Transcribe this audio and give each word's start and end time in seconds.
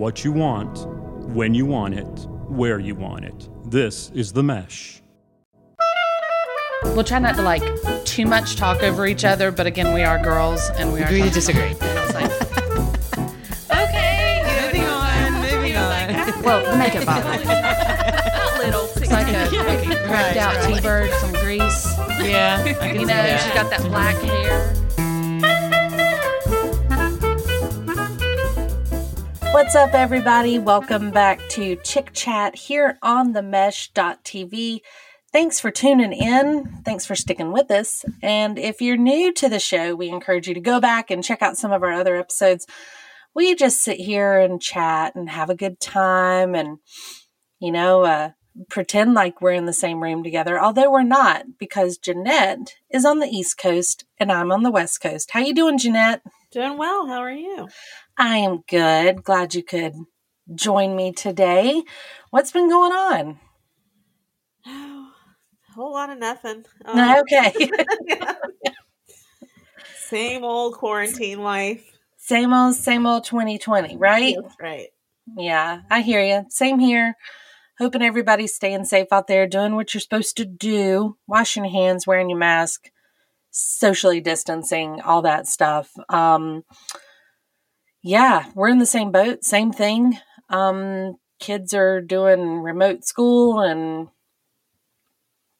what 0.00 0.24
you 0.24 0.32
want, 0.32 0.86
when 1.34 1.52
you 1.52 1.66
want 1.66 1.92
it, 1.92 2.26
where 2.48 2.78
you 2.78 2.94
want 2.94 3.22
it. 3.22 3.48
This 3.70 4.10
is 4.14 4.32
The 4.32 4.42
Mesh. 4.42 5.02
We'll 6.84 7.04
try 7.04 7.18
not 7.18 7.36
to 7.36 7.42
like 7.42 7.62
too 8.06 8.24
much 8.24 8.56
talk 8.56 8.82
over 8.82 9.06
each 9.06 9.26
other, 9.26 9.50
but 9.50 9.66
again, 9.66 9.92
we 9.92 10.00
are 10.02 10.18
girls 10.22 10.70
and 10.78 10.90
we 10.94 11.02
are 11.02 11.04
Agree 11.04 11.20
to 11.20 11.28
disagree. 11.28 11.76
And 11.78 11.82
I 11.82 12.06
was 12.06 12.14
like, 12.14 12.30
ah, 13.68 13.84
Okay, 13.84 14.62
moving 14.64 14.88
on, 14.88 15.32
moving 15.42 15.76
on. 15.76 16.42
well, 16.44 16.64
the 16.72 16.78
makeup 16.78 17.04
bottle. 17.04 17.44
Not 17.44 18.58
little. 18.64 18.84
It's 18.96 19.10
like 19.12 19.28
a, 19.28 19.54
like 19.66 19.86
a 19.86 20.06
cracked 20.06 20.38
out 20.38 20.66
T-bird, 20.66 21.12
some 21.20 21.32
grease. 21.34 21.94
Yeah, 22.22 22.62
I 22.80 22.88
can 22.88 22.94
You 22.94 23.00
know, 23.02 23.06
that. 23.08 23.42
she's 23.42 23.52
got 23.52 23.68
that 23.68 23.82
black 23.82 24.16
hair. 24.22 24.74
What's 29.60 29.74
up, 29.74 29.92
everybody? 29.92 30.58
Welcome 30.58 31.10
back 31.10 31.38
to 31.50 31.76
Chick 31.84 32.12
Chat 32.14 32.56
here 32.56 32.98
on 33.02 33.34
the 33.34 33.42
mesh.tv. 33.42 34.80
Thanks 35.32 35.60
for 35.60 35.70
tuning 35.70 36.14
in. 36.14 36.80
Thanks 36.82 37.04
for 37.04 37.14
sticking 37.14 37.52
with 37.52 37.70
us. 37.70 38.02
And 38.22 38.58
if 38.58 38.80
you're 38.80 38.96
new 38.96 39.34
to 39.34 39.50
the 39.50 39.60
show, 39.60 39.94
we 39.94 40.08
encourage 40.08 40.48
you 40.48 40.54
to 40.54 40.60
go 40.60 40.80
back 40.80 41.10
and 41.10 41.22
check 41.22 41.42
out 41.42 41.58
some 41.58 41.72
of 41.72 41.82
our 41.82 41.92
other 41.92 42.16
episodes. 42.16 42.66
We 43.34 43.54
just 43.54 43.82
sit 43.82 44.00
here 44.00 44.38
and 44.38 44.62
chat 44.62 45.14
and 45.14 45.28
have 45.28 45.50
a 45.50 45.54
good 45.54 45.78
time 45.78 46.54
and, 46.54 46.78
you 47.60 47.70
know, 47.70 48.04
uh, 48.04 48.30
pretend 48.70 49.12
like 49.12 49.42
we're 49.42 49.52
in 49.52 49.66
the 49.66 49.74
same 49.74 50.02
room 50.02 50.24
together, 50.24 50.58
although 50.58 50.90
we're 50.90 51.02
not 51.02 51.58
because 51.58 51.98
Jeanette 51.98 52.76
is 52.90 53.04
on 53.04 53.18
the 53.18 53.28
East 53.28 53.58
Coast 53.58 54.06
and 54.18 54.32
I'm 54.32 54.52
on 54.52 54.62
the 54.62 54.70
West 54.70 55.02
Coast. 55.02 55.32
How 55.32 55.40
you 55.40 55.54
doing, 55.54 55.76
Jeanette? 55.76 56.22
Doing 56.50 56.78
well. 56.78 57.06
How 57.06 57.20
are 57.20 57.30
you? 57.30 57.68
I 58.20 58.36
am 58.36 58.62
good. 58.68 59.24
Glad 59.24 59.54
you 59.54 59.62
could 59.62 59.94
join 60.54 60.94
me 60.94 61.10
today. 61.10 61.82
What's 62.28 62.52
been 62.52 62.68
going 62.68 62.92
on? 62.92 63.38
Oh, 64.66 65.12
a 65.70 65.72
whole 65.72 65.92
lot 65.94 66.10
of 66.10 66.18
nothing. 66.18 66.66
Um, 66.84 67.18
okay. 67.20 67.52
Same 69.96 70.44
old 70.44 70.74
quarantine 70.74 71.40
life. 71.40 71.82
same 72.18 72.52
old, 72.52 72.74
same 72.74 73.06
old 73.06 73.24
2020, 73.24 73.96
right? 73.96 74.36
That's 74.42 74.56
right. 74.60 74.88
Yeah, 75.36 75.82
I 75.88 76.00
hear 76.02 76.20
you. 76.22 76.44
Same 76.50 76.78
here. 76.80 77.14
Hoping 77.78 78.02
everybody's 78.02 78.54
staying 78.54 78.84
safe 78.84 79.06
out 79.12 79.28
there, 79.28 79.46
doing 79.46 79.76
what 79.76 79.94
you're 79.94 80.00
supposed 80.00 80.36
to 80.38 80.44
do, 80.44 81.16
washing 81.26 81.64
your 81.64 81.72
hands, 81.72 82.06
wearing 82.06 82.28
your 82.28 82.38
mask, 82.38 82.90
socially 83.50 84.20
distancing, 84.20 85.00
all 85.00 85.22
that 85.22 85.46
stuff. 85.46 85.92
Um, 86.08 86.64
yeah, 88.02 88.46
we're 88.54 88.68
in 88.68 88.78
the 88.78 88.86
same 88.86 89.10
boat, 89.10 89.44
same 89.44 89.72
thing. 89.72 90.18
Um, 90.48 91.16
kids 91.38 91.74
are 91.74 92.00
doing 92.00 92.60
remote 92.60 93.04
school, 93.04 93.60
and 93.60 94.08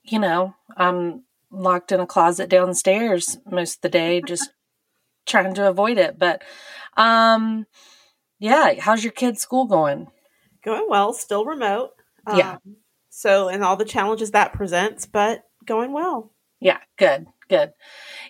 you 0.02 0.18
know, 0.18 0.54
I'm 0.76 1.24
locked 1.50 1.92
in 1.92 2.00
a 2.00 2.06
closet 2.06 2.48
downstairs 2.48 3.38
most 3.50 3.76
of 3.76 3.80
the 3.82 3.88
day, 3.88 4.22
just 4.26 4.50
trying 5.26 5.54
to 5.54 5.68
avoid 5.68 5.98
it. 5.98 6.18
But, 6.18 6.42
um, 6.96 7.66
yeah, 8.38 8.74
how's 8.78 9.04
your 9.04 9.12
kid's 9.12 9.40
school 9.40 9.66
going? 9.66 10.08
Going 10.64 10.86
well. 10.88 11.12
Still 11.12 11.44
remote. 11.44 11.90
Yeah. 12.34 12.52
Um, 12.52 12.76
so, 13.08 13.48
and 13.48 13.64
all 13.64 13.76
the 13.76 13.84
challenges 13.84 14.30
that 14.30 14.52
presents, 14.52 15.06
but 15.06 15.44
going 15.64 15.92
well. 15.92 16.32
Yeah, 16.60 16.78
good, 16.98 17.26
good. 17.50 17.72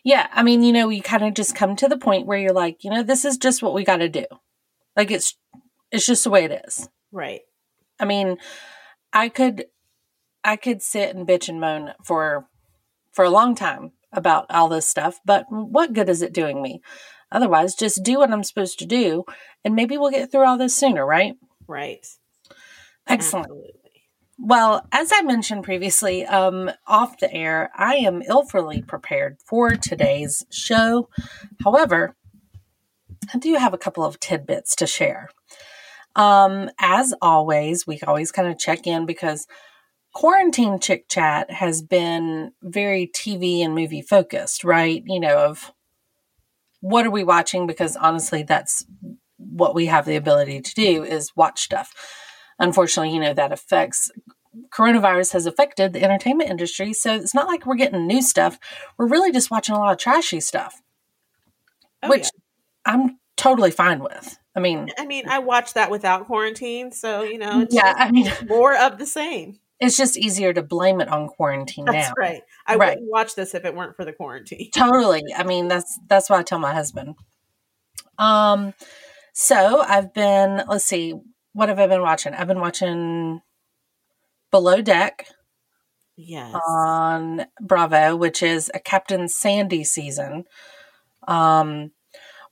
Yeah, 0.02 0.26
I 0.32 0.42
mean, 0.42 0.64
you 0.64 0.72
know, 0.72 0.88
you 0.88 1.02
kind 1.02 1.22
of 1.24 1.34
just 1.34 1.54
come 1.54 1.76
to 1.76 1.88
the 1.88 1.98
point 1.98 2.26
where 2.26 2.38
you're 2.38 2.52
like, 2.52 2.82
you 2.82 2.90
know, 2.90 3.04
this 3.04 3.24
is 3.24 3.36
just 3.36 3.62
what 3.62 3.74
we 3.74 3.84
got 3.84 3.98
to 3.98 4.08
do. 4.08 4.24
Like 4.96 5.12
it's 5.12 5.36
it's 5.92 6.06
just 6.06 6.24
the 6.24 6.30
way 6.30 6.44
it 6.44 6.62
is. 6.66 6.88
Right. 7.12 7.42
I 8.00 8.04
mean, 8.04 8.38
I 9.12 9.28
could 9.28 9.66
I 10.42 10.56
could 10.56 10.82
sit 10.82 11.14
and 11.14 11.28
bitch 11.28 11.48
and 11.48 11.60
moan 11.60 11.92
for 12.04 12.46
for 13.12 13.24
a 13.24 13.30
long 13.30 13.54
time 13.54 13.92
about 14.12 14.46
all 14.50 14.68
this 14.68 14.86
stuff, 14.86 15.20
but 15.24 15.44
what 15.50 15.92
good 15.92 16.08
is 16.08 16.22
it 16.22 16.34
doing 16.34 16.62
me? 16.62 16.80
Otherwise, 17.30 17.76
just 17.76 18.02
do 18.02 18.18
what 18.18 18.30
I'm 18.30 18.42
supposed 18.42 18.78
to 18.80 18.86
do 18.86 19.24
and 19.64 19.76
maybe 19.76 19.96
we'll 19.96 20.10
get 20.10 20.32
through 20.32 20.46
all 20.46 20.58
this 20.58 20.74
sooner, 20.74 21.06
right? 21.06 21.34
Right. 21.68 22.04
Excellent. 23.06 23.46
Absolutely. 23.46 23.79
Well, 24.42 24.86
as 24.90 25.12
I 25.12 25.20
mentioned 25.20 25.64
previously, 25.64 26.24
um, 26.24 26.70
off 26.86 27.18
the 27.18 27.32
air, 27.32 27.70
I 27.76 27.96
am 27.96 28.22
illfully 28.22 28.80
prepared 28.80 29.36
for 29.44 29.72
today's 29.72 30.46
show. 30.50 31.10
However, 31.62 32.16
I 33.34 33.38
do 33.38 33.54
have 33.56 33.74
a 33.74 33.78
couple 33.78 34.02
of 34.02 34.18
tidbits 34.18 34.74
to 34.76 34.86
share. 34.86 35.28
Um, 36.16 36.70
as 36.80 37.12
always, 37.20 37.86
we 37.86 38.00
always 38.06 38.32
kind 38.32 38.48
of 38.48 38.58
check 38.58 38.86
in 38.86 39.04
because 39.04 39.46
quarantine 40.14 40.80
chick 40.80 41.06
chat 41.10 41.50
has 41.50 41.82
been 41.82 42.52
very 42.62 43.10
TV 43.14 43.62
and 43.62 43.74
movie 43.74 44.02
focused, 44.02 44.64
right? 44.64 45.02
You 45.06 45.20
know, 45.20 45.36
of 45.36 45.70
what 46.80 47.04
are 47.04 47.10
we 47.10 47.24
watching? 47.24 47.66
Because 47.66 47.94
honestly, 47.94 48.42
that's 48.42 48.86
what 49.36 49.74
we 49.74 49.86
have 49.86 50.06
the 50.06 50.16
ability 50.16 50.62
to 50.62 50.74
do 50.74 51.04
is 51.04 51.36
watch 51.36 51.60
stuff 51.60 51.94
unfortunately, 52.60 53.12
you 53.14 53.20
know, 53.20 53.34
that 53.34 53.50
affects 53.52 54.10
coronavirus 54.70 55.32
has 55.32 55.46
affected 55.46 55.92
the 55.92 56.02
entertainment 56.02 56.50
industry. 56.50 56.92
So 56.92 57.14
it's 57.14 57.34
not 57.34 57.46
like 57.48 57.66
we're 57.66 57.76
getting 57.76 58.06
new 58.06 58.20
stuff. 58.22 58.58
We're 58.98 59.06
really 59.08 59.32
just 59.32 59.50
watching 59.50 59.74
a 59.74 59.78
lot 59.78 59.92
of 59.92 59.98
trashy 59.98 60.40
stuff, 60.40 60.82
Oh, 62.02 62.08
which 62.08 62.24
yeah. 62.24 62.30
I'm 62.94 63.18
totally 63.36 63.70
fine 63.70 64.00
with. 64.00 64.38
I 64.56 64.60
mean, 64.60 64.90
I 64.98 65.06
mean, 65.06 65.28
I 65.28 65.38
watched 65.38 65.74
that 65.74 65.90
without 65.90 66.26
quarantine, 66.26 66.90
so 66.92 67.22
you 67.22 67.38
know, 67.38 67.60
it's 67.60 67.74
yeah, 67.74 67.94
I 67.96 68.10
mean, 68.10 68.30
more 68.48 68.76
of 68.76 68.98
the 68.98 69.06
same. 69.06 69.58
it's 69.78 69.96
just 69.96 70.18
easier 70.18 70.52
to 70.52 70.62
blame 70.62 71.00
it 71.00 71.08
on 71.08 71.28
quarantine 71.28 71.84
That's 71.84 72.08
now. 72.08 72.14
right. 72.18 72.42
I 72.66 72.74
Right. 72.76 72.88
wouldn't 72.96 73.10
watch 73.10 73.36
this 73.36 73.54
if 73.54 73.64
it 73.64 73.74
weren't 73.74 73.94
for 73.96 74.04
the 74.04 74.12
quarantine. 74.12 74.70
Totally. 74.74 75.22
I 75.36 75.44
mean, 75.44 75.68
that's 75.68 75.98
that's 76.08 76.28
why 76.28 76.38
I 76.38 76.42
tell 76.42 76.58
my 76.58 76.74
husband. 76.74 77.14
Um, 78.18 78.74
so 79.32 79.80
I've 79.86 80.12
been. 80.12 80.62
Let's 80.68 80.84
see, 80.84 81.14
what 81.52 81.68
have 81.68 81.78
I 81.78 81.86
been 81.86 82.02
watching? 82.02 82.34
I've 82.34 82.48
been 82.48 82.60
watching 82.60 83.40
Below 84.50 84.82
Deck. 84.82 85.26
Yes. 86.22 86.54
on 86.68 87.46
Bravo, 87.62 88.14
which 88.14 88.42
is 88.42 88.70
a 88.74 88.78
Captain 88.78 89.26
Sandy 89.26 89.84
season. 89.84 90.44
Um, 91.26 91.92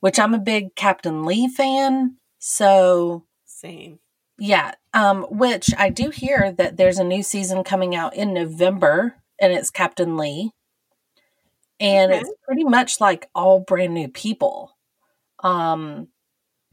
which 0.00 0.18
I'm 0.18 0.32
a 0.32 0.38
big 0.38 0.74
Captain 0.74 1.24
Lee 1.26 1.48
fan. 1.48 2.16
So 2.38 3.26
Same. 3.44 3.98
yeah, 4.38 4.72
um, 4.94 5.24
which 5.28 5.70
I 5.76 5.90
do 5.90 6.08
hear 6.10 6.52
that 6.52 6.78
there's 6.78 6.98
a 6.98 7.04
new 7.04 7.22
season 7.22 7.62
coming 7.62 7.94
out 7.94 8.14
in 8.16 8.32
November, 8.32 9.16
and 9.38 9.52
it's 9.52 9.70
Captain 9.70 10.16
Lee, 10.16 10.52
and 11.78 12.10
Okay. 12.12 12.20
it's 12.22 12.30
pretty 12.46 12.64
much 12.64 13.00
like 13.02 13.28
all 13.34 13.60
brand 13.60 13.92
new 13.92 14.08
people. 14.08 14.78
Um, 15.42 16.08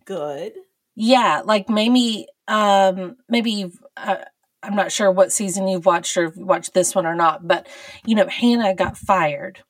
Good. 0.06 0.54
Yeah, 0.96 1.42
like 1.46 1.70
maybe, 1.70 2.28
um, 2.48 3.18
maybe 3.30 3.52
you've, 3.52 3.80
uh, 3.98 4.18
I'm 4.64 4.76
not 4.76 4.92
sure 4.92 5.12
what 5.12 5.32
season 5.32 5.68
you've 5.68 5.86
watched 5.86 6.18
or 6.18 6.26
if 6.26 6.38
you 6.38 6.46
watched 6.46 6.74
this 6.74 6.96
one 6.96 7.06
or 7.06 7.16
not, 7.16 7.48
but 7.48 7.68
you 8.06 8.16
know, 8.16 8.28
Hannah 8.28 8.74
got 8.74 8.98
fired. 8.98 9.64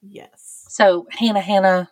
Yes. 0.00 0.64
So 0.68 1.06
Hannah, 1.10 1.40
Hannah, 1.40 1.90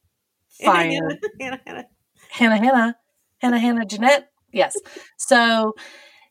fired. 0.64 1.18
Hannah, 1.40 1.60
Hannah. 1.64 1.84
Hannah, 2.30 2.56
Hannah, 2.58 2.96
Hannah, 3.38 3.58
Hannah, 3.58 3.86
Jeanette. 3.86 4.28
Yes. 4.52 4.76
So 5.16 5.74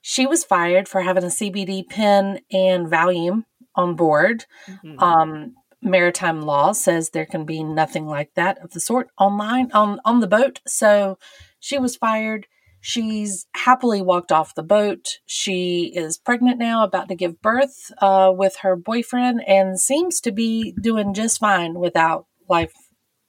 she 0.02 0.26
was 0.26 0.44
fired 0.44 0.88
for 0.88 1.02
having 1.02 1.24
a 1.24 1.28
CBD 1.28 1.88
pen 1.88 2.40
and 2.52 2.88
Valium 2.88 3.46
on 3.76 3.96
board. 3.96 4.46
Mhm. 4.68 5.02
Um, 5.02 5.56
maritime 5.82 6.42
law 6.42 6.72
says 6.72 7.10
there 7.10 7.26
can 7.26 7.46
be 7.46 7.64
nothing 7.64 8.06
like 8.06 8.34
that 8.36 8.58
of 8.64 8.72
the 8.72 8.80
sort 8.80 9.10
online 9.18 9.72
on 9.74 10.00
on 10.06 10.20
the 10.20 10.28
boat. 10.28 10.60
So 10.68 11.18
she 11.68 11.78
was 11.78 11.98
fired. 11.98 12.48
She's 12.80 13.46
happily 13.54 14.02
walked 14.02 14.32
off 14.32 14.56
the 14.56 14.64
boat. 14.64 15.20
She 15.26 15.92
is 15.94 16.18
pregnant 16.18 16.60
now, 16.60 16.86
about 16.86 17.10
to 17.10 17.16
give 17.16 17.42
birth 17.42 17.92
uh, 17.98 18.32
with 18.34 18.58
her 18.62 18.78
boyfriend, 18.78 19.42
and 19.46 19.78
seems 19.78 20.22
to 20.22 20.32
be 20.32 20.74
doing 20.82 21.14
just 21.14 21.40
fine 21.40 21.74
without 21.74 22.26
life 22.48 22.74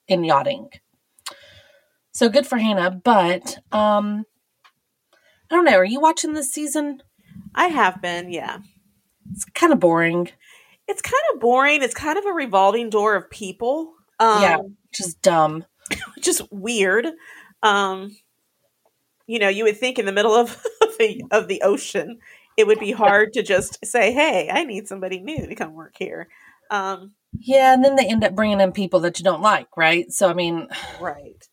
in 0.07 0.23
yachting. 0.23 0.69
So 2.13 2.29
good 2.29 2.47
for 2.47 2.59
Hannah. 2.59 2.93
But 2.93 3.59
um, 3.73 4.25
I 5.51 5.57
don't 5.57 5.65
know. 5.65 5.77
Are 5.79 5.85
you 5.85 6.01
watching 6.01 6.35
this 6.35 6.53
season? 6.53 7.03
I 7.57 7.67
have 7.67 8.01
been, 8.01 8.31
yeah. 8.31 8.59
It's 9.33 9.47
kind 9.47 9.73
of 9.73 9.81
boring. 9.81 10.29
It's 10.87 11.03
kind 11.03 11.23
of 11.35 11.41
boring. 11.41 11.83
It's 11.83 11.95
kind 11.95 12.19
of 12.19 12.25
a 12.25 12.33
revolving 12.33 12.89
door 12.89 13.17
of 13.17 13.29
people. 13.31 13.95
Um, 14.21 14.43
Yeah. 14.43 14.59
Just 14.95 15.21
dumb. 15.23 15.65
Just 16.21 16.43
weird. 16.53 17.09
Um, 17.65 18.17
you 19.29 19.39
know, 19.39 19.49
you 19.49 19.63
would 19.65 19.77
think 19.77 20.01
in 20.01 20.07
the 20.07 20.13
middle 20.13 20.35
of 20.35 20.61
the 20.99 21.23
of 21.31 21.47
the 21.47 21.63
ocean, 21.63 22.19
it 22.57 22.67
would 22.67 22.81
be 22.81 22.91
hard 22.93 23.33
to 23.35 23.43
just 23.45 23.79
say, 23.87 24.13
"Hey, 24.13 24.51
I 24.53 24.65
need 24.65 24.89
somebody 24.89 25.21
new 25.21 25.47
to 25.47 25.55
come 25.55 25.75
work 25.75 25.95
here." 25.99 26.29
Um, 26.71 27.13
Yeah, 27.39 27.73
and 27.75 27.85
then 27.85 27.95
they 27.97 28.07
end 28.09 28.25
up 28.25 28.35
bringing 28.35 28.61
in 28.61 28.73
people 28.73 29.01
that 29.01 29.19
you 29.21 29.25
don't 29.25 29.43
like, 29.43 29.69
right? 29.77 30.11
So 30.13 30.29
I 30.29 30.35
mean, 30.35 30.67
right. 31.01 31.47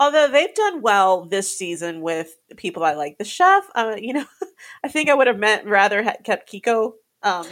Although 0.00 0.28
they've 0.28 0.54
done 0.54 0.80
well 0.80 1.26
this 1.26 1.56
season 1.56 2.00
with 2.00 2.34
people 2.56 2.82
I 2.84 2.94
like. 2.94 3.18
The 3.18 3.24
chef, 3.24 3.64
uh, 3.74 3.96
you 3.98 4.14
know, 4.14 4.24
I 4.84 4.88
think 4.88 5.10
I 5.10 5.14
would 5.14 5.26
have 5.26 5.38
meant 5.38 5.66
rather 5.66 6.02
ha- 6.02 6.16
kept 6.24 6.50
Kiko. 6.50 6.94
Um, 7.22 7.46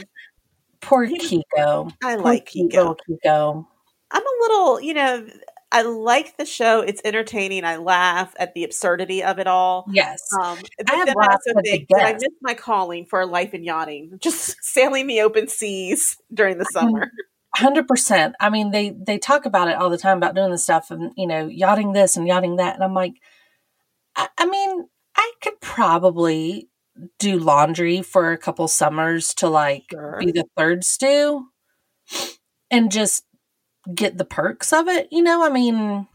Poor 0.81 1.07
Kiko. 1.07 1.93
I 2.03 2.15
Poor 2.15 2.25
like 2.25 2.47
Kiko. 2.47 2.97
Kiko. 3.09 3.67
I'm 4.11 4.23
a 4.23 4.37
little, 4.41 4.81
you 4.81 4.95
know, 4.95 5.27
I 5.71 5.83
like 5.83 6.37
the 6.39 6.47
show. 6.47 6.81
It's 6.81 7.03
entertaining. 7.05 7.65
I 7.65 7.77
laugh 7.77 8.35
at 8.39 8.55
the 8.55 8.65
absurdity 8.65 9.23
of 9.23 9.39
it 9.39 9.47
all. 9.47 9.87
Yes. 9.93 10.23
Um, 10.33 10.59
I 10.89 10.95
have 10.97 11.07
then 11.07 11.15
I 11.19 11.21
laughed 11.21 11.43
also 11.47 11.61
think, 11.63 11.89
did 11.89 11.99
I 11.99 12.13
miss 12.15 12.33
my 12.41 12.55
calling 12.55 13.05
for 13.05 13.21
a 13.21 13.27
life 13.27 13.53
in 13.53 13.65
yachting? 13.65 14.19
Just 14.21 14.57
sailing 14.63 15.07
the 15.07 15.21
open 15.21 15.47
seas 15.49 16.17
during 16.33 16.59
the 16.59 16.65
summer. 16.65 17.11
Hundred 17.55 17.87
percent. 17.87 18.35
I 18.41 18.51
mean, 18.51 18.71
they 18.71 18.91
they 18.91 19.19
talk 19.19 19.45
about 19.45 19.69
it 19.69 19.77
all 19.77 19.91
the 19.91 19.99
time 19.99 20.17
about 20.17 20.35
doing 20.35 20.51
the 20.51 20.59
stuff 20.59 20.91
and 20.91 21.13
you 21.17 21.27
know 21.27 21.47
yachting 21.47 21.93
this 21.93 22.17
and 22.17 22.27
yachting 22.27 22.57
that, 22.57 22.75
and 22.75 22.85
I'm 22.85 22.95
like, 22.95 23.15
I, 24.17 24.29
I 24.39 24.47
mean, 24.47 24.87
I 25.17 25.33
could 25.43 25.61
probably 25.61 26.69
do 27.19 27.39
laundry 27.39 28.03
for 28.03 28.33
a 28.33 28.39
couple 28.39 28.69
summers 28.69 29.35
to 29.35 29.49
like 29.49 29.85
Sure. 29.91 30.19
be 30.21 30.31
the 30.31 30.45
third 30.57 30.85
stew, 30.85 31.47
and 32.71 32.91
just 32.93 33.25
get 33.95 34.19
the 34.19 34.25
perks 34.25 34.73
of 34.73 34.89
it. 34.89 35.09
You 35.11 35.23
know, 35.23 35.45
I 35.45 35.51
mean, 35.51 36.07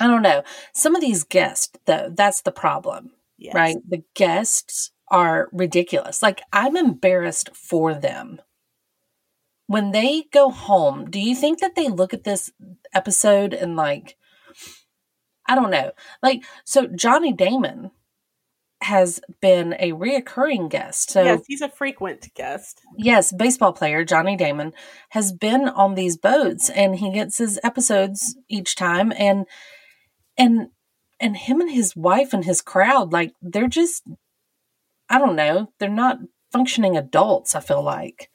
I 0.00 0.06
don't 0.06 0.22
know. 0.22 0.42
Some 0.72 0.94
of 0.94 1.00
these 1.00 1.24
guests, 1.24 1.76
though, 1.86 2.10
that's 2.12 2.42
the 2.42 2.52
problem 2.52 3.12
Yes. 3.38 3.54
right? 3.54 3.76
The 3.88 4.02
guests 4.14 4.90
are 5.08 5.48
ridiculous. 5.52 6.22
Like, 6.22 6.42
I'm 6.52 6.76
embarrassed 6.76 7.50
for 7.54 7.94
them. 7.94 8.40
When 9.66 9.92
they 9.92 10.24
go 10.32 10.50
home, 10.50 11.10
do 11.10 11.20
you 11.20 11.34
think 11.34 11.60
that 11.60 11.74
they 11.74 11.88
look 11.88 12.12
at 12.12 12.24
this 12.24 12.50
episode 12.92 13.54
and, 13.54 13.76
like, 13.76 14.16
I 15.46 15.54
don't 15.54 15.70
know. 15.70 15.92
Like, 16.22 16.42
so 16.64 16.86
Johnny 16.86 17.32
Damon 17.32 17.90
has 18.84 19.20
been 19.40 19.74
a 19.78 19.92
reoccurring 19.92 20.70
guest. 20.70 21.10
So, 21.10 21.22
yes, 21.22 21.40
he's 21.46 21.62
a 21.62 21.68
frequent 21.68 22.32
guest. 22.34 22.80
yes, 22.96 23.32
baseball 23.32 23.72
player 23.72 24.04
Johnny 24.04 24.36
Damon 24.36 24.72
has 25.10 25.32
been 25.32 25.68
on 25.68 25.94
these 25.94 26.16
boats 26.16 26.70
and 26.70 26.96
he 26.96 27.10
gets 27.10 27.38
his 27.38 27.58
episodes 27.64 28.36
each 28.48 28.76
time 28.76 29.12
and 29.16 29.46
and 30.36 30.68
and 31.20 31.36
him 31.36 31.60
and 31.60 31.70
his 31.70 31.96
wife 31.96 32.32
and 32.32 32.44
his 32.44 32.60
crowd 32.60 33.12
like 33.12 33.32
they're 33.40 33.68
just 33.68 34.02
I 35.08 35.18
don't 35.18 35.36
know, 35.36 35.70
they're 35.78 35.88
not 35.88 36.18
functioning 36.52 36.96
adults, 36.96 37.54
I 37.54 37.60
feel 37.60 37.82
like. 37.82 38.30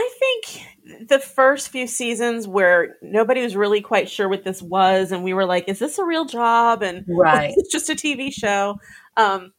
I 0.00 0.10
think 0.20 1.08
the 1.08 1.18
first 1.18 1.70
few 1.70 1.88
seasons 1.88 2.46
where 2.46 2.96
nobody 3.02 3.42
was 3.42 3.56
really 3.56 3.80
quite 3.80 4.08
sure 4.08 4.28
what 4.28 4.44
this 4.44 4.62
was, 4.62 5.10
and 5.10 5.24
we 5.24 5.34
were 5.34 5.44
like, 5.44 5.68
"Is 5.68 5.80
this 5.80 5.98
a 5.98 6.04
real 6.04 6.24
job?" 6.24 6.84
and 6.84 7.04
Right. 7.08 7.52
it's 7.56 7.72
just 7.72 7.90
a 7.90 7.94
TV 7.96 8.32
show. 8.32 8.76
Um, 9.16 9.52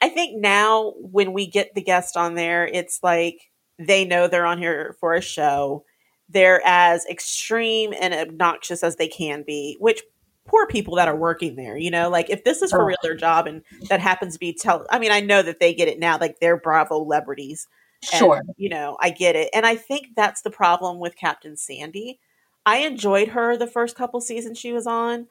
I 0.00 0.08
think 0.08 0.40
now 0.40 0.92
when 0.98 1.32
we 1.32 1.46
get 1.48 1.74
the 1.74 1.82
guest 1.82 2.16
on 2.16 2.34
there, 2.36 2.64
it's 2.66 3.00
like 3.02 3.50
they 3.78 4.04
know 4.04 4.28
they're 4.28 4.46
on 4.46 4.58
here 4.58 4.96
for 5.00 5.14
a 5.14 5.20
show. 5.20 5.84
They're 6.28 6.62
as 6.64 7.04
extreme 7.06 7.92
and 8.00 8.14
obnoxious 8.14 8.84
as 8.84 8.96
they 8.96 9.08
can 9.08 9.42
be, 9.44 9.76
which 9.80 10.02
poor 10.46 10.66
people 10.68 10.94
that 10.96 11.08
are 11.08 11.16
working 11.16 11.56
there, 11.56 11.76
you 11.76 11.90
know, 11.90 12.08
like 12.08 12.30
if 12.30 12.44
this 12.44 12.62
is 12.62 12.70
for 12.70 12.82
Oh. 12.82 12.86
real 12.86 12.96
their 13.02 13.16
job 13.16 13.48
and 13.48 13.62
that 13.88 13.98
happens 14.00 14.34
to 14.34 14.38
be 14.38 14.52
tell 14.52 14.86
I 14.90 15.00
mean, 15.00 15.10
I 15.10 15.20
know 15.20 15.42
that 15.42 15.58
they 15.58 15.74
get 15.74 15.88
it 15.88 15.98
now, 15.98 16.18
like 16.20 16.38
they're 16.40 16.56
Bravo 16.56 16.98
celebrities. 17.02 17.66
And, 18.12 18.20
Sure. 18.20 18.42
you 18.56 18.68
know, 18.68 18.96
I 19.00 19.10
get 19.10 19.36
it. 19.36 19.50
And 19.52 19.66
I 19.66 19.76
think 19.76 20.08
that's 20.16 20.42
the 20.42 20.50
problem 20.50 20.98
with 20.98 21.16
Captain 21.16 21.56
Sandy. 21.56 22.20
I 22.64 22.78
enjoyed 22.78 23.28
her 23.28 23.56
the 23.56 23.66
first 23.66 23.96
couple 23.96 24.20
seasons 24.20 24.58
she 24.58 24.72
was 24.72 24.86
on, 24.86 25.26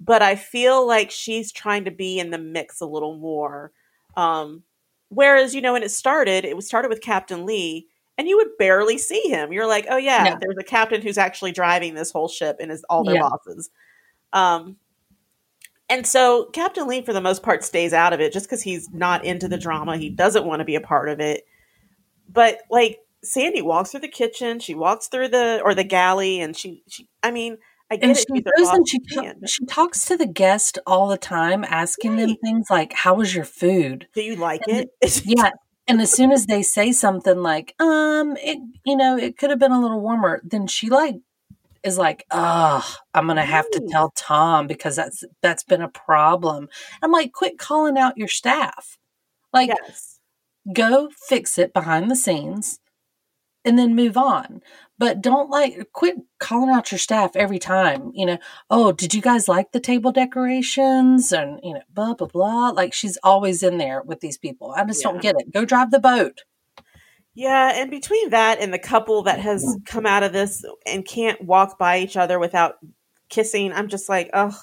but 0.00 0.22
I 0.22 0.34
feel 0.36 0.86
like 0.86 1.10
she's 1.10 1.52
trying 1.52 1.84
to 1.84 1.90
be 1.90 2.18
in 2.18 2.30
the 2.30 2.38
mix 2.38 2.80
a 2.80 2.86
little 2.86 3.16
more. 3.16 3.72
Um, 4.16 4.64
whereas, 5.08 5.54
you 5.54 5.60
know, 5.60 5.72
when 5.74 5.82
it 5.82 5.90
started, 5.90 6.44
it 6.44 6.56
was 6.56 6.66
started 6.66 6.88
with 6.88 7.00
Captain 7.00 7.46
Lee, 7.46 7.88
and 8.18 8.28
you 8.28 8.36
would 8.36 8.56
barely 8.58 8.98
see 8.98 9.22
him. 9.28 9.52
You're 9.52 9.66
like, 9.66 9.86
oh 9.88 9.96
yeah, 9.96 10.24
Yeah. 10.24 10.36
there's 10.40 10.58
a 10.58 10.64
captain 10.64 11.00
who's 11.00 11.18
actually 11.18 11.52
driving 11.52 11.94
this 11.94 12.10
whole 12.12 12.28
ship 12.28 12.56
and 12.60 12.70
is 12.70 12.84
all 12.90 13.04
their 13.04 13.14
Yeah. 13.14 13.20
bosses. 13.20 13.70
Um, 14.32 14.76
and 15.88 16.06
so 16.06 16.46
Captain 16.52 16.86
Lee, 16.86 17.02
for 17.02 17.12
the 17.12 17.20
most 17.20 17.42
part, 17.42 17.64
stays 17.64 17.92
out 17.92 18.12
of 18.12 18.20
it 18.20 18.32
just 18.32 18.46
because 18.46 18.62
he's 18.62 18.88
not 18.92 19.24
into 19.24 19.48
the 19.48 19.58
drama. 19.58 19.96
He 19.96 20.08
doesn't 20.10 20.44
want 20.46 20.60
to 20.60 20.64
be 20.64 20.76
a 20.76 20.80
part 20.80 21.08
of 21.08 21.18
it. 21.20 21.44
But 22.32 22.58
like 22.70 22.98
Sandy 23.22 23.62
walks 23.62 23.90
through 23.90 24.00
the 24.00 24.08
kitchen, 24.08 24.60
she 24.60 24.74
walks 24.74 25.08
through 25.08 25.28
the 25.28 25.60
or 25.64 25.74
the 25.74 25.84
galley, 25.84 26.40
and 26.40 26.56
she, 26.56 26.82
she 26.88 27.08
I 27.22 27.30
mean, 27.30 27.58
I 27.90 27.96
get 27.96 28.04
And 28.08 28.16
it. 28.16 28.26
she 28.34 28.40
goes 28.42 28.68
and 28.68 28.88
she, 28.88 28.98
she 29.08 29.16
ta- 29.16 29.32
she 29.46 29.64
talks 29.66 30.04
to 30.06 30.16
the 30.16 30.26
guest 30.26 30.78
all 30.86 31.08
the 31.08 31.18
time, 31.18 31.64
asking 31.64 32.16
them 32.16 32.36
things 32.36 32.66
like, 32.70 32.92
How 32.92 33.14
was 33.14 33.34
your 33.34 33.44
food? 33.44 34.06
Do 34.14 34.22
you 34.22 34.36
like 34.36 34.62
And 34.68 34.88
it? 35.02 35.22
yeah 35.26 35.50
and 35.88 36.00
as 36.00 36.12
soon 36.12 36.30
as 36.30 36.46
they 36.46 36.62
say 36.62 36.92
something 36.92 37.38
like 37.42 37.74
um 37.80 38.36
it 38.36 38.58
you 38.84 38.96
know 38.96 39.16
it 39.16 39.36
could 39.36 39.50
have 39.50 39.58
been 39.58 39.72
a 39.72 39.80
little 39.80 40.00
warmer 40.00 40.40
then 40.44 40.66
she 40.66 40.88
like 40.88 41.16
is 41.82 41.98
like 41.98 42.24
ugh 42.30 42.84
i'm 43.14 43.26
gonna 43.26 43.44
have 43.44 43.68
to 43.70 43.80
tell 43.90 44.10
tom 44.16 44.66
because 44.66 44.96
that's 44.96 45.24
that's 45.42 45.64
been 45.64 45.82
a 45.82 45.88
problem 45.88 46.68
i'm 47.02 47.10
like 47.10 47.32
quit 47.32 47.58
calling 47.58 47.98
out 47.98 48.16
your 48.18 48.28
staff 48.28 48.98
like 49.52 49.70
yes. 49.86 50.09
Go 50.74 51.08
fix 51.28 51.58
it 51.58 51.72
behind 51.72 52.10
the 52.10 52.16
scenes 52.16 52.78
and 53.64 53.78
then 53.78 53.94
move 53.94 54.16
on. 54.16 54.62
But 54.98 55.20
don't 55.22 55.50
like 55.50 55.92
quit 55.92 56.16
calling 56.38 56.70
out 56.70 56.90
your 56.92 56.98
staff 56.98 57.34
every 57.36 57.58
time 57.58 58.10
you 58.14 58.26
know 58.26 58.38
oh 58.70 58.92
did 58.92 59.14
you 59.14 59.22
guys 59.22 59.48
like 59.48 59.72
the 59.72 59.80
table 59.80 60.12
decorations? 60.12 61.32
and 61.32 61.60
you 61.62 61.74
know 61.74 61.82
blah 61.92 62.14
blah 62.14 62.28
blah. 62.28 62.68
Like 62.70 62.92
she's 62.92 63.18
always 63.22 63.62
in 63.62 63.78
there 63.78 64.02
with 64.02 64.20
these 64.20 64.38
people. 64.38 64.72
I 64.76 64.84
just 64.84 65.02
Yeah. 65.02 65.10
don't 65.12 65.22
get 65.22 65.36
it. 65.38 65.52
Go 65.52 65.64
drive 65.64 65.90
the 65.90 66.00
boat. 66.00 66.42
Yeah, 67.34 67.72
and 67.74 67.90
between 67.90 68.30
that 68.30 68.60
and 68.60 68.74
the 68.74 68.78
couple 68.78 69.22
that 69.22 69.38
has 69.40 69.76
come 69.86 70.04
out 70.04 70.22
of 70.22 70.32
this 70.32 70.64
and 70.84 71.04
can't 71.04 71.40
walk 71.42 71.78
by 71.78 71.98
each 72.00 72.16
other 72.16 72.38
without 72.38 72.74
kissing, 73.28 73.72
I'm 73.72 73.88
just 73.88 74.08
like, 74.08 74.30
oh, 74.34 74.58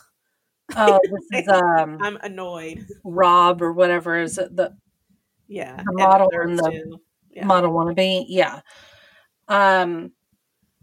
oh 0.76 1.00
this 1.32 1.42
is 1.44 1.48
um 1.54 1.98
I'm 2.02 2.18
annoyed. 2.18 2.86
rob 3.04 3.62
or 3.62 3.72
whatever 3.72 4.20
is 4.20 4.38
it 4.38 4.56
the 4.56 4.76
Yeah, 5.48 5.82
The 5.86 5.94
model 5.94 6.30
and 6.34 6.58
the 6.60 6.72
too. 6.72 7.02
Yeah. 7.32 7.46
model 7.46 7.72
wannabe 7.72 8.26
yeah 8.28 8.62
um 9.48 10.12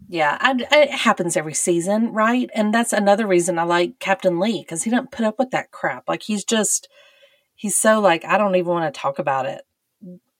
yeah 0.07 0.37
I, 0.39 0.55
it 0.71 0.91
happens 0.91 1.35
every 1.37 1.53
season 1.53 2.13
right 2.13 2.49
and 2.55 2.73
that's 2.73 2.93
another 2.93 3.27
reason 3.27 3.59
i 3.59 3.63
like 3.63 3.99
captain 3.99 4.39
lee 4.39 4.61
because 4.61 4.83
he 4.83 4.89
doesn't 4.91 5.11
put 5.11 5.25
up 5.25 5.37
with 5.39 5.51
that 5.51 5.71
crap 5.71 6.05
like 6.07 6.23
he's 6.23 6.43
just 6.45 6.87
he's 7.55 7.77
so 7.77 7.99
like 7.99 8.23
i 8.25 8.37
don't 8.37 8.55
even 8.55 8.71
want 8.71 8.93
to 8.93 8.99
talk 8.99 9.19
about 9.19 9.45
it 9.45 9.63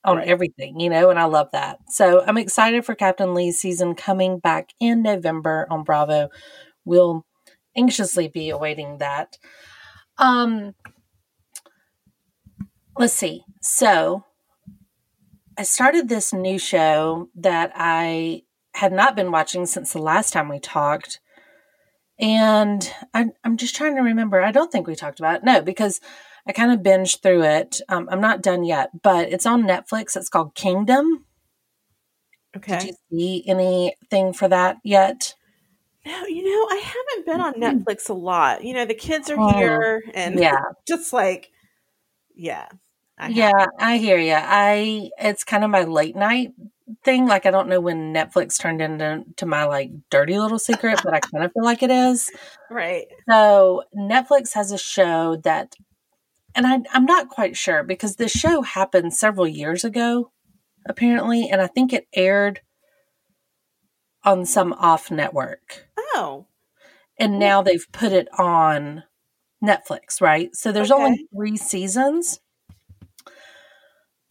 on 0.05 0.17
Right. 0.17 0.27
everything 0.27 0.79
you 0.79 0.89
know 0.89 1.09
and 1.09 1.19
i 1.19 1.25
love 1.25 1.49
that 1.51 1.79
so 1.89 2.23
i'm 2.25 2.37
excited 2.37 2.85
for 2.85 2.95
captain 2.95 3.33
lee's 3.33 3.59
season 3.59 3.95
coming 3.95 4.39
back 4.39 4.69
in 4.79 5.01
november 5.01 5.67
on 5.69 5.83
bravo 5.83 6.29
we'll 6.85 7.25
anxiously 7.75 8.27
be 8.27 8.49
awaiting 8.51 8.99
that 8.99 9.37
um 10.17 10.73
let's 12.97 13.13
see 13.13 13.43
so 13.61 14.23
I 15.57 15.63
started 15.63 16.09
this 16.09 16.33
new 16.33 16.59
show 16.59 17.29
that 17.35 17.71
I 17.75 18.43
had 18.73 18.91
not 18.91 19.15
been 19.15 19.31
watching 19.31 19.65
since 19.65 19.93
the 19.93 20.01
last 20.01 20.33
time 20.33 20.49
we 20.49 20.59
talked. 20.59 21.19
And 22.19 22.91
I, 23.13 23.27
I'm 23.43 23.57
just 23.57 23.75
trying 23.75 23.95
to 23.95 24.01
remember. 24.01 24.41
I 24.41 24.51
don't 24.51 24.71
think 24.71 24.87
we 24.87 24.95
talked 24.95 25.19
about 25.19 25.37
it. 25.37 25.43
No, 25.43 25.61
because 25.61 26.01
I 26.47 26.51
kind 26.51 26.71
of 26.71 26.79
binged 26.81 27.21
through 27.21 27.43
it. 27.43 27.81
Um, 27.89 28.07
I'm 28.11 28.21
not 28.21 28.41
done 28.41 28.63
yet, 28.63 29.01
but 29.01 29.31
it's 29.31 29.45
on 29.45 29.63
Netflix. 29.63 30.15
It's 30.15 30.29
called 30.29 30.55
Kingdom. 30.55 31.25
Okay. 32.55 32.79
Did 32.79 32.87
you 32.87 33.17
see 33.17 33.43
anything 33.47 34.33
for 34.33 34.47
that 34.47 34.77
yet? 34.83 35.35
No, 36.05 36.25
you 36.25 36.43
know, 36.43 36.67
I 36.69 36.81
haven't 36.83 37.25
been 37.25 37.41
on 37.41 37.53
Netflix 37.55 38.09
a 38.09 38.13
lot. 38.13 38.63
You 38.63 38.73
know, 38.73 38.85
the 38.85 38.93
kids 38.93 39.29
are 39.29 39.37
Oh, 39.39 39.57
here 39.57 40.03
and 40.13 40.37
Yeah. 40.39 40.61
just 40.87 41.13
like, 41.13 41.49
yeah. 42.35 42.67
I 43.17 43.29
Yeah, 43.29 43.67
I 43.79 43.97
hear 43.97 44.17
you. 44.17 44.33
I 44.35 45.09
it's 45.17 45.43
kind 45.43 45.63
of 45.63 45.69
my 45.69 45.83
late 45.83 46.15
night 46.15 46.53
thing. 47.03 47.27
Like 47.27 47.45
I 47.45 47.51
don't 47.51 47.69
know 47.69 47.79
when 47.79 48.13
Netflix 48.13 48.59
turned 48.59 48.81
into 48.81 49.23
to 49.37 49.45
my 49.45 49.65
like 49.65 49.91
dirty 50.09 50.37
little 50.37 50.59
secret, 50.59 50.99
but 51.03 51.13
I 51.13 51.21
kind 51.21 51.43
of 51.45 51.51
feel 51.53 51.63
like 51.63 51.81
it 51.83 51.91
is. 51.91 52.29
Right. 52.69 53.05
So 53.29 53.83
Netflix 53.95 54.53
has 54.53 54.71
a 54.71 54.77
show 54.77 55.35
that, 55.43 55.75
and 56.55 56.67
I, 56.67 56.81
I'm 56.93 57.05
not 57.05 57.29
quite 57.29 57.57
sure 57.57 57.83
because 57.83 58.15
this 58.17 58.31
show 58.33 58.61
happened 58.63 59.13
several 59.13 59.47
years 59.47 59.83
ago, 59.85 60.31
apparently, 60.87 61.49
and 61.49 61.61
I 61.61 61.67
think 61.67 61.93
it 61.93 62.07
aired 62.15 62.61
on 64.23 64.45
some 64.45 64.73
off 64.73 65.11
network, 65.11 65.87
Oh, 65.97 66.47
and 67.19 67.39
now 67.39 67.61
they've 67.61 67.87
put 67.93 68.13
it 68.13 68.27
on 68.39 69.03
Netflix, 69.63 70.21
right? 70.21 70.55
So 70.55 70.71
there's 70.71 70.91
Okay. 70.91 70.91
only 70.91 71.27
three 71.33 71.57
seasons. 71.57 72.39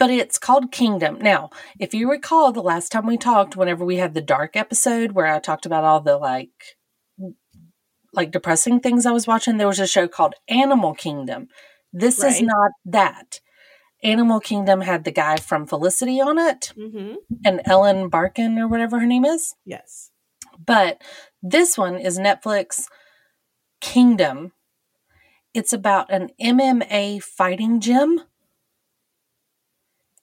But 0.04 0.10
it's 0.10 0.38
called 0.38 0.70
Kingdom. 0.70 1.16
Now, 1.18 1.48
if 1.80 1.94
you 1.94 2.10
recall 2.10 2.52
the 2.52 2.60
last 2.60 2.92
time 2.92 3.06
we 3.06 3.16
talked, 3.16 3.56
whenever 3.56 3.86
we 3.86 3.96
had 3.96 4.12
the 4.12 4.20
dark 4.20 4.54
episode 4.54 5.12
where 5.12 5.24
I 5.24 5.38
talked 5.38 5.64
about 5.64 5.82
all 5.82 6.02
the 6.02 6.18
like 6.18 6.50
like 8.12 8.30
depressing 8.30 8.80
things 8.80 9.06
I 9.06 9.12
was 9.12 9.26
watching, 9.26 9.56
there 9.56 9.66
was 9.66 9.80
a 9.80 9.86
show 9.86 10.06
called 10.06 10.34
Animal 10.46 10.92
Kingdom. 10.92 11.48
This 11.90 12.22
is 12.22 12.42
not 12.42 12.72
that. 12.84 13.40
Animal 14.02 14.40
Kingdom 14.40 14.82
had 14.82 15.04
the 15.04 15.10
guy 15.10 15.38
from 15.38 15.66
Felicity 15.66 16.20
on 16.20 16.38
it 16.38 16.74
Mm-hmm. 16.76 17.14
and 17.46 17.62
Ellen 17.64 18.10
Barkin 18.10 18.58
or 18.58 18.68
whatever 18.68 19.00
her 19.00 19.06
name 19.06 19.24
is. 19.24 19.54
Yes. 19.64 20.10
But 20.66 21.00
this 21.42 21.78
one 21.78 21.96
is 21.96 22.18
Netflix 22.18 22.82
Kingdom. 23.80 24.52
It's 25.54 25.72
about 25.72 26.12
an 26.12 26.28
MMA 26.38 27.22
fighting 27.22 27.80
gym 27.80 28.20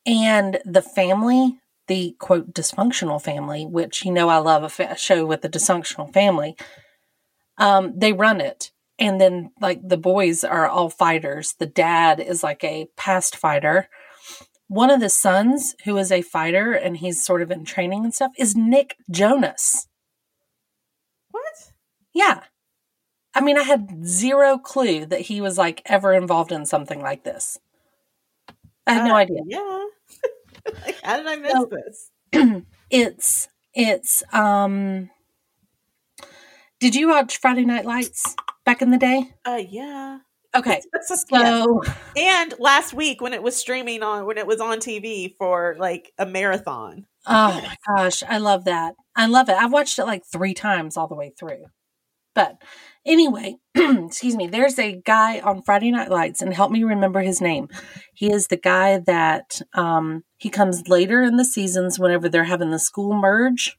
and 0.06 0.60
the 0.66 0.82
family, 0.82 1.60
the 1.88 2.16
quote 2.20 2.54
dysfunctional 2.54 3.22
family, 3.22 3.66
which 3.66 4.06
you 4.06 4.12
know 4.12 4.30
I 4.30 4.38
love 4.38 4.64
a, 4.64 4.70
fa- 4.70 4.98
show 4.98 5.26
with 5.26 5.44
a 5.46 5.50
dysfunctional 5.50 6.12
family. 6.14 6.56
Um, 7.58 7.94
they 7.98 8.14
run 8.14 8.42
it, 8.42 8.72
and 8.98 9.20
then 9.20 9.52
like 9.60 9.82
the 9.88 9.98
boys 9.98 10.44
are 10.44 10.68
all 10.68 10.90
fighters. 10.90 11.56
The 11.60 11.66
dad 11.66 12.20
is 12.20 12.44
like 12.44 12.64
a 12.64 12.88
past 12.98 13.36
fighter. 13.36 13.90
One 14.68 14.90
of 14.90 15.02
the 15.02 15.10
sons, 15.10 15.76
who 15.84 15.98
is 15.98 16.14
a 16.14 16.22
fighter 16.22 16.72
and 16.72 16.96
he's 16.96 17.26
sort 17.26 17.42
of 17.42 17.52
in 17.52 17.66
training 17.66 18.06
and 18.06 18.14
stuff, 18.14 18.32
is 18.38 18.56
Nick 18.56 18.96
Jonas. 19.10 19.88
What? 21.30 21.74
Yeah. 22.14 22.44
I 23.34 23.42
mean, 23.42 23.58
I 23.58 23.64
had 23.64 24.06
zero 24.06 24.58
clue 24.58 25.06
that 25.08 25.22
he 25.22 25.42
was 25.42 25.58
like 25.58 25.82
ever 25.86 26.14
involved 26.14 26.54
in 26.54 26.66
something 26.66 27.02
like 27.02 27.26
this. 27.26 27.58
I 28.88 28.94
had 28.94 29.06
no 29.08 29.14
Uh, 29.14 29.18
idea. 29.18 29.42
Yeah. 29.46 29.86
like, 30.86 31.02
how 31.04 31.18
did 31.18 31.28
I 31.28 31.36
miss 31.38 31.52
So- 31.54 31.70
this? 31.72 32.12
It's 32.90 33.48
it's 33.74 34.22
um 34.34 35.10
Did 36.80 36.96
you 36.96 37.10
watch 37.10 37.38
Friday 37.38 37.64
Night 37.66 37.86
Lights 37.86 38.36
back 38.66 38.82
in 38.82 38.92
the 38.92 38.98
day? 38.98 39.34
Uh, 39.46 39.62
yeah. 39.70 40.20
Okay. 40.56 40.82
So 41.04 41.82
And 42.18 42.54
last 42.60 42.94
week 42.94 43.22
when 43.22 43.34
it 43.34 43.42
was 43.44 43.56
streaming 43.56 44.04
on, 44.04 44.26
when 44.26 44.38
it 44.38 44.46
was 44.48 44.60
on 44.60 44.80
TV 44.80 45.34
for 45.38 45.76
like 45.80 46.12
a 46.18 46.26
marathon. 46.26 47.06
oh 47.28 47.62
my 47.62 47.76
gosh, 47.96 48.24
I 48.28 48.40
love 48.40 48.66
that. 48.66 48.96
I 49.16 49.28
love 49.28 49.48
it. 49.50 49.56
I've 49.56 49.72
watched 49.72 49.98
it 50.00 50.06
like 50.06 50.24
3 50.26 50.54
times 50.54 50.98
all 50.98 51.08
the 51.08 51.16
way 51.16 51.32
through. 51.40 51.66
But 52.36 52.62
anyway, 53.06 53.58
excuse 53.76 54.36
me, 54.36 54.48
there's 54.48 54.80
a 54.80 55.02
guy 55.06 55.40
on 55.40 55.64
Friday 55.64 55.92
Night 55.92 56.10
Lights 56.10 56.42
and 56.42 56.54
help 56.54 56.72
me 56.72 56.84
remember 56.84 57.22
his 57.22 57.42
name. 57.42 57.68
He 58.14 58.32
is 58.32 58.48
the 58.48 58.58
guy 58.58 59.00
that 59.00 59.62
um 59.74 60.24
he 60.38 60.50
comes 60.50 60.88
later 60.88 61.22
in 61.22 61.38
the 61.38 61.46
seasons 61.46 62.00
whenever 62.00 62.30
they're 62.30 62.44
having 62.46 62.72
the 62.72 62.80
school 62.80 63.14
merge. 63.14 63.78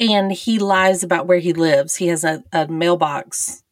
And 0.00 0.32
he 0.32 0.58
lies 0.58 1.02
about 1.04 1.26
where 1.26 1.38
he 1.38 1.52
lives. 1.52 1.96
He 1.96 2.08
has 2.08 2.24
a, 2.24 2.42
a 2.52 2.66
mailbox. 2.66 3.62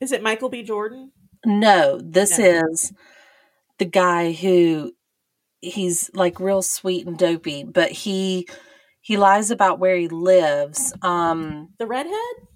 Is 0.00 0.12
it 0.12 0.22
Michael 0.22 0.50
B. 0.50 0.62
Jordan? 0.62 1.12
No, 1.46 1.98
this 2.02 2.38
No. 2.38 2.44
is 2.44 2.92
the 3.78 3.84
guy 3.86 4.32
who 4.32 4.92
he's 5.60 6.10
like 6.14 6.40
real 6.40 6.62
sweet 6.62 7.06
and 7.06 7.16
dopey, 7.16 7.64
but 7.64 7.90
he 7.90 8.48
he 9.02 9.16
lies 9.16 9.50
about 9.50 9.78
where 9.78 9.96
he 9.96 10.08
lives. 10.08 10.94
Um 11.02 11.68
The 11.78 11.86
redhead? 11.86 12.48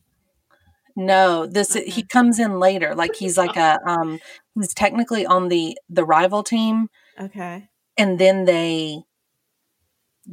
No, 0.97 1.45
this 1.47 1.77
Okay. 1.77 1.91
he 1.91 2.03
comes 2.03 2.39
in 2.39 2.59
later. 2.59 2.95
Like 2.95 3.17
he's 3.17 3.37
like 3.37 3.57
a 3.57 3.79
um 3.87 4.19
he's 4.55 4.73
technically 4.73 5.27
on 5.27 5.49
the 5.49 5.77
the 5.91 6.05
rival 6.05 6.43
team 6.43 6.89
Okay. 7.21 7.69
and 7.99 8.19
then 8.19 8.45
they 8.47 9.03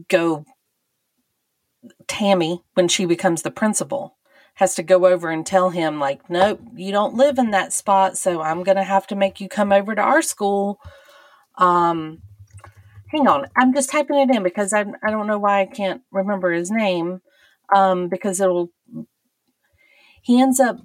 go 0.07 0.45
Tammy 2.07 2.63
when 2.75 2.87
she 2.87 3.05
becomes 3.05 3.41
the 3.41 3.51
principal 3.51 4.15
has 4.55 4.75
to 4.75 4.83
go 4.83 5.05
over 5.07 5.29
and 5.29 5.45
tell 5.45 5.71
him 5.71 5.99
like 5.99 6.29
nope, 6.29 6.61
you 6.75 6.91
don't 6.91 7.15
live 7.15 7.37
in 7.39 7.51
that 7.51 7.73
spot, 7.73 8.17
so 8.17 8.41
I'm 8.41 8.63
going 8.63 8.77
to 8.77 8.83
have 8.83 9.07
to 9.07 9.15
make 9.15 9.41
you 9.41 9.49
come 9.49 9.71
over 9.71 9.95
to 9.95 10.01
our 10.01 10.21
school. 10.21 10.79
Um 11.57 12.21
hang 13.13 13.27
on. 13.27 13.47
I'm 13.55 13.73
just 13.73 13.89
typing 13.89 14.17
it 14.17 14.35
in 14.35 14.43
because 14.43 14.73
I 14.73 14.85
I 15.03 15.11
don't 15.11 15.27
know 15.27 15.39
why 15.39 15.61
I 15.61 15.65
can't 15.65 16.01
remember 16.11 16.51
his 16.51 16.71
name. 16.71 17.21
Um 17.73 18.09
because 18.09 18.39
it'll 18.41 18.71
he 20.21 20.41
ends 20.41 20.59
up 20.59 20.77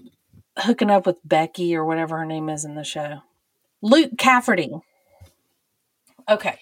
hooking 0.58 0.90
up 0.90 1.06
with 1.06 1.16
Becky 1.25 1.75
or 1.75 1.85
whatever 1.85 2.18
her 2.18 2.26
name 2.26 2.49
is 2.49 2.64
in 2.64 2.75
the 2.75 2.85
show. 2.85 3.23
Luke 3.80 4.12
Cafferty. 4.18 4.73
Okay. 6.28 6.58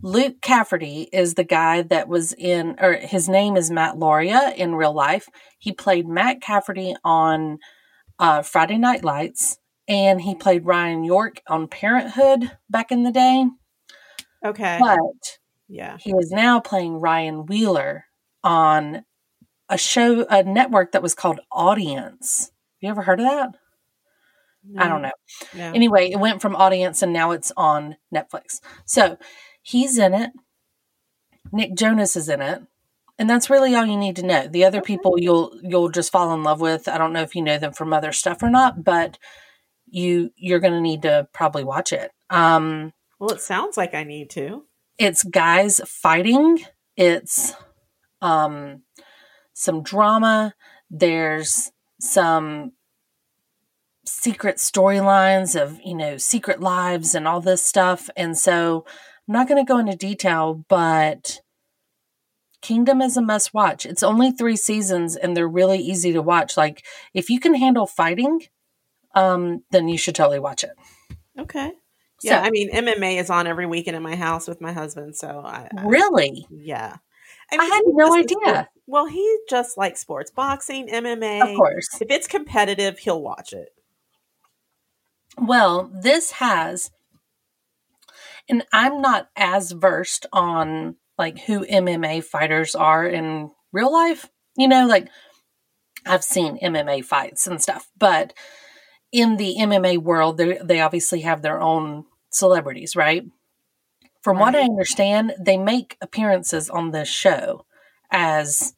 Luke 0.00 0.40
Cafferty 0.40 1.08
is 1.12 1.34
the 1.34 1.44
guy 1.44 1.82
that 1.82 2.08
was 2.08 2.32
in, 2.32 2.76
or 2.80 2.94
his 2.94 3.28
name 3.28 3.56
is 3.56 3.70
Matt 3.70 3.96
Lauria 3.96 4.54
in 4.54 4.76
real 4.76 4.92
life. 4.92 5.28
He 5.58 5.72
played 5.72 6.06
Matt 6.06 6.40
Cafferty 6.40 6.94
on 7.04 7.58
uh, 8.18 8.42
Friday 8.42 8.78
Night 8.78 9.04
Lights, 9.04 9.58
and 9.88 10.20
he 10.20 10.34
played 10.36 10.66
Ryan 10.66 11.02
York 11.02 11.42
on 11.48 11.66
Parenthood 11.66 12.52
back 12.70 12.92
in 12.92 13.02
the 13.02 13.10
day. 13.10 13.46
Okay. 14.44 14.78
But 14.80 15.38
yeah. 15.68 15.96
he 15.98 16.12
is 16.12 16.30
now 16.30 16.60
playing 16.60 17.00
Ryan 17.00 17.46
Wheeler 17.46 18.04
on 18.42 19.04
a 19.68 19.78
show, 19.78 20.26
a 20.30 20.42
network 20.42 20.92
that 20.92 21.02
was 21.02 21.14
called 21.14 21.40
Audience. 21.50 22.52
You 22.80 22.90
ever 22.90 23.02
heard 23.02 23.20
of 23.20 23.26
that? 23.26 23.54
I 24.76 24.88
don't 24.88 25.02
know. 25.02 25.12
No. 25.54 25.72
Anyway, 25.72 26.10
it 26.10 26.20
went 26.20 26.42
from 26.42 26.54
Audience 26.56 27.02
and 27.02 27.12
now 27.12 27.30
it's 27.30 27.52
on 27.56 27.96
Netflix. 28.14 28.60
So 28.84 29.18
he's 29.62 29.98
in 29.98 30.14
it. 30.14 30.30
Nick 31.52 31.74
Jonas 31.74 32.16
is 32.16 32.28
in 32.28 32.42
it. 32.42 32.62
And 33.18 33.28
that's 33.28 33.50
really 33.50 33.74
all 33.74 33.86
you 33.86 33.96
need 33.96 34.16
to 34.16 34.26
know. 34.26 34.46
The 34.46 34.64
other 34.64 34.78
Okay. 34.78 34.94
people 34.94 35.18
you'll 35.18 35.58
you'll 35.62 35.88
just 35.88 36.12
fall 36.12 36.32
in 36.34 36.42
love 36.42 36.60
with. 36.60 36.86
I 36.86 36.98
don't 36.98 37.12
know 37.12 37.22
if 37.22 37.34
you 37.34 37.42
know 37.42 37.58
them 37.58 37.72
from 37.72 37.92
other 37.92 38.12
stuff 38.12 38.42
or 38.42 38.50
not, 38.50 38.84
but 38.84 39.18
you 39.86 40.30
you're 40.36 40.60
going 40.60 40.74
to 40.74 40.80
need 40.80 41.02
to 41.02 41.28
probably 41.32 41.64
watch 41.64 41.92
it. 41.92 42.12
Um 42.30 42.92
Well, 43.18 43.30
it 43.30 43.40
sounds 43.40 43.76
like 43.76 43.94
I 43.94 44.04
need 44.04 44.30
to. 44.30 44.64
it's 44.98 45.22
guys 45.24 45.80
fighting. 45.86 46.64
It's 46.96 47.54
um 48.20 48.82
some 49.54 49.82
drama. 49.82 50.54
There's 50.90 51.70
some 52.00 52.72
secret 54.04 54.56
storylines 54.56 55.60
of 55.60 55.78
you 55.84 55.94
know 55.94 56.16
secret 56.16 56.60
lives 56.60 57.14
and 57.14 57.28
all 57.28 57.40
this 57.40 57.62
stuff. 57.62 58.08
And 58.16 58.36
so 58.38 58.84
i'm 59.28 59.34
not 59.34 59.46
going 59.48 59.62
to 59.64 59.68
go 59.70 59.78
into 59.78 59.94
detail 59.94 60.64
but 60.68 61.40
kingdom 62.62 63.02
is 63.02 63.16
a 63.16 63.22
must 63.22 63.52
watch. 63.52 63.84
It's 63.84 64.02
only 64.02 64.30
three 64.32 64.56
seasons 64.56 65.14
and 65.16 65.36
they're 65.36 65.46
really 65.48 65.78
easy 65.78 66.12
to 66.12 66.22
watch. 66.22 66.56
Like 66.56 66.84
if 67.12 67.28
you 67.28 67.38
can 67.38 67.54
handle 67.54 67.86
fighting 67.86 68.42
um 69.14 69.62
then 69.70 69.88
you 69.88 69.98
should 69.98 70.14
totally 70.14 70.38
watch 70.40 70.64
it. 70.64 70.72
Okay. 71.38 71.72
Yeah, 72.22 72.42
So- 72.42 72.46
I 72.46 72.50
mean 72.50 72.70
MMA 72.72 73.20
is 73.20 73.30
on 73.30 73.46
every 73.46 73.66
weekend 73.66 73.96
in 73.96 74.02
my 74.02 74.16
house 74.16 74.48
with 74.48 74.60
my 74.60 74.72
husband, 74.72 75.16
so 75.16 75.42
I, 75.44 75.68
I 75.76 75.84
really 75.86 76.46
yeah. 76.50 76.96
I 77.50 77.56
mean, 77.56 77.70
had 77.70 77.82
no 77.86 78.14
idea. 78.14 78.68
Well, 78.86 79.06
he 79.06 79.38
just 79.48 79.78
likes 79.78 80.00
sports, 80.00 80.30
boxing, 80.30 80.88
MMA. 80.88 81.50
of 81.50 81.56
course 81.56 81.88
If 82.00 82.10
it's 82.10 82.26
competitive, 82.26 82.98
he'll 82.98 83.22
watch 83.22 83.52
it. 83.52 83.70
Well, 85.40 85.90
this 85.94 86.32
has, 86.32 86.90
and 88.48 88.64
I'm 88.72 89.00
not 89.00 89.28
as 89.36 89.72
versed 89.72 90.26
on 90.32 90.96
like 91.16 91.38
who 91.40 91.64
MMA 91.66 92.22
fighters 92.24 92.74
are 92.74 93.06
in 93.06 93.50
real 93.72 93.92
life. 93.92 94.28
You 94.56 94.68
know, 94.68 94.86
like 94.86 95.08
I've 96.06 96.24
seen 96.24 96.58
MMA 96.60 97.04
fights 97.04 97.46
and 97.46 97.62
stuff, 97.62 97.88
but 97.98 98.32
in 99.12 99.36
the 99.36 99.56
MMA 99.58 99.98
world, 99.98 100.38
they 100.38 100.58
they 100.62 100.80
obviously 100.80 101.20
have 101.22 101.42
their 101.42 101.60
own 101.60 102.04
celebrities, 102.30 102.96
right? 102.96 103.24
From 104.22 104.38
what 104.38 104.54
I 104.54 104.62
understand, 104.62 105.34
they 105.38 105.56
make 105.56 105.96
appearances 106.00 106.68
on 106.68 106.90
this 106.90 107.08
show 107.08 107.64
as 108.10 108.74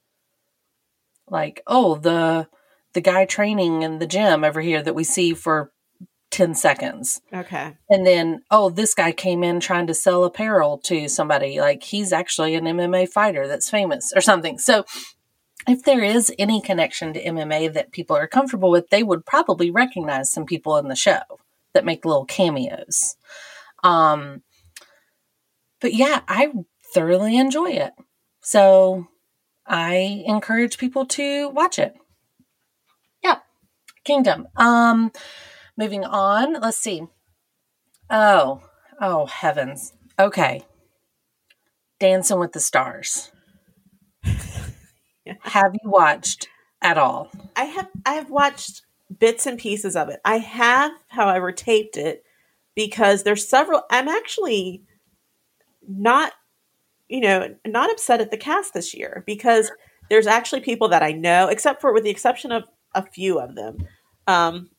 like, 1.28 1.62
oh, 1.66 1.97
the 1.97 2.49
the 2.92 3.00
guy 3.00 3.25
training 3.25 3.83
in 3.83 3.99
the 3.99 4.07
gym 4.07 4.45
over 4.45 4.61
here 4.61 4.83
that 4.83 4.95
we 4.95 5.04
see 5.04 5.33
for 5.33 5.71
10 6.30 6.54
seconds. 6.54 7.21
Okay. 7.33 7.76
And 7.88 8.07
then, 8.07 8.42
oh, 8.50 8.71
this 8.71 8.95
guy 8.95 9.12
came 9.12 9.42
in 9.42 9.61
trying 9.61 9.87
to 9.87 9.95
sell 9.95 10.25
apparel 10.25 10.78
to 10.85 11.09
somebody. 11.09 11.61
Like 11.61 11.83
he's 11.83 12.12
actually 12.12 12.54
an 12.54 12.64
MMA 12.64 13.09
fighter 13.09 13.47
that's 13.47 13.71
famous 13.71 14.12
or 14.14 14.21
something. 14.21 14.59
So 14.59 14.85
if 15.69 15.85
there 15.85 16.02
is 16.02 16.33
any 16.38 16.61
connection 16.61 17.12
to 17.12 17.25
MMA 17.25 17.73
that 17.75 17.92
people 17.92 18.16
are 18.16 18.26
comfortable 18.26 18.71
with, 18.71 18.90
they 18.90 19.02
would 19.02 19.26
probably 19.26 19.71
recognize 19.71 20.30
some 20.30 20.47
people 20.47 20.76
in 20.76 20.88
the 20.88 20.97
show 20.97 21.21
that 21.75 21.85
make 21.85 22.05
little 22.05 22.25
cameos. 22.25 23.17
Um, 23.83 24.43
but 25.81 25.95
yeah, 25.95 26.21
I 26.29 26.53
thoroughly 26.95 27.37
enjoy 27.37 27.71
it. 27.71 27.93
So 28.43 29.07
I 29.67 30.23
encourage 30.27 30.79
people 30.79 31.07
to 31.07 31.49
watch 31.50 31.79
it. 31.79 31.95
Yeah. 33.23 33.39
Kingdom. 34.05 34.49
Um, 34.57 35.12
moving 35.77 36.05
on, 36.05 36.55
let's 36.61 36.79
see. 36.79 37.03
Oh, 38.09 38.62
oh 39.00 39.27
heavens. 39.27 39.93
Okay. 40.19 40.62
Dancing 41.99 42.39
with 42.39 42.53
the 42.53 42.61
Stars. 42.61 43.31
Yeah. 45.25 45.35
Have 45.43 45.75
you 45.75 45.91
watched 45.91 46.49
at 46.83 46.99
all. 46.99 47.31
I 47.57 47.65
have 47.65 47.89
I 48.07 48.15
have 48.15 48.31
watched 48.31 48.83
bits 49.19 49.47
and 49.47 49.59
pieces 49.59 49.97
of 49.97 50.09
it. 50.09 50.21
I 50.25 50.38
have, 50.38 50.93
however, 51.09 51.52
taped 51.52 51.97
it 51.97 52.25
because 52.75 53.23
there's 53.23 53.49
several. 53.49 53.83
I'm 53.90 54.09
actually 54.09 54.83
not, 55.88 56.33
you 57.09 57.21
know, 57.21 57.55
not 57.67 57.90
upset 57.90 58.21
at 58.21 58.31
the 58.31 58.37
cast 58.37 58.75
this 58.75 58.95
year 58.95 59.23
because 59.26 59.71
there's 60.09 60.26
actually 60.26 60.61
people 60.61 60.88
that 60.88 61.02
I 61.02 61.12
know, 61.12 61.49
except 61.49 61.81
for 61.81 61.93
with 61.93 62.05
the 62.05 62.11
exception 62.11 62.52
of 62.52 62.64
a 62.95 63.02
few 63.07 63.38
of 63.40 63.55
them. 63.55 63.79
Um, 64.26 64.71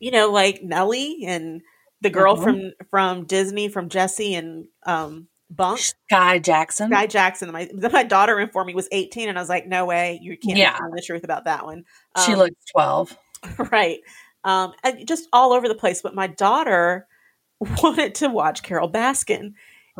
you 0.00 0.10
know, 0.10 0.30
like 0.30 0.62
Nelly 0.62 1.24
and 1.26 1.62
the 2.00 2.10
girl 2.10 2.36
Mhm. 2.36 2.42
from 2.42 2.72
from 2.90 3.24
Disney, 3.24 3.68
from 3.68 3.88
Jessie 3.88 4.34
and 4.34 4.66
um, 4.84 5.28
Bunk. 5.50 5.80
Skai 6.10 6.42
Jackson. 6.42 6.90
Guy 6.90 7.06
Jackson. 7.06 7.50
My 7.52 7.68
my 7.92 8.02
daughter 8.02 8.40
informed 8.40 8.68
me 8.68 8.74
was 8.74 8.88
18, 8.92 9.28
and 9.28 9.38
I 9.38 9.40
was 9.40 9.48
like, 9.48 9.66
"No 9.66 9.84
way, 9.84 10.18
you 10.22 10.36
can't 10.36 10.58
Yeah. 10.58 10.76
tell 10.76 10.90
the 10.90 11.02
truth 11.02 11.24
about 11.24 11.44
that 11.44 11.64
one." 11.64 11.84
she 12.24 12.32
Um, 12.32 12.38
looks 12.40 12.64
12. 12.72 13.16
right, 13.72 14.00
um, 14.44 14.72
and 14.82 15.06
just 15.06 15.28
all 15.32 15.52
over 15.52 15.68
the 15.68 15.74
place. 15.74 16.02
But 16.02 16.14
my 16.14 16.26
daughter 16.26 17.06
wanted 17.60 18.14
to 18.16 18.28
watch 18.28 18.62
Carole 18.62 18.90
Baskin, 18.90 19.54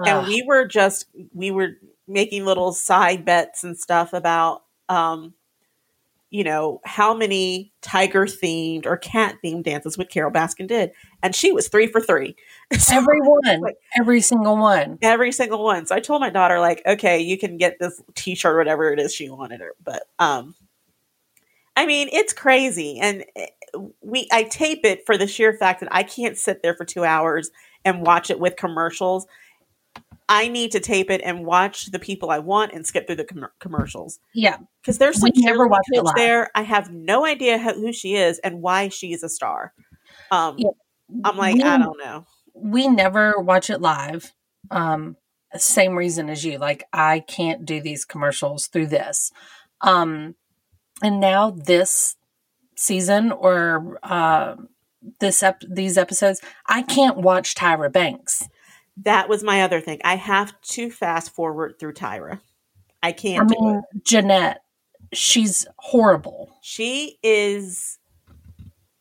and 0.05 0.27
we 0.27 0.43
were 0.47 0.67
just 0.67 1.07
we 1.33 1.51
were 1.51 1.71
making 2.09 2.45
little 2.45 2.73
side 2.73 3.25
bets 3.25 3.65
and 3.65 3.79
stuff 3.79 4.13
about 4.13 4.63
um 4.89 5.33
you 6.31 6.43
know 6.43 6.81
how 6.85 7.15
many 7.15 7.73
tiger 7.81 8.27
themed 8.27 8.87
or 8.87 8.97
cat 8.97 9.37
themed 9.45 9.63
dances 9.63 9.97
what 9.97 10.11
carole 10.11 10.33
baskin 10.33 10.67
did. 10.67 10.91
And 11.23 11.35
she 11.35 11.53
was 11.53 11.69
three 11.69 11.87
for 11.87 12.01
three. 12.01 12.35
So, 12.79 12.97
every 12.97 13.21
one, 13.21 13.61
like- 13.61 13.77
every 13.97 14.21
single 14.21 14.57
one. 14.57 14.99
every 15.01 15.31
single 15.31 15.63
one. 15.63 15.87
So 15.87 15.95
i 15.95 16.01
told 16.01 16.21
my 16.21 16.31
daughter 16.31 16.59
like 16.59 16.83
okay 16.87 17.21
you 17.21 17.39
can 17.39 17.57
get 17.57 17.79
this 17.79 18.03
t-shirt 18.17 18.53
or 18.55 18.59
whatever 18.59 18.93
it 18.93 18.99
is 18.99 19.15
she 19.15 19.31
wanted 19.31 19.61
her. 19.61 19.73
But 19.83 20.03
um 20.19 20.55
i 21.77 21.87
mean 21.87 22.09
it's 22.13 22.33
crazy 22.33 22.99
and 23.01 23.25
eh, 23.37 23.47
we 24.01 24.29
i 24.33 24.43
tape 24.45 24.85
it 24.85 25.05
for 25.07 25.17
the 25.19 25.27
sheer 25.27 25.53
fact 25.53 25.81
that 25.81 25.89
i 25.93 26.03
can't 26.03 26.37
sit 26.39 26.63
there 26.63 26.75
for 26.75 26.85
two 26.85 27.05
hours 27.05 27.51
and 27.85 28.03
watch 28.07 28.31
it 28.31 28.39
with 28.41 28.57
commercials 28.57 29.27
I 30.27 30.49
need 30.49 30.73
to 30.73 30.81
tape 30.81 31.11
it 31.11 31.21
and 31.23 31.45
watch 31.45 31.91
the 31.91 31.99
people 31.99 32.31
I 32.31 32.39
want 32.39 32.73
and 32.73 32.87
skip 32.87 33.07
through 33.07 33.17
the 33.17 33.25
com- 33.27 33.47
commercials 33.61 34.21
Yeah, 34.33 34.57
because 34.81 34.97
there's 34.97 35.21
some 35.21 35.31
never 35.37 35.67
watched 35.67 35.91
it 35.93 36.03
live. 36.03 36.15
there. 36.17 36.51
I 36.55 36.63
have 36.63 36.91
no 36.91 37.27
idea 37.27 37.59
how, 37.59 37.75
who 37.75 37.93
she 37.93 38.15
is 38.15 38.39
and 38.39 38.63
why 38.63 38.89
she's 38.89 39.23
a 39.23 39.29
star. 39.29 39.75
Um, 40.31 40.57
Yeah. 40.59 40.71
I'm 41.25 41.37
like, 41.37 41.57
we, 41.57 41.63
I 41.63 41.77
don't 41.77 41.99
know. 42.03 42.25
we 42.55 42.89
never 42.89 43.39
watch 43.39 43.69
it 43.69 43.83
live. 43.83 44.33
Um, 44.71 45.17
same 45.57 45.95
reason 45.95 46.31
as 46.31 46.43
you. 46.43 46.57
Like 46.57 46.85
I 46.91 47.21
can't 47.21 47.67
do 47.67 47.83
these 47.83 48.07
commercials 48.07 48.67
through 48.69 48.87
this. 48.87 49.31
Um, 49.83 50.37
and 51.05 51.21
now 51.21 51.51
this 51.51 52.17
season 52.77 53.31
or 53.31 53.99
uh, 54.03 54.57
this 55.21 55.43
ep- 55.43 55.63
these 55.69 55.99
episodes, 55.99 56.41
I 56.67 56.81
can't 56.83 57.19
watch 57.19 57.55
Tyra 57.55 57.93
Banks. 57.93 58.49
That 58.97 59.29
was 59.29 59.45
my 59.45 59.63
other 59.63 59.81
thing. 59.81 60.01
I 60.03 60.17
have 60.17 60.59
to 60.63 60.91
fast 60.91 61.35
forward 61.35 61.79
through 61.79 61.93
Tyra. 61.93 62.41
I 63.03 63.13
can't 63.13 63.53
I 63.53 63.55
mean, 63.55 63.77
it. 63.77 64.05
Jeanette, 64.05 64.63
she's 65.13 65.67
horrible. 65.77 66.57
She 66.63 67.19
is 67.23 67.99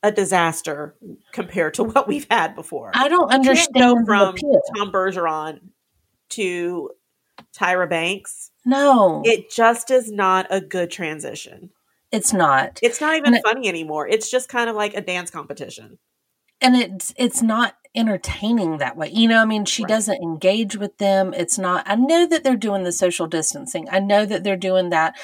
a 0.03 0.12
disaster 0.12 0.95
compared 1.31 1.75
to 1.75 1.83
what 1.86 2.07
we've 2.07 2.27
had 2.29 2.53
before. 2.53 2.91
I 2.93 3.07
don't 3.07 3.31
understand 3.31 3.75
go 3.75 4.05
from 4.05 4.29
appeal. 4.29 4.62
Tom 4.75 4.91
Bergeron 4.91 5.62
to 6.29 6.89
Tyra 7.55 7.89
Banks. 7.89 8.51
No, 8.65 9.22
It 9.25 9.50
just 9.50 9.89
is 9.89 10.12
not 10.12 10.48
a 10.50 10.60
good 10.60 10.91
transition. 10.91 11.69
It's 12.13 12.32
not. 12.32 12.79
It's 12.82 13.01
not 13.01 13.15
even 13.17 13.27
And 13.27 13.36
it- 13.38 13.43
funny 13.46 13.67
anymore. 13.67 14.08
It's 14.08 14.32
just 14.32 14.48
kind 14.48 14.70
of 14.70 14.75
like 14.77 14.93
a 14.93 15.01
dance 15.01 15.29
competition. 15.32 15.98
and 16.62 16.75
it's 16.77 17.13
it's 17.17 17.41
not 17.41 17.76
entertaining 17.95 18.78
that 18.80 18.95
way 18.97 19.08
you 19.12 19.28
know 19.28 19.39
i 19.39 19.45
mean 19.45 19.65
she 19.65 19.84
Right. 19.84 19.89
doesn't 19.89 20.21
engage 20.23 20.76
with 20.78 20.97
them 20.97 21.32
it's 21.36 21.58
not 21.60 21.84
i 21.88 21.95
know 21.95 22.26
that 22.26 22.43
they're 22.43 22.56
doing 22.67 22.82
the 22.84 22.91
social 22.91 23.28
distancing 23.28 23.88
i 23.91 23.99
know 23.99 24.26
that 24.26 24.43
they're 24.43 24.58
doing 24.69 24.89
that 24.89 25.15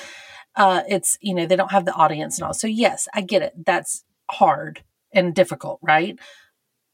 uh 0.56 0.84
it's 0.88 1.18
you 1.22 1.34
know 1.34 1.48
they 1.48 1.56
don't 1.56 1.72
have 1.72 1.86
the 1.86 1.94
audience 1.94 2.38
and 2.38 2.46
all 2.46 2.54
so 2.54 2.68
yes 2.68 3.08
i 3.16 3.22
get 3.22 3.42
it 3.42 3.54
that's 3.66 4.04
hard 4.30 4.84
and 5.14 5.34
difficult 5.34 5.80
right 5.82 6.20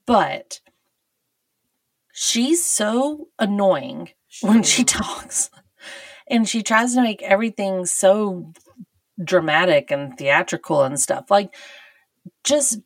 but 0.05 0.61
she's 2.13 2.65
so 2.65 3.27
annoying 3.39 4.09
when 4.41 4.63
she 4.63 4.83
talks 4.97 5.49
and 6.27 6.47
she 6.47 6.63
tries 6.63 6.93
to 6.93 7.01
make 7.01 7.21
everything 7.21 7.85
so 7.85 8.53
dramatic 9.23 9.91
and 9.91 10.17
theatrical 10.17 10.83
and 10.83 10.99
stuff. 10.99 11.29
Like 11.31 11.53
just 12.43 12.79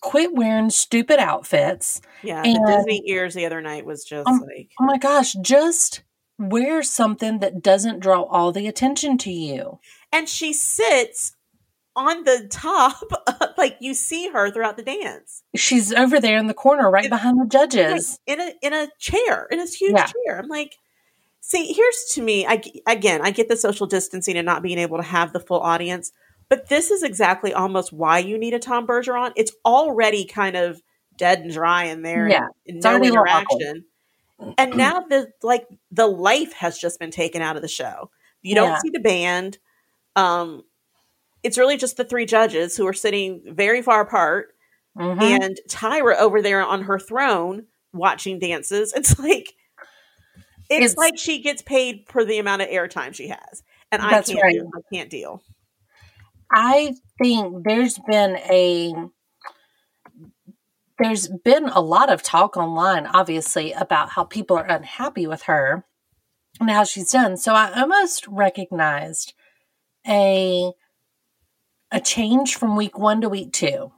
quit 0.00 0.34
wearing 0.34 0.68
stupid 0.70 1.18
outfits 1.20 2.00
Yeah, 2.22 2.42
And- 2.44 2.56
the 2.56 2.74
Disney 2.76 3.02
ears 3.06 3.34
the 3.34 3.46
other 3.46 3.60
night 3.60 3.86
was 3.86 4.04
just 4.04 4.26
Um, 4.28 4.40
like 4.40 4.70
oh 4.80 4.84
my 4.84 4.98
gosh 4.98 5.34
just 5.42 6.02
wear 6.38 6.82
something 6.82 7.38
that 7.38 7.62
doesn't 7.62 8.00
draw 8.00 8.22
all 8.22 8.50
the 8.50 8.66
attention 8.66 9.16
to 9.18 9.30
you. 9.30 9.78
And 10.10 10.28
she 10.28 10.52
sits 10.52 11.36
on 11.94 12.24
the 12.24 12.48
top 12.50 13.02
like 13.58 13.76
you 13.80 13.94
see 13.94 14.28
her 14.30 14.50
throughout 14.50 14.76
the 14.76 14.82
dance. 14.82 15.44
She's 15.54 15.92
over 15.92 16.18
there 16.18 16.38
in 16.38 16.46
the 16.48 16.54
corner 16.54 16.90
right 16.90 17.04
It- 17.04 17.10
behind 17.10 17.40
the 17.40 17.46
judges. 17.46 18.18
Like, 18.26 18.38
in 18.38 18.40
a 18.48 18.52
in 18.62 18.72
a 18.72 18.88
chair 18.98 19.46
in 19.52 19.60
a 19.60 19.66
huge 19.66 19.92
Yeah. 19.94 20.06
chair. 20.06 20.38
I'm 20.40 20.48
like 20.48 20.74
see 21.44 21.72
here's 21.72 22.04
to 22.12 22.22
me 22.22 22.46
i 22.46 22.62
again 22.86 23.20
i 23.22 23.30
get 23.30 23.48
the 23.48 23.56
social 23.56 23.86
distancing 23.86 24.36
and 24.36 24.46
not 24.46 24.62
being 24.62 24.78
able 24.78 24.96
to 24.96 25.02
have 25.02 25.32
the 25.32 25.40
full 25.40 25.60
audience 25.60 26.12
but 26.48 26.68
this 26.68 26.90
is 26.90 27.02
exactly 27.02 27.52
almost 27.52 27.92
why 27.92 28.18
you 28.18 28.38
need 28.38 28.54
a 28.54 28.58
tom 28.60 28.86
bergeron 28.86 29.32
it's 29.36 29.52
already 29.64 30.24
kind 30.24 30.56
of 30.56 30.80
dead 31.16 31.40
and 31.40 31.52
dry 31.52 31.84
in 31.84 32.02
there 32.02 32.28
Yeah, 32.28 32.46
and, 32.66 32.76
it's 32.76 32.84
no 32.84 32.92
already 32.92 33.08
a 33.08 33.10
little 33.10 33.26
awkward. 33.28 33.60
interaction 33.60 33.84
and 34.56 34.76
now 34.76 35.00
the 35.00 35.32
like 35.42 35.66
the 35.90 36.06
life 36.06 36.52
has 36.54 36.78
just 36.78 36.98
been 37.00 37.10
taken 37.10 37.42
out 37.42 37.56
of 37.56 37.62
the 37.62 37.68
show 37.68 38.10
you 38.40 38.54
don't 38.54 38.68
Yeah. 38.70 38.78
see 38.78 38.90
the 38.90 39.00
band 39.00 39.58
um 40.16 40.62
it's 41.42 41.58
really 41.58 41.76
just 41.76 41.96
the 41.96 42.04
three 42.04 42.24
judges 42.24 42.76
who 42.76 42.86
are 42.86 42.92
sitting 42.92 43.42
very 43.46 43.82
far 43.82 44.00
apart 44.00 44.54
Mhm. 44.96 45.20
and 45.22 45.58
Tyra 45.68 46.16
over 46.18 46.40
there 46.40 46.62
on 46.62 46.82
her 46.82 46.98
throne 46.98 47.66
watching 47.94 48.38
dances. 48.38 48.92
It's 48.94 49.18
like 49.18 49.54
it's, 50.72 50.92
It's- 50.92 50.96
like 50.96 51.18
she 51.18 51.40
gets 51.40 51.62
paid 51.62 52.04
for 52.08 52.24
the 52.24 52.38
amount 52.38 52.62
of 52.62 52.68
airtime 52.68 53.14
she 53.14 53.28
has, 53.28 53.62
and 53.90 54.02
I 54.02 54.22
can't 54.22 54.42
right. 54.42 54.52
deal. 54.52 54.70
I 54.74 54.94
can't 54.94 55.10
deal. 55.10 55.42
I 56.52 56.94
think 57.18 57.64
there's 57.64 57.98
been 58.06 58.36
a 58.36 58.94
there's 60.98 61.28
been 61.28 61.68
a 61.68 61.80
lot 61.80 62.12
of 62.12 62.22
talk 62.22 62.56
online 62.56 63.06
obviously 63.06 63.72
about 63.72 64.10
how 64.10 64.24
people 64.24 64.56
are 64.56 64.66
unhappy 64.66 65.26
with 65.26 65.42
her 65.44 65.84
and 66.60 66.70
how 66.70 66.84
she's 66.84 67.10
done. 67.10 67.36
So 67.36 67.54
I 67.54 67.80
almost 67.80 68.26
recognized 68.28 69.32
a 70.06 70.72
a 71.90 72.00
change 72.00 72.56
from 72.56 72.76
week 72.76 72.98
1 72.98 73.20
to 73.22 73.28
week 73.28 73.52
2. 73.52 73.92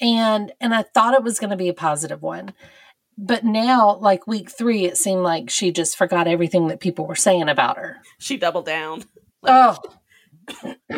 And 0.00 0.52
and 0.60 0.74
I 0.74 0.82
thought 0.82 1.14
it 1.14 1.22
was 1.22 1.38
going 1.38 1.50
to 1.50 1.56
be 1.56 1.68
a 1.68 1.74
positive 1.74 2.22
one. 2.22 2.52
But 3.18 3.44
now 3.44 3.96
like 3.96 4.26
week 4.26 4.50
3 4.50 4.84
it 4.84 4.96
seemed 4.96 5.22
like 5.22 5.48
she 5.50 5.72
just 5.72 5.96
forgot 5.96 6.26
everything 6.26 6.68
that 6.68 6.80
people 6.80 7.06
were 7.06 7.14
saying 7.14 7.48
about 7.48 7.78
her. 7.78 7.98
She 8.18 8.36
doubled 8.36 8.66
down. 8.66 9.04
Oh, 9.42 9.78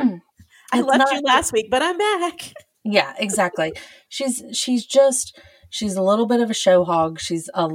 I 0.72 0.80
left 0.80 0.98
not- 0.98 1.12
you 1.12 1.20
last 1.22 1.52
week, 1.52 1.68
but 1.70 1.82
I'm 1.82 1.98
back. 1.98 2.52
Yeah, 2.84 3.12
exactly. 3.18 3.72
she's 4.08 4.42
she's 4.52 4.86
just 4.86 5.38
she's 5.70 5.96
a 5.96 6.02
little 6.02 6.26
bit 6.26 6.40
of 6.40 6.50
a 6.50 6.54
show 6.54 6.84
hog. 6.84 7.20
She's 7.20 7.50
a, 7.54 7.68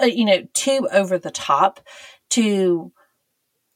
a 0.00 0.08
you 0.08 0.24
know 0.24 0.46
too 0.54 0.88
over 0.92 1.18
the 1.18 1.30
top 1.30 1.80
to 2.30 2.92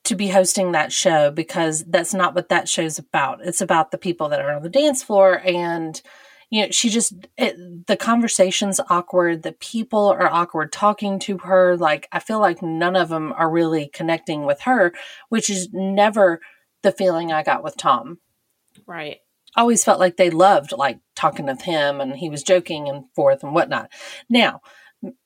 to 0.04 0.14
be 0.14 0.28
hosting 0.28 0.72
that 0.72 0.92
show 0.92 1.30
because 1.30 1.84
that's 1.84 2.14
not 2.14 2.34
what 2.34 2.48
that 2.48 2.68
show's 2.68 2.98
about. 2.98 3.40
It's 3.44 3.60
about 3.60 3.90
the 3.90 3.98
people 3.98 4.28
that 4.30 4.40
are 4.40 4.52
on 4.52 4.62
the 4.62 4.68
dance 4.70 5.02
floor 5.02 5.40
and 5.44 6.00
you 6.50 6.62
know 6.62 6.70
she 6.70 6.88
just 6.90 7.12
it, 7.38 7.86
the 7.86 7.96
conversation's 7.96 8.80
awkward 8.90 9.42
the 9.42 9.52
people 9.52 10.08
are 10.08 10.30
awkward 10.30 10.70
talking 10.72 11.18
to 11.18 11.38
her 11.38 11.76
like 11.76 12.08
i 12.12 12.18
feel 12.18 12.40
like 12.40 12.60
none 12.62 12.96
of 12.96 13.08
them 13.08 13.32
are 13.36 13.50
really 13.50 13.88
connecting 13.88 14.44
with 14.44 14.60
her 14.62 14.92
which 15.28 15.48
is 15.48 15.68
never 15.72 16.40
the 16.82 16.92
feeling 16.92 17.32
i 17.32 17.42
got 17.42 17.62
with 17.64 17.76
tom 17.76 18.18
Right. 18.86 19.18
always 19.56 19.84
felt 19.84 20.00
like 20.00 20.16
they 20.16 20.30
loved 20.30 20.72
like 20.72 20.98
talking 21.14 21.46
with 21.46 21.62
him 21.62 22.00
and 22.00 22.16
he 22.16 22.28
was 22.30 22.42
joking 22.42 22.88
and 22.88 23.04
forth 23.14 23.42
and 23.42 23.54
whatnot. 23.54 23.90
Now, 24.28 24.62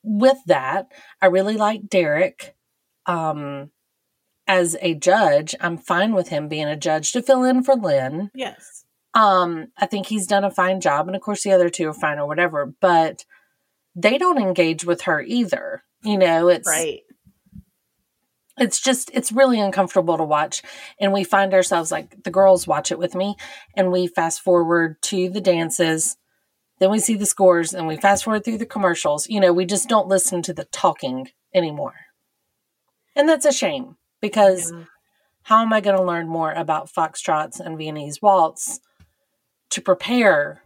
with 0.02 0.38
that, 0.46 0.88
I 1.22 1.26
really 1.26 1.56
like 1.56 1.88
Derek 1.88 2.54
um, 3.06 3.70
as 4.46 4.76
a 4.80 4.94
judge. 4.94 5.54
I'm 5.60 5.78
fine 5.78 6.14
with 6.14 6.28
him 6.28 6.48
being 6.48 6.66
a 6.68 6.76
judge 6.76 7.12
to 7.12 7.22
fill 7.22 7.44
in 7.44 7.62
for 7.62 7.74
Len. 7.74 8.30
Yes. 8.34 8.83
Um, 9.14 9.68
I 9.78 9.86
think 9.86 10.06
he's 10.06 10.26
done 10.26 10.44
a 10.44 10.50
fine 10.50 10.80
job, 10.80 11.06
and 11.06 11.14
of 11.16 11.22
course 11.22 11.42
the 11.42 11.52
other 11.52 11.68
two 11.68 11.88
are 11.88 11.94
fine 11.94 12.18
or 12.18 12.26
whatever. 12.26 12.66
But 12.80 13.24
they 13.94 14.18
don't 14.18 14.38
engage 14.38 14.84
with 14.84 15.02
her 15.02 15.22
either. 15.22 15.84
You 16.02 16.18
know, 16.18 16.48
it's 16.48 16.68
Right. 16.68 17.00
it's 18.58 18.80
just 18.80 19.10
it's 19.14 19.32
really 19.32 19.58
uncomfortable 19.60 20.16
to 20.16 20.22
watch 20.24 20.62
and 21.00 21.12
we 21.12 21.24
find 21.24 21.52
ourselves 21.54 21.90
like 21.90 22.22
the 22.22 22.30
girls 22.30 22.66
watch 22.66 22.92
it 22.92 22.98
with 22.98 23.14
me 23.14 23.34
and 23.76 23.90
we 23.90 24.06
fast 24.06 24.40
forward 24.40 25.00
to 25.02 25.28
the 25.28 25.40
dances 25.40 26.16
then 26.78 26.90
we 26.90 26.98
see 27.00 27.14
the 27.16 27.26
scores 27.26 27.72
and 27.74 27.86
we 27.88 27.96
fast 27.96 28.22
forward 28.24 28.44
through 28.44 28.58
the 28.58 28.66
commercials 28.66 29.28
you 29.28 29.40
know 29.40 29.52
we 29.52 29.64
just 29.64 29.88
don't 29.88 30.06
listen 30.06 30.40
to 30.40 30.52
the 30.54 30.66
talking 30.66 31.28
anymore 31.52 31.94
and 33.16 33.28
that's 33.28 33.46
a 33.46 33.52
shame 33.52 33.96
because 34.20 34.70
Yeah. 34.70 34.84
how 35.42 35.62
am 35.62 35.72
i 35.72 35.80
going 35.80 35.96
to 35.96 36.02
learn 36.04 36.28
more 36.28 36.52
about 36.52 36.92
foxtrots 36.92 37.58
and 37.58 37.76
viennese 37.76 38.22
waltz 38.22 38.78
to 39.74 39.80
prepare 39.80 40.62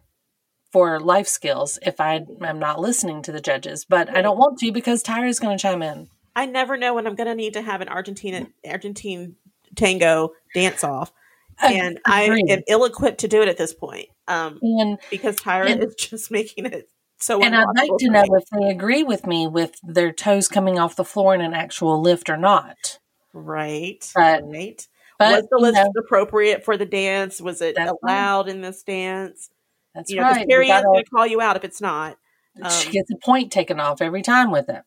for 0.72 1.00
life 1.00 1.26
skills 1.28 1.78
if 1.82 2.00
i 2.00 2.20
am 2.42 2.58
not 2.58 2.78
listening 2.80 3.22
to 3.22 3.32
the 3.32 3.40
judges 3.40 3.84
but 3.84 4.08
i 4.14 4.20
don't 4.22 4.38
want 4.38 4.58
to 4.58 4.70
because 4.72 5.02
tyra's 5.02 5.40
going 5.40 5.56
to 5.56 5.62
chime 5.62 5.82
in 5.82 6.08
I 6.36 6.46
never 6.46 6.76
know 6.76 6.94
when 6.94 7.04
I'm 7.08 7.16
going 7.16 7.26
to 7.26 7.34
need 7.34 7.54
to 7.54 7.62
have 7.62 7.80
an 7.80 7.88
Argentina 7.88 8.46
Argentine 8.64 9.34
tango 9.74 10.30
dance 10.54 10.84
off, 10.84 11.12
and 11.60 11.98
I 12.06 12.22
am 12.24 12.62
ill 12.68 12.84
equipped 12.84 13.18
to 13.20 13.28
do 13.28 13.42
it 13.42 13.48
at 13.48 13.56
this 13.56 13.74
point. 13.74 14.06
Um, 14.28 14.60
and 14.62 14.98
because 15.10 15.34
Tyra 15.34 15.68
And- 15.68 15.82
is 15.82 15.96
just 15.96 16.30
making 16.38 16.66
it 16.66 16.88
so. 17.18 17.42
And 17.42 17.56
I'd 17.56 17.66
like 17.76 17.90
to 17.98 18.10
know 18.10 18.22
if 18.36 18.44
they 18.52 18.68
agree 18.68 19.02
with 19.02 19.26
me 19.26 19.48
with 19.48 19.80
their 19.82 20.12
toes 20.12 20.46
coming 20.46 20.78
off 20.78 20.94
the 20.94 21.04
floor 21.04 21.34
in 21.34 21.40
an 21.40 21.54
actual 21.54 22.00
lift 22.00 22.30
or 22.30 22.36
not. 22.36 23.00
Right, 23.32 24.08
But- 24.14 24.44
right. 24.44 24.86
But 25.18 25.42
was 25.42 25.48
the 25.50 25.58
list 25.58 25.76
know, 25.76 25.92
appropriate 25.98 26.64
for 26.64 26.76
the 26.76 26.86
dance? 26.86 27.40
Was 27.40 27.60
it 27.60 27.76
allowed 27.76 28.48
in 28.48 28.60
this 28.60 28.82
dance? 28.82 29.50
that's 29.94 30.10
You 30.10 30.16
know, 30.16 30.22
right. 30.22 30.48
Carrie 30.48 30.66
We 30.66 30.82
going 30.82 31.04
to 31.04 31.10
call 31.10 31.26
you 31.26 31.40
out 31.40 31.56
if 31.56 31.64
it's 31.64 31.80
not. 31.80 32.18
she 32.56 32.86
um, 32.86 32.92
gets 32.92 33.10
a 33.10 33.16
point 33.16 33.50
taken 33.50 33.80
off 33.80 34.00
every 34.00 34.22
time 34.22 34.50
with 34.50 34.68
it. 34.68 34.82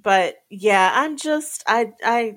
but 0.00 0.36
yeah, 0.50 0.92
I'm 0.94 1.16
just 1.16 1.64
I 1.66 1.92
I 2.04 2.36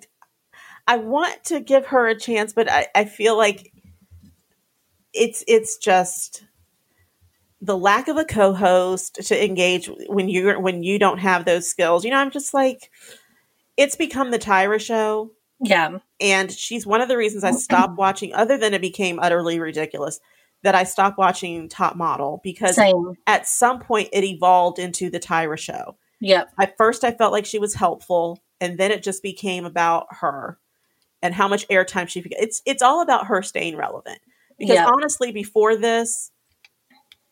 I 0.87 0.97
want 0.97 1.43
to 1.45 1.59
give 1.59 1.87
her 1.87 2.07
a 2.07 2.17
chance, 2.17 2.53
but 2.53 2.69
I, 2.69 2.87
I 2.95 3.05
feel 3.05 3.37
like 3.37 3.71
it's 5.13 5.43
it's 5.47 5.77
just 5.77 6.43
the 7.61 7.77
lack 7.77 8.07
of 8.07 8.17
a 8.17 8.25
co-host 8.25 9.15
to 9.27 9.43
engage 9.43 9.89
when 10.07 10.29
you 10.29 10.59
when 10.59 10.83
you 10.83 10.99
don't 10.99 11.19
have 11.19 11.45
those 11.45 11.67
skills. 11.67 12.05
You 12.05 12.11
know, 12.11 12.17
I'm 12.17 12.31
just 12.31 12.53
like 12.53 12.91
it's 13.77 13.95
become 13.95 14.31
the 14.31 14.39
Tyra 14.39 14.79
show. 14.79 15.31
Yeah, 15.59 15.99
and 16.19 16.51
she's 16.51 16.85
one 16.85 17.01
of 17.01 17.07
the 17.07 17.17
reasons 17.17 17.43
I 17.43 17.51
stopped 17.51 17.97
watching, 17.97 18.33
other 18.33 18.57
than 18.57 18.73
it 18.73 18.81
became 18.81 19.19
utterly 19.19 19.59
ridiculous, 19.59 20.19
that 20.63 20.75
I 20.75 20.83
stopped 20.83 21.17
watching 21.17 21.69
Top 21.69 21.95
Model 21.95 22.41
because 22.43 22.75
same. 22.75 23.13
at 23.27 23.47
some 23.47 23.79
point 23.79 24.09
it 24.11 24.23
evolved 24.23 24.79
into 24.79 25.09
the 25.09 25.19
Tyra 25.19 25.57
show. 25.57 25.97
Yep. 26.21 26.49
At 26.59 26.77
first, 26.77 27.03
I 27.03 27.11
felt 27.11 27.31
like 27.31 27.45
she 27.45 27.59
was 27.59 27.73
helpful, 27.73 28.41
and 28.59 28.77
then 28.77 28.91
it 28.91 29.03
just 29.03 29.21
became 29.23 29.65
about 29.65 30.07
her 30.09 30.57
and 31.21 31.33
how 31.33 31.47
much 31.47 31.67
airtime 31.69 32.07
she. 32.07 32.23
It's 32.31 32.61
it's 32.65 32.81
all 32.81 33.01
about 33.01 33.27
her 33.27 33.41
staying 33.41 33.77
relevant. 33.77 34.19
Because 34.57 34.75
Yeah. 34.75 34.87
honestly, 34.87 35.31
before 35.31 35.75
this, 35.75 36.31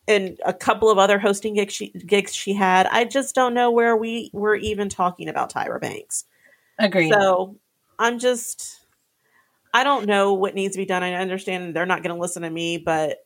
and 0.06 0.38
a 0.44 0.52
couple 0.52 0.90
of 0.90 0.98
other 0.98 1.18
hosting 1.18 1.54
gigs 1.54 1.72
she, 1.72 1.88
gigs 1.90 2.34
she 2.34 2.52
had, 2.52 2.86
I 2.86 3.04
just 3.04 3.34
don't 3.34 3.54
know 3.54 3.70
where 3.70 3.96
we 3.96 4.30
were 4.32 4.56
even 4.56 4.88
talking 4.88 5.28
about 5.28 5.52
Tyra 5.52 5.80
Banks. 5.80 6.24
Agreed. 6.78 7.12
So 7.12 7.56
I'm 7.98 8.18
just, 8.18 8.86
I 9.72 9.84
don't 9.84 10.06
know 10.06 10.34
what 10.34 10.54
needs 10.54 10.74
to 10.76 10.82
be 10.82 10.86
done. 10.86 11.02
I 11.02 11.14
understand 11.14 11.74
they're 11.74 11.86
not 11.86 12.02
going 12.02 12.14
to 12.14 12.20
listen 12.20 12.42
to 12.42 12.50
me, 12.50 12.78
but 12.78 13.18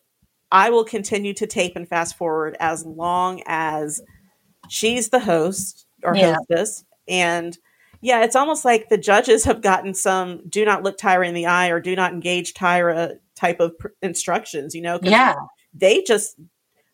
I 0.51 0.71
will 0.71 0.85
continue 0.85 1.35
to 1.35 1.47
tape 1.47 1.77
and 1.77 1.89
fast 1.89 2.17
forward 2.17 2.57
as 2.59 2.85
long 2.85 3.43
as 3.47 4.01
she's 4.69 5.11
the 5.11 5.21
host 5.21 5.87
or 6.03 6.17
Yeah. 6.17 6.37
hostess. 6.37 6.85
And 7.07 7.57
yeah, 8.01 8.23
it's 8.23 8.37
almost 8.37 8.65
like 8.65 8.89
the 8.89 8.99
judges 8.99 9.45
have 9.45 9.61
gotten 9.61 9.93
some 9.93 10.43
do 10.49 10.65
not 10.65 10.83
look 10.83 10.99
Tyra 10.99 11.27
in 11.27 11.35
the 11.35 11.47
eye 11.47 11.69
or 11.69 11.81
do 11.81 11.97
not 11.97 12.13
engage 12.13 12.55
Tyra 12.55 13.19
type 13.35 13.61
of 13.61 13.77
pr- 13.79 13.89
instructions, 14.03 14.75
you 14.75 14.81
know? 14.83 14.99
yeah, 15.03 15.35
They 15.75 16.03
just, 16.03 16.37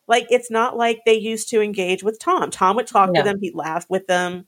like, 0.08 0.26
it's 0.30 0.50
not 0.50 0.76
like 0.76 1.00
they 1.06 1.14
used 1.14 1.48
to 1.50 1.60
engage 1.62 2.02
with 2.02 2.18
Tom. 2.18 2.50
Tom 2.50 2.76
would 2.76 2.86
talk 2.86 3.10
No. 3.12 3.20
to 3.20 3.24
them, 3.24 3.38
he'd 3.40 3.54
laugh 3.54 3.86
with 3.88 4.06
them. 4.06 4.46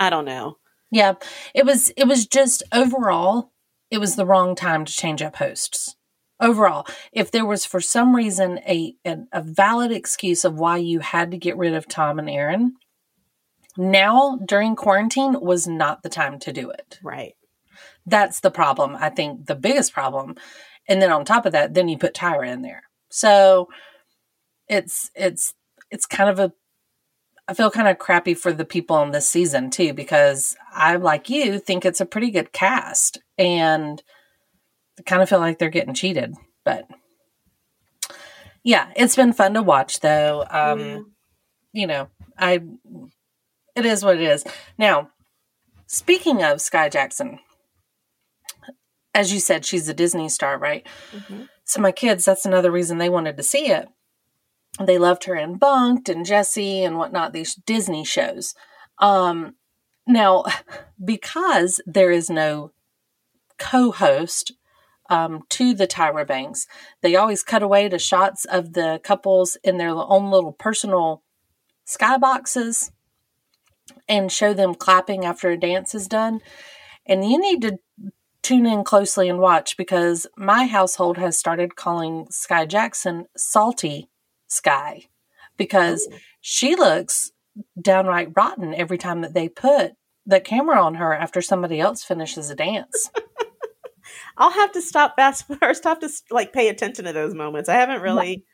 I 0.00 0.10
don't 0.10 0.24
know. 0.24 0.58
Yeah. 0.90 1.14
It 1.54 1.66
was. 1.66 1.90
It 1.96 2.06
was 2.08 2.26
just 2.26 2.62
overall. 2.72 3.52
It 3.90 3.98
was 3.98 4.16
the 4.16 4.26
wrong 4.26 4.54
time 4.54 4.84
to 4.84 4.92
change 4.92 5.22
up 5.22 5.36
hosts. 5.36 5.96
Overall, 6.40 6.86
if 7.12 7.30
there 7.32 7.46
was 7.46 7.64
for 7.66 7.80
some 7.80 8.14
reason 8.16 8.58
a 8.66 8.94
a, 9.06 9.16
a 9.32 9.42
valid 9.42 9.90
excuse 9.92 10.44
of 10.44 10.58
why 10.58 10.76
you 10.78 11.00
had 11.00 11.30
to 11.32 11.38
get 11.38 11.56
rid 11.56 11.74
of 11.74 11.88
Tom 11.88 12.18
and 12.18 12.30
Erin, 12.30 12.74
now 13.76 14.38
during 14.46 14.76
quarantine 14.76 15.40
was 15.40 15.66
not 15.66 16.02
the 16.02 16.08
time 16.08 16.38
to 16.40 16.52
do 16.52 16.70
it. 16.70 16.98
Right. 17.02 17.34
that's 18.06 18.40
the 18.40 18.50
problem. 18.50 18.96
I 18.98 19.10
think 19.10 19.46
the 19.46 19.54
biggest 19.54 19.92
problem. 19.92 20.36
And 20.88 21.02
then 21.02 21.12
on 21.12 21.24
top 21.24 21.46
of 21.46 21.52
that, 21.52 21.74
then 21.74 21.88
you 21.88 21.98
put 21.98 22.14
Tyra 22.14 22.48
in 22.48 22.62
there. 22.62 22.82
So 23.10 23.68
it's 24.68 25.10
it's 25.14 25.54
it's 25.90 26.06
kind 26.06 26.30
of 26.30 26.38
a 26.38 26.52
I 27.48 27.54
feel 27.54 27.70
kind 27.70 27.88
of 27.88 27.98
crappy 27.98 28.34
for 28.34 28.52
the 28.52 28.66
people 28.66 28.94
on 28.96 29.10
this 29.10 29.26
season 29.28 29.70
too, 29.70 29.94
because 29.94 30.54
I 30.70 30.96
like 30.96 31.30
you 31.30 31.58
think 31.58 31.84
it's 31.86 32.00
a 32.00 32.06
pretty 32.06 32.30
good 32.30 32.52
cast 32.52 33.18
and 33.38 34.02
I 34.98 35.02
kind 35.02 35.22
of 35.22 35.28
feel 35.30 35.38
like 35.38 35.58
they're 35.58 35.70
getting 35.70 35.94
cheated. 35.94 36.34
But 36.64 36.86
yeah, 38.62 38.88
it's 38.96 39.16
been 39.16 39.32
fun 39.32 39.54
to 39.54 39.62
watch 39.62 40.00
though. 40.00 40.44
Um 40.50 40.78
Yeah. 40.80 41.00
you 41.72 41.86
know, 41.86 42.08
I 42.36 42.60
it 43.74 43.86
is 43.86 44.04
what 44.04 44.16
it 44.16 44.22
is. 44.22 44.44
Now, 44.76 45.10
speaking 45.86 46.42
of 46.42 46.58
Skai 46.58 46.90
Jackson, 46.90 47.38
as 49.14 49.32
you 49.32 49.40
said, 49.40 49.64
she's 49.64 49.88
a 49.88 49.94
Disney 49.94 50.28
star, 50.28 50.58
right? 50.58 50.86
Mhm. 51.12 51.48
So 51.64 51.80
my 51.80 51.92
kids, 51.92 52.24
that's 52.26 52.44
another 52.44 52.70
reason 52.70 52.98
they 52.98 53.08
wanted 53.08 53.36
to 53.38 53.42
see 53.42 53.68
it. 53.68 53.88
They 54.80 54.98
loved 54.98 55.24
her 55.24 55.34
in 55.34 55.56
Bunk'd 55.56 56.08
and 56.08 56.24
Jessie 56.24 56.84
and 56.84 56.96
whatnot, 56.96 57.32
these 57.32 57.54
Disney 57.54 58.04
shows. 58.04 58.54
Um 58.98 59.54
now, 60.08 60.44
because 61.04 61.80
there 61.86 62.10
is 62.10 62.30
no 62.30 62.72
co-host 63.58 64.52
um, 65.10 65.42
to 65.50 65.74
the 65.74 65.86
Tyra 65.86 66.26
Banks, 66.26 66.66
they 67.02 67.14
always 67.14 67.42
cut 67.42 67.62
away 67.62 67.88
to 67.88 67.98
shots 67.98 68.44
of 68.44 68.72
the 68.72 69.00
couples 69.04 69.56
in 69.62 69.78
their 69.78 69.90
own 69.90 70.30
little 70.30 70.52
personal 70.52 71.22
skyboxes 71.86 72.90
and 74.08 74.30
show 74.30 74.52
them 74.52 74.74
clapping 74.74 75.24
after 75.24 75.50
a 75.50 75.58
dance 75.58 75.94
is 75.94 76.08
done. 76.08 76.40
And 77.06 77.28
you 77.28 77.38
need 77.38 77.62
to 77.62 77.78
tune 78.42 78.66
in 78.66 78.84
closely 78.84 79.28
and 79.28 79.38
watch 79.38 79.76
because 79.76 80.26
my 80.36 80.66
household 80.66 81.16
has 81.18 81.38
started 81.38 81.76
calling 81.76 82.26
Skai 82.30 82.68
Jackson 82.68 83.26
Salty 83.36 84.08
Skai 84.48 85.08
because 85.56 86.08
she 86.40 86.76
looks 86.76 87.32
downright 87.80 88.30
rotten 88.36 88.74
every 88.74 88.98
time 88.98 89.20
that 89.22 89.34
they 89.34 89.48
put 89.48 89.92
the 90.24 90.40
camera 90.40 90.82
on 90.82 90.96
her 90.96 91.12
after 91.14 91.40
somebody 91.40 91.80
else 91.80 92.04
finishes 92.04 92.50
a 92.50 92.54
dance. 92.54 93.10
I'll 94.36 94.50
have 94.50 94.72
to 94.72 94.82
stop 94.82 95.16
fast 95.16 95.44
or 95.62 95.74
stop 95.74 96.00
to 96.00 96.10
like 96.30 96.52
pay 96.52 96.68
attention 96.68 97.04
to 97.06 97.12
those 97.12 97.34
moments. 97.34 97.68
I 97.68 97.74
haven't 97.74 98.02
really, 98.02 98.44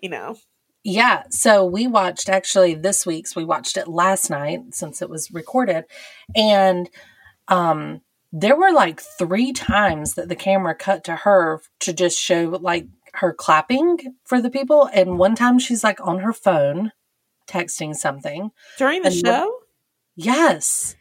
you 0.00 0.08
know. 0.08 0.36
Yeah, 0.84 1.24
so 1.30 1.64
we 1.64 1.86
watched 1.86 2.28
actually 2.28 2.74
this 2.74 3.04
week's. 3.04 3.34
We 3.34 3.44
watched 3.44 3.76
it 3.76 3.88
last 3.88 4.30
night 4.30 4.60
since 4.72 5.02
it 5.02 5.10
was 5.10 5.30
recorded, 5.30 5.84
and 6.36 6.88
um, 7.48 8.00
there 8.32 8.56
were 8.56 8.72
like 8.72 9.00
three 9.00 9.52
times 9.52 10.14
that 10.14 10.28
the 10.28 10.36
camera 10.36 10.74
cut 10.74 11.04
to 11.04 11.16
her 11.16 11.60
to 11.80 11.92
just 11.92 12.18
show 12.18 12.58
like 12.62 12.86
her 13.14 13.32
clapping 13.32 13.98
for 14.24 14.40
the 14.40 14.50
people, 14.50 14.88
and 14.92 15.18
one 15.18 15.34
time 15.34 15.58
she's 15.58 15.84
like 15.84 16.00
on 16.06 16.20
her 16.20 16.32
phone 16.32 16.92
texting 17.48 17.94
something. 17.94 18.50
During 18.76 19.02
the 19.02 19.08
And 19.08 19.16
show? 19.16 19.58
Yes, 20.16 20.96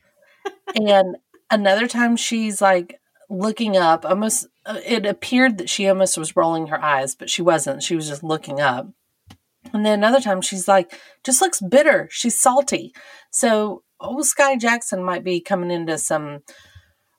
and 0.76 1.18
another 1.50 1.88
time 1.88 2.16
she's 2.16 2.62
like 2.62 3.00
looking 3.30 3.76
up. 3.76 4.06
Almost, 4.06 4.48
uh, 4.66 4.80
it 4.86 5.06
appeared 5.06 5.58
that 5.58 5.70
she 5.70 5.88
almost 5.88 6.18
was 6.18 6.36
rolling 6.36 6.68
her 6.68 6.84
eyes, 6.84 7.16
but 7.16 7.30
she 7.30 7.42
wasn't. 7.42 7.84
She 7.84 7.96
was 7.96 8.08
just 8.08 8.24
looking 8.24 8.60
up. 8.60 8.88
And 9.74 9.86
then 9.86 10.00
another 10.00 10.22
time 10.22 10.42
she's 10.42 10.68
like, 10.68 10.98
just 11.24 11.42
looks 11.42 11.60
bitter. 11.60 12.08
She's 12.12 12.40
salty. 12.40 12.94
So 13.32 13.84
old 14.00 14.24
Skai 14.24 14.60
Jackson 14.60 15.04
might 15.04 15.24
be 15.24 15.42
coming 15.42 15.72
into 15.72 15.98
some 15.98 16.40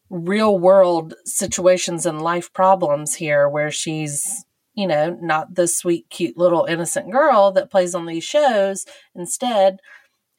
real 0.09 0.59
world 0.59 1.13
situations 1.27 2.07
and 2.07 2.23
life 2.23 2.51
problems 2.55 3.17
here 3.17 3.47
where 3.49 3.71
she's, 3.71 4.47
you 4.79 4.87
know, 4.87 5.19
not 5.21 5.57
the 5.57 5.67
sweet, 5.67 6.09
cute 6.09 6.39
little 6.39 6.65
innocent 6.67 7.11
girl 7.11 7.51
that 7.51 7.69
plays 7.69 7.97
on 7.97 8.07
these 8.07 8.23
shows. 8.23 8.87
Instead, 9.13 9.81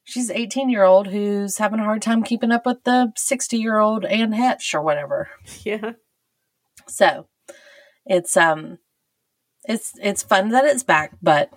she's 0.06 0.32
18 0.32 0.70
year 0.70 0.86
old 0.86 1.08
who's 1.08 1.58
having 1.58 1.82
a 1.82 1.84
hard 1.84 2.02
time 2.02 2.24
keeping 2.24 2.54
up 2.54 2.66
with 2.66 2.86
the 2.86 3.12
60 3.18 3.58
year 3.58 3.80
old 3.80 4.06
Anne 4.06 4.32
Heche 4.32 4.74
or 4.74 4.82
whatever. 4.82 5.28
Yeah. 5.66 5.92
So 6.88 7.28
it's 8.06 8.38
um 8.38 8.80
it's 9.66 9.92
it's 10.02 10.24
fun 10.24 10.50
that 10.50 10.64
it's 10.64 10.84
back, 10.84 11.12
but 11.22 11.52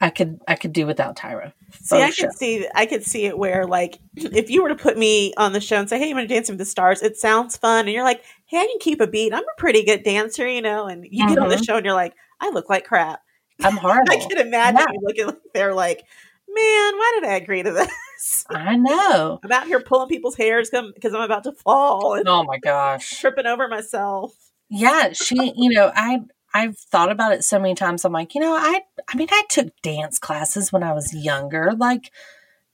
I 0.00 0.08
could 0.08 0.40
I 0.48 0.54
could 0.54 0.72
do 0.72 0.86
without 0.86 1.16
Tyra. 1.16 1.52
See, 1.82 2.00
I 2.00 2.10
could 2.10 2.32
see, 2.32 2.66
I 2.74 2.86
could 2.86 3.04
see 3.04 3.26
it 3.26 3.38
where, 3.38 3.66
like, 3.66 4.00
if 4.16 4.50
you 4.50 4.62
were 4.62 4.70
to 4.70 4.74
put 4.74 4.98
me 4.98 5.32
on 5.36 5.52
the 5.52 5.60
show 5.60 5.76
and 5.76 5.88
say, 5.88 5.98
"Hey, 5.98 6.08
you 6.08 6.14
want 6.16 6.28
to 6.28 6.34
dance 6.34 6.48
with 6.48 6.58
the 6.58 6.64
stars?" 6.64 7.02
It 7.02 7.16
sounds 7.16 7.56
fun, 7.56 7.86
and 7.86 7.90
you're 7.90 8.02
like, 8.02 8.24
"Hey, 8.52 8.58
I 8.58 8.66
can 8.66 8.78
keep 8.78 9.00
a 9.00 9.06
beat. 9.08 9.34
I'm 9.34 9.42
a 9.42 9.58
pretty 9.60 9.82
good 9.84 10.04
dancer, 10.04 10.46
you 10.48 10.62
know." 10.62 10.86
And 10.86 11.04
you 11.10 11.26
get 11.26 11.38
on 11.38 11.48
the 11.48 11.56
Mhm. 11.56 11.64
show, 11.66 11.76
and 11.76 11.84
you're 11.84 11.94
like, 11.94 12.14
"I 12.40 12.50
look 12.50 12.68
like 12.70 12.84
crap." 12.84 13.20
I'm 13.64 13.76
horrible. 13.78 14.12
I 14.12 14.16
can 14.28 14.38
imagine 14.46 14.78
Yeah. 14.80 14.86
you 14.92 15.00
looking 15.02 15.26
like 15.26 15.38
they're 15.54 15.74
like, 15.74 16.04
"Man, 16.48 16.96
why 16.98 17.12
did 17.20 17.28
I 17.28 17.34
agree 17.34 17.62
to 17.62 17.72
this?" 17.72 18.44
I 18.48 18.76
know. 18.76 19.40
I'm 19.44 19.52
out 19.52 19.66
here 19.66 19.80
pulling 19.80 20.08
people's 20.08 20.36
hairs 20.36 20.70
because 20.70 21.14
I'm 21.14 21.22
about 21.22 21.44
to 21.44 21.52
fall 21.52 22.14
and 22.14 22.28
Oh 22.28 22.44
my 22.44 22.58
gosh. 22.58 23.20
tripping 23.20 23.46
over 23.46 23.68
myself. 23.68 24.34
Yeah, 24.68 25.12
she, 25.12 25.52
you 25.56 25.70
know, 25.70 25.90
I 25.94 26.20
I've 26.54 26.78
thought 26.78 27.10
about 27.10 27.32
it 27.32 27.44
so 27.44 27.58
many 27.58 27.74
times. 27.74 28.04
I'm 28.04 28.12
like, 28.12 28.34
you 28.34 28.40
know, 28.40 28.54
I 28.54 28.82
I 29.08 29.16
mean, 29.16 29.28
I 29.30 29.42
took 29.48 29.68
dance 29.82 30.18
classes 30.18 30.72
when 30.72 30.82
I 30.82 30.92
was 30.92 31.14
younger. 31.14 31.72
Like 31.76 32.10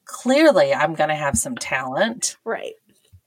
clearly 0.05 0.73
I'm 0.75 0.95
going 0.95 1.11
to 1.11 1.15
have 1.15 1.37
some 1.39 1.57
talent. 1.57 2.37
Right. 2.45 2.75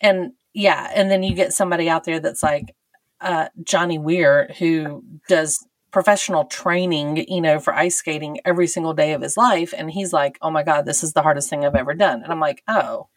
And 0.02 0.34
yeah, 0.54 0.92
and 0.96 1.10
then 1.12 1.24
you 1.24 1.34
get 1.36 1.54
somebody 1.54 1.90
out 1.90 2.04
there 2.04 2.20
that's 2.20 2.44
like 2.44 2.76
uh 3.22 3.50
Johnny 3.64 4.00
Weir 4.00 4.52
who 4.60 5.04
does 5.28 5.66
professional 5.92 6.46
training, 6.46 7.26
you 7.28 7.42
know, 7.42 7.60
for 7.60 7.74
ice 7.74 7.96
skating 7.98 8.40
every 8.46 8.68
single 8.68 8.94
day 8.94 9.14
of 9.14 9.22
his 9.22 9.38
life 9.38 9.74
and 9.78 9.92
he's 9.92 10.14
like, 10.14 10.38
"Oh 10.42 10.52
my 10.52 10.64
god, 10.64 10.86
this 10.86 11.04
is 11.04 11.14
the 11.14 11.22
hardest 11.22 11.50
thing 11.50 11.66
I've 11.66 11.76
ever 11.76 11.94
done." 11.94 12.24
And 12.24 12.32
I'm 12.32 12.40
like, 12.40 12.64
"Oh. 12.68 13.08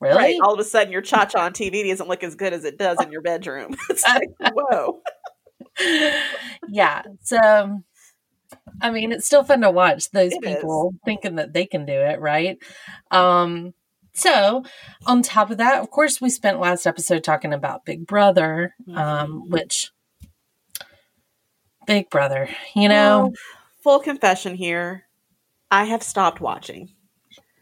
Really?" 0.00 0.16
Right. 0.16 0.40
All 0.42 0.52
of 0.52 0.58
a 0.58 0.64
sudden, 0.64 0.92
your 0.92 1.02
cha 1.02 1.26
cha 1.26 1.44
on 1.44 1.52
TV 1.52 1.88
doesn't 1.88 2.08
look 2.08 2.24
as 2.24 2.34
good 2.34 2.52
as 2.52 2.64
it 2.64 2.76
does 2.76 3.00
in 3.00 3.12
your 3.12 3.20
bedroom. 3.20 3.76
it's 3.90 4.04
like, 4.04 4.30
whoa. 4.52 5.00
yeah. 6.68 7.02
So, 7.20 7.82
I 8.80 8.90
mean, 8.90 9.12
it's 9.12 9.26
still 9.26 9.44
fun 9.44 9.60
to 9.60 9.70
watch 9.70 10.10
those 10.10 10.32
It 10.32 10.44
is. 10.44 10.56
people 10.56 10.92
thinking 11.04 11.36
that 11.36 11.52
they 11.52 11.66
can 11.66 11.86
do 11.86 11.92
it, 11.92 12.20
right? 12.20 12.58
Um, 13.12 13.74
so, 14.14 14.64
on 15.06 15.22
top 15.22 15.50
of 15.50 15.58
that, 15.58 15.80
of 15.82 15.90
course, 15.90 16.20
we 16.20 16.30
spent 16.30 16.60
last 16.60 16.86
episode 16.86 17.24
talking 17.24 17.52
about 17.52 17.84
Big 17.84 18.06
Brother, 18.06 18.74
Mm-hmm. 18.86 18.98
um, 18.98 19.48
which 19.50 19.90
Big 21.86 22.10
Brother, 22.10 22.48
you 22.74 22.88
know, 22.88 23.18
Well, 23.24 23.32
full 23.82 23.98
confession 24.00 24.54
here. 24.54 25.04
I 25.70 25.84
have 25.84 26.02
stopped 26.02 26.40
watching. 26.40 26.90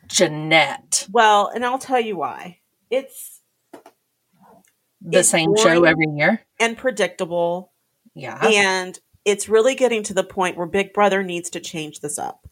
Jeanette, 0.08 1.06
Well, 1.12 1.48
and 1.54 1.64
I'll 1.64 1.78
tell 1.78 2.00
you 2.00 2.16
why. 2.16 2.58
It's 2.90 3.40
the 5.00 5.20
It's 5.20 5.28
same 5.28 5.54
show 5.56 5.84
every 5.84 6.06
year. 6.16 6.42
and 6.58 6.76
predictable, 6.76 7.72
Yeah, 8.14 8.44
and 8.44 8.98
it's 9.24 9.48
really 9.48 9.74
getting 9.76 10.02
to 10.04 10.14
the 10.14 10.24
point 10.24 10.56
where 10.56 10.66
Big 10.66 10.92
Brother 10.92 11.22
needs 11.22 11.48
to 11.50 11.60
change 11.60 12.00
this 12.00 12.18
up. 12.18 12.46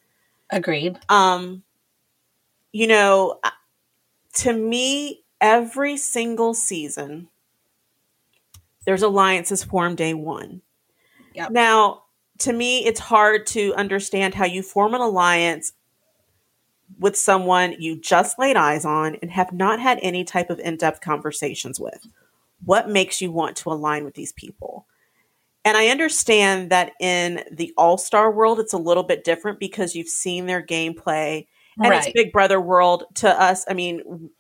agreed. 0.50 0.98
Um, 1.08 1.64
you 2.72 2.87
know, 2.87 3.40
to 4.38 4.53
me, 4.53 5.24
every 5.40 5.96
single 5.96 6.55
season, 6.55 7.29
there's 8.85 9.03
alliances 9.03 9.64
formed 9.64 9.96
day 9.96 10.14
one. 10.14 10.62
Yep. 11.35 11.51
Now, 11.51 12.05
to 12.38 12.53
me, 12.53 12.87
it's 12.87 13.01
hard 13.01 13.46
to 13.48 13.74
understand 13.74 14.35
how 14.35 14.44
you 14.44 14.62
form 14.62 14.94
an 14.94 15.01
alliance 15.01 15.72
with 17.01 17.16
someone 17.16 17.74
you 17.81 18.01
just 18.01 18.38
laid 18.38 18.57
eyes 18.57 18.85
on 18.85 19.16
and 19.16 19.31
have 19.33 19.53
not 19.53 19.81
had 19.81 19.98
any 20.03 20.22
type 20.22 20.51
of 20.51 20.61
in 20.61 20.77
depth 20.77 21.01
conversations 21.01 21.81
with. 21.81 22.07
What 22.64 22.88
makes 22.88 23.20
you 23.20 23.33
want 23.33 23.57
to 23.57 23.70
align 23.70 24.05
with 24.05 24.14
these 24.14 24.33
people? 24.33 24.87
And 25.64 25.77
I 25.77 25.88
understand 25.88 26.70
that 26.70 26.92
in 27.01 27.42
the 27.51 27.74
All 27.77 27.98
Star 27.98 28.31
world, 28.31 28.61
it's 28.61 28.72
a 28.72 28.79
little 28.79 29.03
bit 29.03 29.24
different 29.24 29.59
because 29.59 29.96
you've 29.96 30.09
seen 30.09 30.46
their 30.46 30.64
gameplay 30.64 31.46
and 31.79 31.95
it's 31.95 32.07
Right. 32.07 32.14
Big 32.14 32.33
Brother 32.33 32.61
world 32.61 33.05
to 33.17 33.29
us. 33.29 33.64
I 33.69 33.75
mean, 33.75 34.31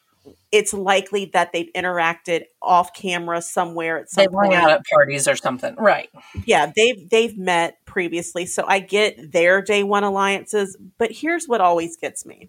it's 0.50 0.72
likely 0.72 1.26
that 1.26 1.52
they've 1.52 1.70
interacted 1.74 2.44
off 2.62 2.94
camera 2.94 3.42
somewhere 3.42 3.98
at 3.98 4.10
some 4.10 4.22
They've 4.22 4.32
point. 4.32 4.54
out 4.54 4.70
at 4.70 4.82
parties 4.92 5.28
or 5.28 5.36
something, 5.36 5.74
right? 5.76 6.08
Yeah, 6.46 6.72
they've 6.74 7.08
they've 7.10 7.36
met 7.36 7.84
previously, 7.84 8.46
so 8.46 8.64
I 8.66 8.80
get 8.80 9.32
their 9.32 9.60
day 9.60 9.82
one 9.82 10.04
alliances. 10.04 10.76
But 10.98 11.12
here's 11.12 11.46
what 11.46 11.60
always 11.60 11.96
gets 11.96 12.24
me: 12.24 12.48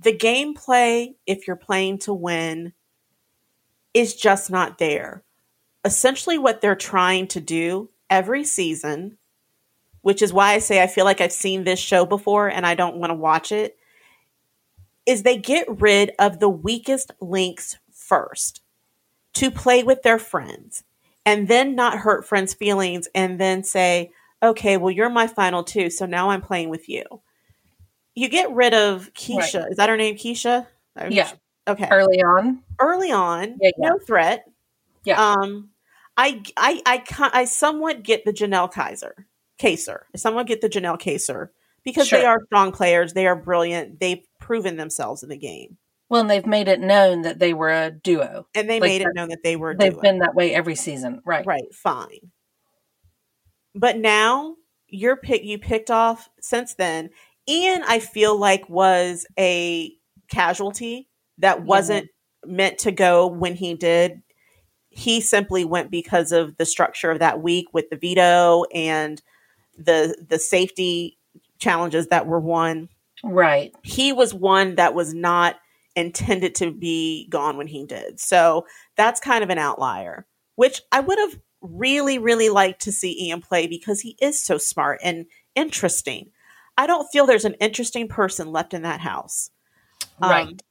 the 0.00 0.16
gameplay, 0.16 1.14
if 1.26 1.46
you're 1.46 1.56
playing 1.56 1.98
to 2.00 2.12
win, 2.12 2.74
is 3.94 4.14
just 4.14 4.50
not 4.50 4.78
there. 4.78 5.22
Essentially, 5.84 6.36
what 6.36 6.60
they're 6.60 6.74
trying 6.76 7.28
to 7.28 7.40
do 7.40 7.90
every 8.10 8.44
season, 8.44 9.18
which 10.06 10.22
is 10.22 10.32
why 10.32 10.52
I 10.52 10.60
say 10.60 10.80
I 10.80 10.86
feel 10.86 11.04
like 11.04 11.20
I've 11.20 11.32
seen 11.32 11.64
this 11.64 11.80
show 11.80 12.06
before 12.06 12.46
and 12.46 12.64
I 12.64 12.76
don't 12.76 12.98
want 12.98 13.10
to 13.10 13.14
watch 13.14 13.50
it, 13.50 13.76
is 15.04 15.24
they 15.24 15.36
get 15.36 15.66
rid 15.80 16.12
of 16.20 16.38
the 16.38 16.48
weakest 16.48 17.10
links 17.20 17.76
first 17.90 18.62
to 19.32 19.50
play 19.50 19.82
with 19.82 20.04
their 20.04 20.20
friends 20.20 20.84
and 21.24 21.48
then 21.48 21.74
not 21.74 21.98
hurt 21.98 22.24
friends' 22.24 22.54
feelings 22.54 23.08
and 23.16 23.40
then 23.40 23.64
say, 23.64 24.12
okay, 24.40 24.76
well, 24.76 24.92
you're 24.92 25.10
my 25.10 25.26
final 25.26 25.64
two, 25.64 25.90
so 25.90 26.06
now 26.06 26.30
I'm 26.30 26.40
playing 26.40 26.68
with 26.68 26.88
you. 26.88 27.02
You 28.14 28.28
get 28.28 28.52
rid 28.52 28.74
of 28.74 29.12
Keesha. 29.12 29.68
Is 29.72 29.76
that 29.76 29.88
her 29.88 29.96
name, 29.96 30.14
Keesha? 30.14 30.68
Yeah. 31.10 31.32
Okay. 31.66 31.88
Early 31.90 32.22
on, 32.22 32.62
Early 32.78 33.10
on, 33.10 33.58
Yeah, 33.60 33.70
yeah. 33.76 33.88
no 33.88 33.98
threat. 33.98 34.44
Yeah. 35.02 35.20
Um, 35.20 35.70
I, 36.16 36.44
I, 36.56 36.80
I, 36.86 37.30
I 37.32 37.44
somewhat 37.44 38.04
get 38.04 38.24
the 38.24 38.32
Janelle 38.32 38.72
Kaysar, 38.72 39.24
Kaysar. 39.58 40.00
Somewhat 40.14 40.46
get 40.46 40.60
the 40.60 40.68
Janelle 40.68 41.00
Kaysar 41.00 41.48
because 41.84 42.10
they 42.10 42.24
are 42.24 42.42
strong 42.46 42.72
players. 42.72 43.12
They 43.12 43.26
are 43.26 43.36
brilliant. 43.36 44.00
They've 44.00 44.24
proven 44.40 44.76
themselves 44.76 45.22
in 45.22 45.28
the 45.28 45.36
game, 45.38 45.78
well, 46.08 46.20
and 46.20 46.30
they've 46.30 46.46
made 46.46 46.68
it 46.68 46.80
known 46.80 47.22
that 47.22 47.38
they 47.38 47.54
were 47.54 47.70
a 47.70 47.90
duo. 47.90 48.46
and 48.54 48.68
they 48.68 48.80
Like 48.80 48.88
made 48.88 49.02
it 49.02 49.14
known 49.14 49.28
that 49.28 49.42
they 49.42 49.56
were. 49.56 49.70
a 49.70 49.76
They've 49.76 49.92
duo. 49.92 50.02
been 50.02 50.18
that 50.18 50.34
way 50.34 50.54
every 50.54 50.74
season, 50.74 51.20
right? 51.24 51.46
Right, 51.46 51.72
fine. 51.74 52.32
But 53.74 53.98
now 53.98 54.56
you're 54.88 55.16
pick 55.16 55.44
you 55.44 55.58
picked 55.58 55.90
off 55.90 56.28
since 56.40 56.74
then. 56.74 57.10
Ian, 57.48 57.82
I 57.86 57.98
feel 57.98 58.38
like 58.38 58.68
was 58.68 59.26
a 59.38 59.92
casualty 60.28 61.08
that 61.38 61.58
mm-hmm. 61.58 61.66
wasn't 61.66 62.08
meant 62.44 62.78
to 62.78 62.92
go 62.92 63.26
when 63.26 63.54
he 63.54 63.74
did. 63.74 64.22
He 64.88 65.20
simply 65.20 65.64
went 65.64 65.90
because 65.90 66.32
of 66.32 66.56
the 66.56 66.64
structure 66.64 67.10
of 67.10 67.18
that 67.18 67.42
week 67.42 67.66
with 67.72 67.90
the 67.90 67.96
veto 67.96 68.64
and 68.74 69.20
the 69.76 70.16
the 70.28 70.38
safety 70.38 71.18
challenges 71.58 72.08
that 72.08 72.26
were 72.26 72.40
won. 72.40 72.88
Right. 73.24 73.74
He 73.82 74.12
was 74.12 74.34
one 74.34 74.74
that 74.76 74.94
was 74.94 75.14
not 75.14 75.56
intended 75.94 76.54
to 76.56 76.70
be 76.70 77.26
gone 77.30 77.56
when 77.56 77.66
he 77.66 77.84
did. 77.86 78.20
So 78.20 78.66
that's 78.96 79.20
kind 79.20 79.42
of 79.42 79.48
an 79.50 79.58
outlier, 79.58 80.26
which 80.56 80.82
I 80.92 81.00
would 81.00 81.18
have 81.18 81.38
really, 81.62 82.18
really 82.18 82.50
liked 82.50 82.82
to 82.82 82.92
see 82.92 83.26
Ian 83.26 83.40
play 83.40 83.66
because 83.66 84.02
he 84.02 84.16
is 84.20 84.40
so 84.40 84.58
smart 84.58 85.00
and 85.02 85.24
interesting. 85.54 86.30
I 86.76 86.86
don't 86.86 87.08
feel 87.10 87.24
there's 87.24 87.46
an 87.46 87.54
interesting 87.54 88.08
person 88.08 88.52
left 88.52 88.74
in 88.74 88.82
that 88.82 89.00
house. 89.00 89.50
Um, 90.20 90.30
Right. 90.30 90.62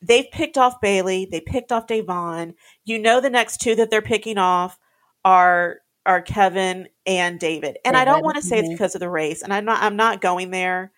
they've 0.00 0.30
picked 0.32 0.56
off 0.56 0.80
Bailey. 0.80 1.28
They 1.30 1.42
picked 1.42 1.70
off 1.70 1.86
Da'Vonne. 1.86 2.54
You 2.84 2.98
know 2.98 3.20
the 3.20 3.28
next 3.28 3.58
two 3.58 3.74
that 3.74 3.90
they're 3.90 4.00
picking 4.00 4.38
off 4.38 4.78
are 5.24 5.80
are 6.06 6.22
Kevin 6.22 6.88
and 7.06 7.38
David. 7.38 7.78
And 7.84 7.96
I 7.96 8.04
don't 8.04 8.24
want 8.24 8.36
to 8.36 8.42
say 8.42 8.58
it's 8.58 8.68
mhm. 8.68 8.72
because 8.72 8.94
of 8.94 9.00
the 9.00 9.08
race. 9.10 9.42
And 9.42 9.52
I'm 9.52 9.64
not 9.64 9.82
I'm 9.82 9.96
not 9.96 10.20
going 10.20 10.50
there. 10.50 10.92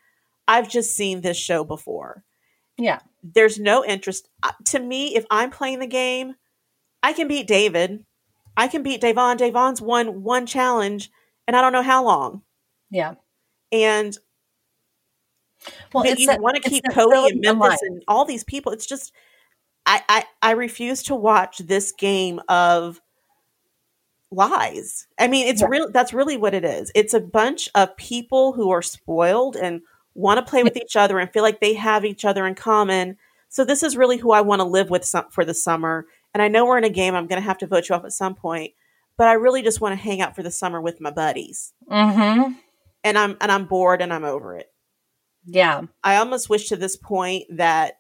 I've 0.49 0.69
just 0.69 0.97
seen 0.97 1.21
this 1.21 1.37
show 1.37 1.65
before. 1.65 2.25
Yeah. 2.79 3.01
There's 3.23 3.59
no 3.59 3.85
interest 3.85 4.29
uh, 4.43 4.53
to 4.67 4.79
me. 4.79 5.15
If 5.15 5.25
I'm 5.31 5.51
playing 5.51 5.79
the 5.79 5.87
game, 5.87 6.35
I 7.03 7.13
can 7.13 7.29
beat 7.29 7.47
David. 7.47 8.05
I 8.57 8.69
can 8.69 8.83
beat 8.83 9.01
Da'Vonne. 9.01 9.39
Da'Vonne's 9.39 9.81
won 9.81 10.23
one 10.23 10.45
challenge, 10.47 11.11
and 11.47 11.57
I 11.57 11.63
don't 11.63 11.73
know 11.73 11.83
how 11.83 12.05
long. 12.05 12.43
Yeah. 12.91 13.15
And 13.71 14.17
Well, 15.93 16.05
it's 16.05 16.21
you 16.21 16.27
that- 16.27 16.41
want 16.41 16.63
to 16.63 16.69
keep 16.69 16.85
Cody 16.93 17.31
and 17.31 17.41
Memphis 17.41 17.81
and 17.83 18.03
all 18.09 18.25
these 18.25 18.45
people. 18.45 18.73
It's 18.73 18.87
just 18.87 19.13
I, 19.87 20.03
I 20.09 20.25
I 20.43 20.51
refuse 20.53 21.03
to 21.05 21.15
watch 21.15 21.59
this 21.59 21.93
game 21.93 22.41
of 22.49 23.01
lies. 24.33 25.07
I 25.19 25.29
mean, 25.29 25.47
it's 25.47 25.61
Yeah. 25.61 25.69
real 25.69 25.91
that's 25.91 26.13
really 26.13 26.37
what 26.37 26.55
it 26.55 26.65
is. 26.65 26.91
It's 26.95 27.15
a 27.15 27.21
bunch 27.21 27.69
of 27.75 27.97
people 27.97 28.53
who 28.53 28.71
are 28.71 28.83
spoiled 28.83 29.57
and 29.57 29.83
want 30.15 30.39
to 30.39 30.51
play 30.51 30.63
with 30.63 30.77
each 30.77 30.97
other 30.97 31.19
and 31.19 31.33
feel 31.33 31.43
like 31.43 31.61
they 31.61 31.75
have 31.75 32.05
each 32.05 32.25
other 32.25 32.47
in 32.47 32.55
common. 32.55 33.17
So 33.49 33.65
this 33.65 33.83
is 33.83 33.97
really 33.97 34.17
who 34.17 34.33
I 34.33 34.41
want 34.41 34.61
to 34.61 34.65
live 34.65 34.91
with 34.91 35.05
some, 35.05 35.27
for 35.31 35.45
the 35.45 35.55
summer. 35.55 36.07
And 36.35 36.43
I 36.43 36.49
know 36.49 36.65
we're 36.65 36.79
in 36.79 36.85
a 36.85 36.91
game. 36.91 37.15
I'm 37.15 37.27
going 37.27 37.41
to 37.41 37.47
have 37.47 37.59
to 37.59 37.67
vote 37.67 37.89
you 37.89 37.95
off 37.95 38.05
at 38.05 38.13
some 38.13 38.35
point, 38.35 38.73
but 39.19 39.29
I 39.29 39.35
really 39.35 39.63
just 39.63 39.81
want 39.81 39.93
to 39.97 40.03
hang 40.03 40.21
out 40.21 40.35
for 40.35 40.43
the 40.43 40.51
summer 40.51 40.81
with 40.81 41.01
my 41.01 41.11
buddies. 41.11 41.73
Mm-hmm. 41.91 42.53
And 43.05 43.19
I'm 43.19 43.37
and 43.41 43.51
I'm 43.53 43.67
bored 43.67 44.01
and 44.01 44.13
I'm 44.13 44.25
over 44.25 44.57
it. 44.57 44.73
Yeah. 45.45 45.83
I 46.05 46.17
almost 46.17 46.49
wish 46.49 46.69
to 46.69 46.77
this 46.77 46.97
point 46.97 47.45
that 47.51 47.95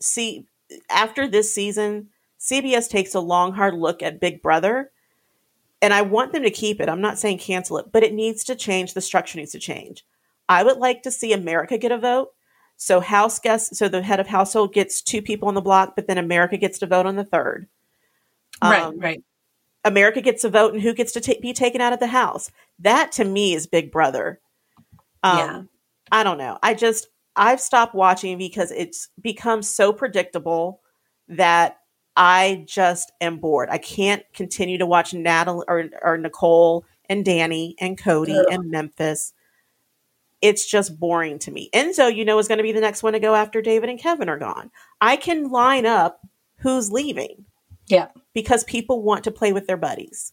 see 0.00 0.46
after 0.90 1.26
this 1.26 1.54
season, 1.54 2.08
CBS 2.38 2.88
takes 2.88 3.14
a 3.14 3.20
long 3.20 3.52
hard 3.52 3.74
look 3.74 4.02
at 4.02 4.20
Big 4.20 4.42
Brother, 4.42 4.90
and 5.84 5.92
I 5.94 6.02
want 6.02 6.32
them 6.32 6.42
to 6.42 6.50
keep 6.50 6.80
it. 6.80 6.88
I'm 6.88 7.00
not 7.02 7.18
saying 7.18 7.38
cancel 7.38 7.76
it, 7.78 7.92
but 7.92 8.02
it 8.02 8.14
needs 8.14 8.42
to 8.44 8.56
change. 8.56 8.94
The 8.94 9.00
structure 9.00 9.38
needs 9.38 9.52
to 9.52 9.58
change. 9.58 10.04
I 10.48 10.62
would 10.62 10.78
like 10.78 11.02
to 11.02 11.10
see 11.10 11.32
America 11.32 11.76
get 11.78 11.92
a 11.92 11.98
vote. 11.98 12.30
So 12.76 13.00
house 13.00 13.38
guests, 13.38 13.78
so 13.78 13.88
the 13.88 14.02
head 14.02 14.18
of 14.20 14.26
household 14.26 14.72
gets 14.72 15.02
two 15.02 15.22
people 15.22 15.48
on 15.48 15.54
the 15.54 15.60
block, 15.60 15.94
but 15.94 16.06
then 16.06 16.18
America 16.18 16.56
gets 16.56 16.78
to 16.80 16.86
vote 16.86 17.06
on 17.06 17.16
the 17.16 17.24
third. 17.24 17.68
right, 18.62 18.82
Um, 18.82 18.98
right. 18.98 19.22
America 19.84 20.20
gets 20.22 20.42
a 20.44 20.48
vote 20.50 20.72
and 20.72 20.82
who 20.82 20.94
gets 20.94 21.12
to 21.12 21.20
ta- 21.20 21.40
be 21.42 21.52
taken 21.52 21.80
out 21.80 21.92
of 21.92 22.00
the 22.00 22.06
house. 22.06 22.50
That 22.78 23.12
to 23.12 23.24
me 23.24 23.54
is 23.54 23.66
Big 23.66 23.92
Brother. 23.92 24.40
Um, 25.22 25.38
Yeah. 25.38 25.62
I 26.10 26.24
don't 26.24 26.38
know. 26.38 26.58
I 26.62 26.74
just 26.74 27.08
I've 27.36 27.60
stopped 27.60 27.94
watching 27.94 28.38
because 28.38 28.70
it's 28.70 29.08
become 29.20 29.62
so 29.62 29.92
predictable 29.92 30.80
that 31.28 31.78
I 32.16 32.64
just 32.66 33.12
am 33.20 33.38
bored. 33.38 33.68
I 33.70 33.78
can't 33.78 34.22
continue 34.32 34.78
to 34.78 34.86
watch 34.86 35.12
Natalie 35.14 35.64
or, 35.68 35.84
or 36.02 36.16
Nicole 36.18 36.84
and 37.08 37.24
Danny 37.24 37.74
and 37.80 37.98
Cody 37.98 38.38
Ugh. 38.38 38.46
and 38.50 38.70
Memphis. 38.70 39.32
It's 40.40 40.66
just 40.66 40.98
boring 41.00 41.38
to 41.40 41.50
me. 41.50 41.70
Enzo, 41.74 42.14
you 42.14 42.24
know, 42.24 42.38
is 42.38 42.48
going 42.48 42.58
to 42.58 42.62
be 42.64 42.72
the 42.72 42.80
next 42.80 43.02
one 43.02 43.14
to 43.14 43.18
go 43.18 43.34
after 43.34 43.62
David 43.62 43.88
and 43.88 43.98
Kevin 43.98 44.28
are 44.28 44.38
gone. 44.38 44.70
I 45.00 45.16
can 45.16 45.50
line 45.50 45.86
up 45.86 46.20
who's 46.58 46.92
leaving 46.92 47.46
Yeah. 47.88 48.08
because 48.32 48.62
people 48.64 49.02
want 49.02 49.24
to 49.24 49.30
play 49.30 49.52
with 49.52 49.66
their 49.66 49.76
buddies. 49.76 50.32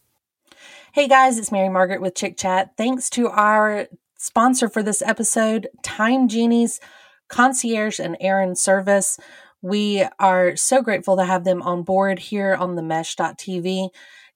Hey 0.92 1.08
guys, 1.08 1.38
it's 1.38 1.50
Mary 1.50 1.70
Margaret 1.70 2.02
with 2.02 2.14
Chick 2.14 2.36
Chat. 2.36 2.74
Thanks 2.76 3.08
to 3.10 3.28
our 3.28 3.88
sponsor 4.18 4.68
for 4.68 4.82
this 4.82 5.00
episode, 5.02 5.68
Time 5.82 6.28
Genies 6.28 6.80
Concierge 7.28 7.98
and 7.98 8.16
Errand 8.20 8.58
Service. 8.58 9.18
We 9.62 10.06
are 10.18 10.56
so 10.56 10.82
grateful 10.82 11.16
to 11.16 11.24
have 11.24 11.44
them 11.44 11.62
on 11.62 11.82
board 11.82 12.18
here 12.18 12.54
on 12.54 12.74
the 12.74 12.82
mesh.tv. 12.82 13.88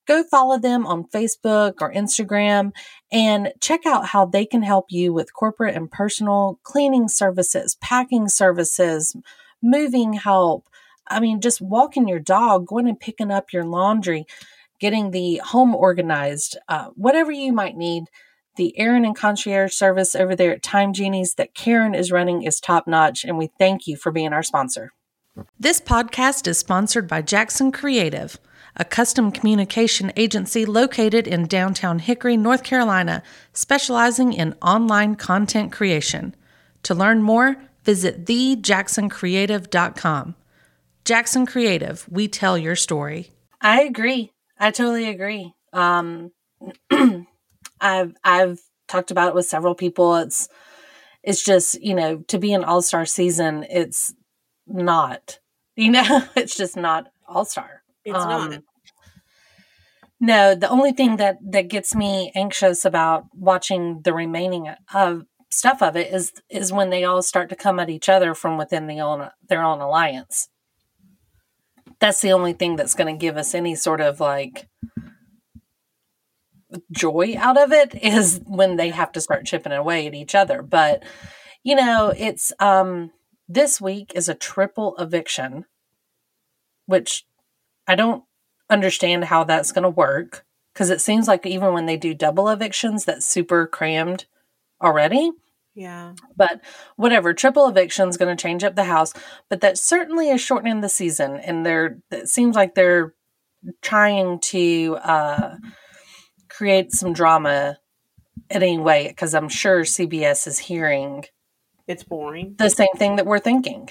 Go 0.06 0.22
follow 0.22 0.58
them 0.58 0.86
on 0.86 1.08
Facebook 1.08 1.74
or 1.80 1.92
Instagram 1.92 2.70
and 3.10 3.52
check 3.60 3.84
out 3.84 4.06
how 4.06 4.24
they 4.24 4.46
can 4.46 4.62
help 4.62 4.86
you 4.88 5.12
with 5.12 5.34
corporate 5.34 5.74
and 5.74 5.90
personal 5.90 6.60
cleaning 6.62 7.08
services, 7.08 7.76
packing 7.80 8.28
services, 8.28 9.16
moving 9.60 10.12
help. 10.12 10.68
I 11.08 11.18
mean, 11.18 11.40
just 11.40 11.60
walking 11.60 12.06
your 12.06 12.20
dog, 12.20 12.66
going 12.66 12.88
and 12.88 12.98
picking 12.98 13.32
up 13.32 13.52
your 13.52 13.64
laundry 13.64 14.26
getting 14.78 15.10
the 15.10 15.40
home 15.44 15.74
organized, 15.74 16.56
uh, 16.68 16.88
whatever 16.94 17.32
you 17.32 17.52
might 17.52 17.76
need. 17.76 18.04
The 18.56 18.78
Aaron 18.78 19.04
and 19.04 19.14
concierge 19.14 19.74
service 19.74 20.14
over 20.14 20.34
there 20.34 20.52
at 20.52 20.62
Time 20.62 20.94
Genies 20.94 21.34
that 21.34 21.54
Karen 21.54 21.94
is 21.94 22.10
running 22.10 22.42
is 22.42 22.58
top 22.58 22.86
notch, 22.86 23.22
and 23.22 23.36
we 23.36 23.50
thank 23.58 23.86
you 23.86 23.96
for 23.96 24.10
being 24.10 24.32
our 24.32 24.42
sponsor. 24.42 24.92
This 25.58 25.80
podcast 25.80 26.46
is 26.46 26.58
sponsored 26.58 27.06
by 27.06 27.20
Jackson 27.20 27.70
Creative, 27.70 28.38
a 28.76 28.84
custom 28.84 29.30
communication 29.30 30.10
agency 30.16 30.64
located 30.64 31.28
in 31.28 31.46
downtown 31.46 31.98
Hickory, 31.98 32.38
North 32.38 32.62
Carolina, 32.62 33.22
specializing 33.52 34.32
in 34.32 34.54
online 34.62 35.16
content 35.16 35.72
creation. 35.72 36.34
To 36.84 36.94
learn 36.94 37.22
more, 37.22 37.56
visit 37.84 38.24
thejacksoncreative.com. 38.24 40.34
Jackson 41.04 41.44
Creative, 41.46 42.06
we 42.10 42.28
tell 42.28 42.56
your 42.56 42.76
story. 42.76 43.32
I 43.60 43.82
agree. 43.82 44.32
I 44.58 44.70
totally 44.70 45.08
agree. 45.08 45.52
Um, 45.72 46.32
I've 47.80 48.14
I've 48.24 48.60
talked 48.88 49.10
about 49.10 49.28
it 49.28 49.34
with 49.34 49.46
several 49.46 49.74
people. 49.74 50.16
It's 50.16 50.48
it's 51.22 51.44
just 51.44 51.82
you 51.82 51.94
know 51.94 52.24
to 52.28 52.38
be 52.38 52.54
an 52.54 52.64
all 52.64 52.80
star 52.80 53.04
season. 53.04 53.66
It's 53.68 54.14
not. 54.66 55.38
You 55.74 55.92
know, 55.92 56.22
it's 56.36 56.56
just 56.56 56.76
not 56.76 57.08
all 57.28 57.44
star. 57.44 57.82
It's 58.04 58.14
not. 58.14 58.62
No, 60.18 60.54
the 60.54 60.68
only 60.70 60.92
thing 60.92 61.16
that 61.16 61.38
that 61.50 61.68
gets 61.68 61.94
me 61.94 62.32
anxious 62.34 62.84
about 62.84 63.26
watching 63.34 64.00
the 64.02 64.14
remaining 64.14 64.70
of 64.94 65.24
stuff 65.50 65.82
of 65.82 65.96
it 65.96 66.12
is 66.12 66.32
is 66.48 66.72
when 66.72 66.90
they 66.90 67.04
all 67.04 67.22
start 67.22 67.48
to 67.50 67.56
come 67.56 67.78
at 67.78 67.90
each 67.90 68.08
other 68.08 68.34
from 68.34 68.56
within 68.56 68.86
the 68.86 69.00
own 69.00 69.28
their 69.48 69.62
own 69.62 69.80
alliance. 69.80 70.48
That's 71.98 72.20
the 72.20 72.32
only 72.32 72.52
thing 72.52 72.76
that's 72.76 72.94
going 72.94 73.14
to 73.14 73.18
give 73.18 73.36
us 73.36 73.54
any 73.54 73.74
sort 73.74 74.00
of 74.00 74.20
like 74.20 74.68
joy 76.90 77.34
out 77.38 77.58
of 77.58 77.72
it 77.72 77.94
is 77.94 78.40
when 78.44 78.76
they 78.76 78.90
have 78.90 79.12
to 79.12 79.20
start 79.20 79.46
chipping 79.46 79.72
away 79.72 80.06
at 80.06 80.14
each 80.14 80.34
other. 80.34 80.62
But 80.62 81.02
you 81.62 81.74
know, 81.74 82.12
it's 82.16 82.52
um 82.58 83.10
this 83.48 83.80
week 83.80 84.12
is 84.14 84.28
a 84.28 84.34
triple 84.34 84.96
eviction, 84.98 85.66
which 86.86 87.24
I 87.86 87.94
don't 87.94 88.24
understand 88.68 89.24
how 89.24 89.44
that's 89.44 89.72
going 89.72 89.84
to 89.84 89.90
work 89.90 90.44
because 90.72 90.90
it 90.90 91.00
seems 91.00 91.28
like 91.28 91.46
even 91.46 91.72
when 91.72 91.86
they 91.86 91.96
do 91.96 92.14
double 92.14 92.48
evictions, 92.48 93.04
that's 93.04 93.24
super 93.24 93.66
crammed 93.66 94.26
already. 94.82 95.30
Yeah. 95.74 96.14
But 96.36 96.62
whatever, 96.96 97.32
triple 97.34 97.68
eviction 97.68 98.08
is 98.08 98.16
going 98.16 98.34
to 98.34 98.42
change 98.42 98.64
up 98.64 98.76
the 98.76 98.84
house, 98.84 99.12
but 99.48 99.60
that 99.60 99.78
certainly 99.78 100.30
is 100.30 100.40
shortening 100.40 100.80
the 100.80 100.88
season, 100.88 101.36
and 101.36 101.64
they're 101.64 101.98
it 102.10 102.28
seems 102.28 102.56
like 102.56 102.74
they're 102.74 103.14
trying 103.82 104.40
to 104.40 104.98
uh, 105.02 105.56
create 106.48 106.92
some 106.92 107.12
drama 107.12 107.78
anyway 108.48 109.08
because 109.08 109.34
I'm 109.34 109.48
sure 109.50 109.82
CBS 109.82 110.46
is 110.46 110.58
hearing 110.58 111.24
It's 111.86 112.02
boring. 112.02 112.54
the 112.58 112.70
same 112.70 112.88
thing 112.96 113.16
that 113.16 113.26
we're 113.26 113.38
thinking. 113.38 113.90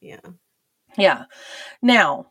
Yeah. 0.00 0.20
Yeah. 0.98 1.24
Now, 1.80 2.26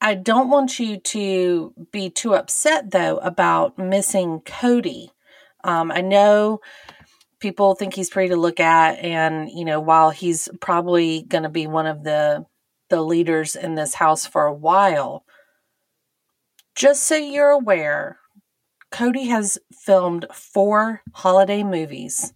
I 0.00 0.14
don't 0.14 0.50
want 0.50 0.78
you 0.78 0.98
to 0.98 1.74
be 1.92 2.10
too 2.10 2.34
upset 2.34 2.90
though 2.90 3.18
about 3.18 3.78
missing 3.78 4.40
Cody. 4.40 5.10
Um, 5.64 5.90
I 5.90 6.00
know 6.00 6.60
people 7.40 7.74
think 7.74 7.94
he's 7.94 8.10
pretty 8.10 8.30
to 8.30 8.36
look 8.36 8.60
at, 8.60 8.98
and 8.98 9.50
you 9.50 9.64
know, 9.64 9.80
while 9.80 10.10
he's 10.10 10.48
probably 10.60 11.22
going 11.22 11.42
to 11.42 11.48
be 11.48 11.66
one 11.66 11.86
of 11.86 12.04
the 12.04 12.46
the 12.90 13.02
leaders 13.02 13.54
in 13.54 13.74
this 13.74 13.94
house 13.94 14.24
for 14.24 14.46
a 14.46 14.54
while, 14.54 15.24
just 16.74 17.02
so 17.02 17.16
you're 17.16 17.50
aware, 17.50 18.18
Cody 18.90 19.26
has 19.26 19.58
filmed 19.72 20.26
four 20.32 21.02
holiday 21.12 21.62
movies 21.62 22.32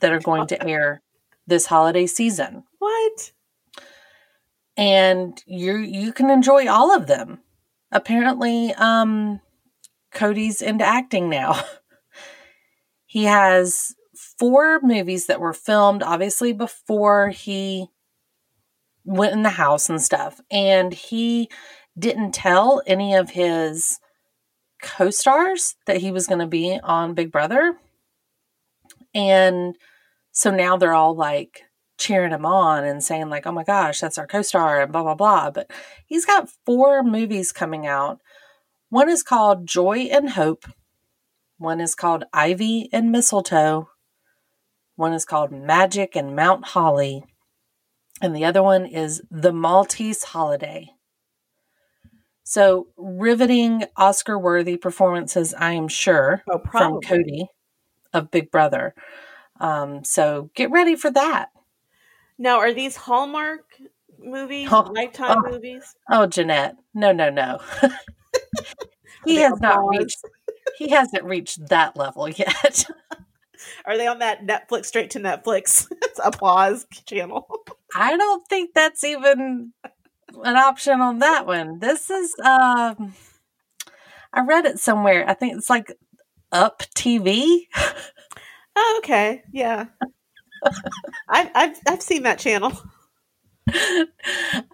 that 0.00 0.12
are 0.12 0.20
going 0.20 0.46
to 0.48 0.62
air 0.68 1.02
this 1.46 1.66
holiday 1.66 2.06
season 2.06 2.64
What? 2.78 3.32
and 4.78 5.42
you 5.46 5.76
you 5.76 6.12
can 6.12 6.30
enjoy 6.30 6.68
all 6.68 6.94
of 6.94 7.08
them. 7.08 7.40
Apparently, 7.90 8.72
um, 8.74 9.40
Cody's 10.12 10.62
into 10.62 10.84
acting 10.84 11.28
now. 11.28 11.60
he 13.06 13.24
has 13.24 13.94
four 14.38 14.78
movies 14.82 15.26
that 15.26 15.40
were 15.40 15.52
filmed, 15.52 16.02
obviously 16.02 16.52
before 16.52 17.30
he 17.30 17.88
went 19.04 19.32
in 19.32 19.42
the 19.42 19.50
house 19.50 19.90
and 19.90 20.00
stuff, 20.00 20.40
and 20.50 20.92
he 20.94 21.48
didn't 21.98 22.32
tell 22.32 22.80
any 22.86 23.14
of 23.14 23.30
his 23.30 23.98
co-stars 24.80 25.74
that 25.86 25.96
he 25.96 26.12
was 26.12 26.28
going 26.28 26.38
to 26.38 26.46
be 26.46 26.78
on 26.84 27.14
Big 27.14 27.32
Brother, 27.32 27.76
and 29.12 29.74
so 30.38 30.52
now 30.52 30.76
they're 30.76 30.94
all 30.94 31.16
like 31.16 31.64
cheering 31.98 32.30
him 32.30 32.46
on 32.46 32.84
and 32.84 33.02
saying 33.02 33.28
like, 33.28 33.44
"Oh 33.44 33.50
my 33.50 33.64
gosh, 33.64 33.98
that's 33.98 34.18
our 34.18 34.26
co-star," 34.28 34.80
and 34.80 34.92
blah 34.92 35.02
blah 35.02 35.16
blah. 35.16 35.50
But 35.50 35.68
he's 36.06 36.24
got 36.24 36.48
four 36.64 37.02
movies 37.02 37.50
coming 37.50 37.88
out. 37.88 38.20
One 38.88 39.08
is 39.08 39.24
called 39.24 39.66
Joy 39.66 40.08
and 40.12 40.30
Hope. 40.30 40.64
One 41.56 41.80
is 41.80 41.96
called 41.96 42.22
Ivy 42.32 42.88
and 42.92 43.10
Mistletoe. 43.10 43.88
One 44.94 45.12
is 45.12 45.24
called 45.24 45.50
Magic 45.50 46.14
and 46.14 46.36
Mount 46.36 46.66
Holly. 46.66 47.24
And 48.22 48.34
the 48.34 48.44
other 48.44 48.62
one 48.62 48.86
is 48.86 49.20
The 49.32 49.52
Maltese 49.52 50.22
Holiday. 50.22 50.90
So, 52.44 52.86
riveting 52.96 53.86
Oscar 53.96 54.38
worthy 54.38 54.76
performances, 54.76 55.52
I 55.52 55.72
am 55.72 55.88
sure, 55.88 56.44
Oh, 56.48 56.60
from. 56.70 57.00
Cody 57.00 57.48
of 58.12 58.30
Big 58.30 58.52
Brother. 58.52 58.94
Um, 59.60 60.04
so, 60.04 60.50
get 60.54 60.70
ready 60.70 60.96
for 60.96 61.10
that. 61.10 61.50
Now, 62.38 62.58
are 62.58 62.72
these 62.72 62.96
Hallmark 62.96 63.64
movies, 64.18 64.68
Oh, 64.70 64.90
Lifetime 64.94 65.42
oh. 65.44 65.50
movies? 65.50 65.94
Oh, 66.10 66.26
Jeanette. 66.26 66.76
No, 66.94 67.12
no, 67.12 67.30
no. 67.30 67.58
he 69.24 69.36
has 69.36 69.60
not 69.60 69.86
reached 69.88 70.18
he 70.78 70.90
hasn't 70.90 71.24
reached 71.24 71.68
that 71.68 71.96
level 71.96 72.28
yet. 72.28 72.86
Are 73.84 73.96
they 73.96 74.06
on 74.06 74.20
that 74.20 74.46
Netflix 74.46 74.86
straight 74.86 75.10
to 75.10 75.20
Netflix 75.20 75.88
applause 76.24 76.86
channel? 77.06 77.46
I 77.94 78.16
don't 78.16 78.46
think 78.48 78.70
that's 78.74 79.02
even 79.04 79.72
an 80.44 80.56
option 80.56 81.00
on 81.00 81.18
that 81.18 81.46
one. 81.46 81.80
This 81.80 82.10
is 82.10 82.34
um 82.44 83.14
I 84.32 84.42
read 84.46 84.66
it 84.66 84.78
somewhere. 84.78 85.28
I 85.28 85.34
think 85.34 85.56
it's 85.56 85.70
like 85.70 85.92
Up 86.52 86.82
TV. 86.94 87.66
Oh, 88.80 89.00
okay, 89.02 89.42
yeah. 89.52 89.86
I've, 91.28 91.50
I've 91.54 91.76
I've 91.88 92.02
seen 92.02 92.22
that 92.22 92.38
channel. 92.38 92.72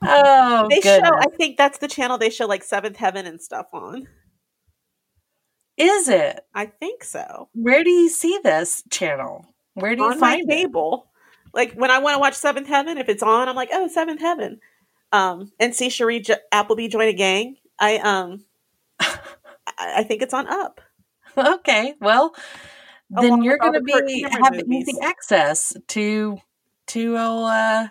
Oh, 0.07 0.67
They 0.69 0.77
goodness. 0.77 0.85
show. 0.85 1.17
I 1.19 1.27
think 1.37 1.57
that's 1.57 1.79
the 1.79 1.89
channel 1.89 2.19
they 2.19 2.29
show 2.31 2.47
like 2.47 2.63
Seventh 2.63 2.97
Heaven 2.97 3.27
and 3.27 3.41
stuff 3.41 3.67
on. 3.73 4.07
Is 5.79 6.09
it? 6.09 6.41
I 6.55 6.67
think 6.67 7.03
so. 7.03 7.49
Where 7.55 7.83
do 7.83 7.91
you 7.91 8.09
see 8.09 8.39
this 8.45 8.85
channel? 8.91 9.47
Where 9.75 9.97
do 9.97 10.03
you 10.03 10.11
on 10.11 10.21
my 10.21 10.37
find 10.37 10.51
it? 10.51 10.57
cable. 10.57 11.07
Like 11.55 11.73
when 11.73 11.91
I 11.91 11.99
want 11.99 12.17
to 12.17 12.21
watch 12.21 12.35
Seventh 12.35 12.69
Heaven, 12.69 12.99
if 12.99 13.09
it's 13.09 13.23
on, 13.23 13.49
I'm 13.49 13.57
like, 13.57 13.71
oh, 13.73 13.89
Seventh 13.89 14.21
Heaven. 14.21 14.61
Um, 15.13 15.51
and 15.59 15.75
see 15.75 15.89
Cherie 15.91 16.21
jo- 16.21 16.35
Appleby 16.53 16.89
join 16.89 17.09
a 17.09 17.13
gang. 17.13 17.57
I 17.79 17.97
um, 17.99 18.45
I, 19.01 19.17
I 19.79 20.03
think 20.05 20.23
it's 20.23 20.35
on 20.35 20.47
Up. 20.47 20.81
Okay, 21.37 21.95
well, 22.01 22.35
then 23.21 23.43
you're 23.43 23.59
going 23.59 23.75
to 23.75 23.81
be 23.81 23.93
movies. 23.93 24.89
easy 24.89 24.99
access 25.03 25.73
to 25.89 26.39
to 26.89 27.17
old, 27.17 27.47
uh, 27.51 27.89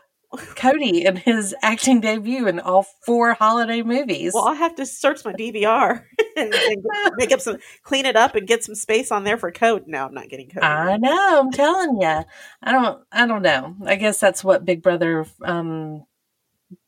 Cody 0.56 1.06
and 1.06 1.18
his 1.18 1.56
acting 1.62 2.02
debut 2.02 2.48
in 2.48 2.60
all 2.60 2.86
four 3.06 3.34
holiday 3.34 3.84
movies. 3.84 4.34
Well, 4.34 4.48
I'll 4.48 4.56
have 4.56 4.76
to 4.76 4.86
search 4.86 5.24
my 5.24 5.34
DVR 5.34 6.04
and, 6.36 6.54
and 6.54 6.84
get- 6.84 7.14
make 7.18 7.32
up 7.32 7.42
some, 7.42 7.58
clean 7.84 8.06
it 8.06 8.16
up, 8.16 8.36
and 8.36 8.48
get 8.48 8.64
some 8.64 8.76
space 8.76 9.12
on 9.12 9.24
there 9.24 9.38
for 9.38 9.52
code. 9.52 9.84
No, 9.88 10.06
I'm 10.06 10.14
not 10.14 10.30
getting 10.30 10.50
code. 10.50 10.64
I 10.64 10.98
know. 10.98 11.40
I'm 11.40 11.52
telling 11.52 12.02
you. 12.02 12.24
I 12.64 12.72
don't. 12.72 13.04
I 13.12 13.28
don't 13.28 13.44
know. 13.44 13.76
I 13.86 13.96
guess 13.96 14.20
that's 14.20 14.44
what 14.44 14.66
Big 14.66 14.82
Brother 14.82 15.26
um, 15.44 16.06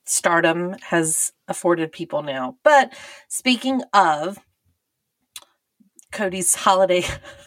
stardom 0.06 0.76
has 0.82 1.32
afforded 1.48 1.92
people 1.92 2.24
now. 2.24 2.58
But 2.64 2.94
speaking 3.28 3.82
of 3.94 4.40
Cody's 6.12 6.56
holiday 6.56 7.04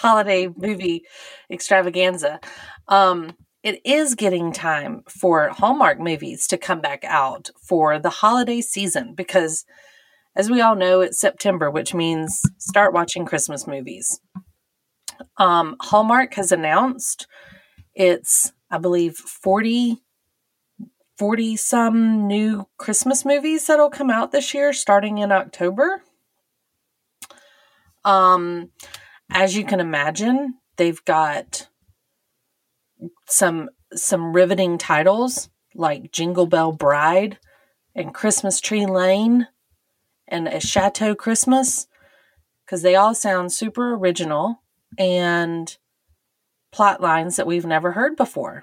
holiday 0.00 0.48
movie 0.56 1.04
extravaganza, 1.50 2.40
um, 2.88 3.32
it 3.62 3.80
is 3.84 4.14
getting 4.14 4.52
time 4.52 5.02
for 5.06 5.50
Hallmark 5.50 6.00
movies 6.00 6.46
to 6.46 6.56
come 6.56 6.80
back 6.80 7.04
out 7.04 7.50
for 7.62 7.98
the 7.98 8.08
holiday 8.08 8.62
season 8.62 9.14
because, 9.14 9.66
as 10.34 10.48
we 10.48 10.62
all 10.62 10.74
know, 10.74 11.02
it's 11.02 11.20
September, 11.20 11.70
which 11.70 11.92
means 11.92 12.40
start 12.58 12.94
watching 12.94 13.26
Christmas 13.26 13.66
movies. 13.66 14.20
Um, 15.36 15.76
Hallmark 15.82 16.32
has 16.34 16.50
announced 16.50 17.26
it's, 17.94 18.52
I 18.70 18.78
believe, 18.78 19.16
40, 19.16 19.98
40 21.18 21.56
some 21.56 22.26
new 22.26 22.66
Christmas 22.78 23.26
movies 23.26 23.66
that'll 23.66 23.90
come 23.90 24.08
out 24.08 24.32
this 24.32 24.54
year 24.54 24.72
starting 24.72 25.18
in 25.18 25.30
October. 25.30 26.02
Um, 28.02 28.70
as 29.32 29.56
you 29.56 29.64
can 29.64 29.80
imagine, 29.80 30.54
they've 30.76 31.04
got 31.04 31.68
some 33.26 33.70
some 33.94 34.32
riveting 34.32 34.78
titles 34.78 35.48
like 35.74 36.12
Jingle 36.12 36.46
Bell 36.46 36.72
Bride 36.72 37.38
and 37.94 38.14
Christmas 38.14 38.60
Tree 38.60 38.86
Lane 38.86 39.48
and 40.28 40.46
A 40.46 40.60
Chateau 40.60 41.14
Christmas 41.14 41.86
because 42.64 42.82
they 42.82 42.94
all 42.94 43.14
sound 43.14 43.52
super 43.52 43.94
original 43.94 44.62
and 44.96 45.76
plot 46.72 47.00
lines 47.00 47.36
that 47.36 47.46
we've 47.46 47.66
never 47.66 47.92
heard 47.92 48.16
before. 48.16 48.62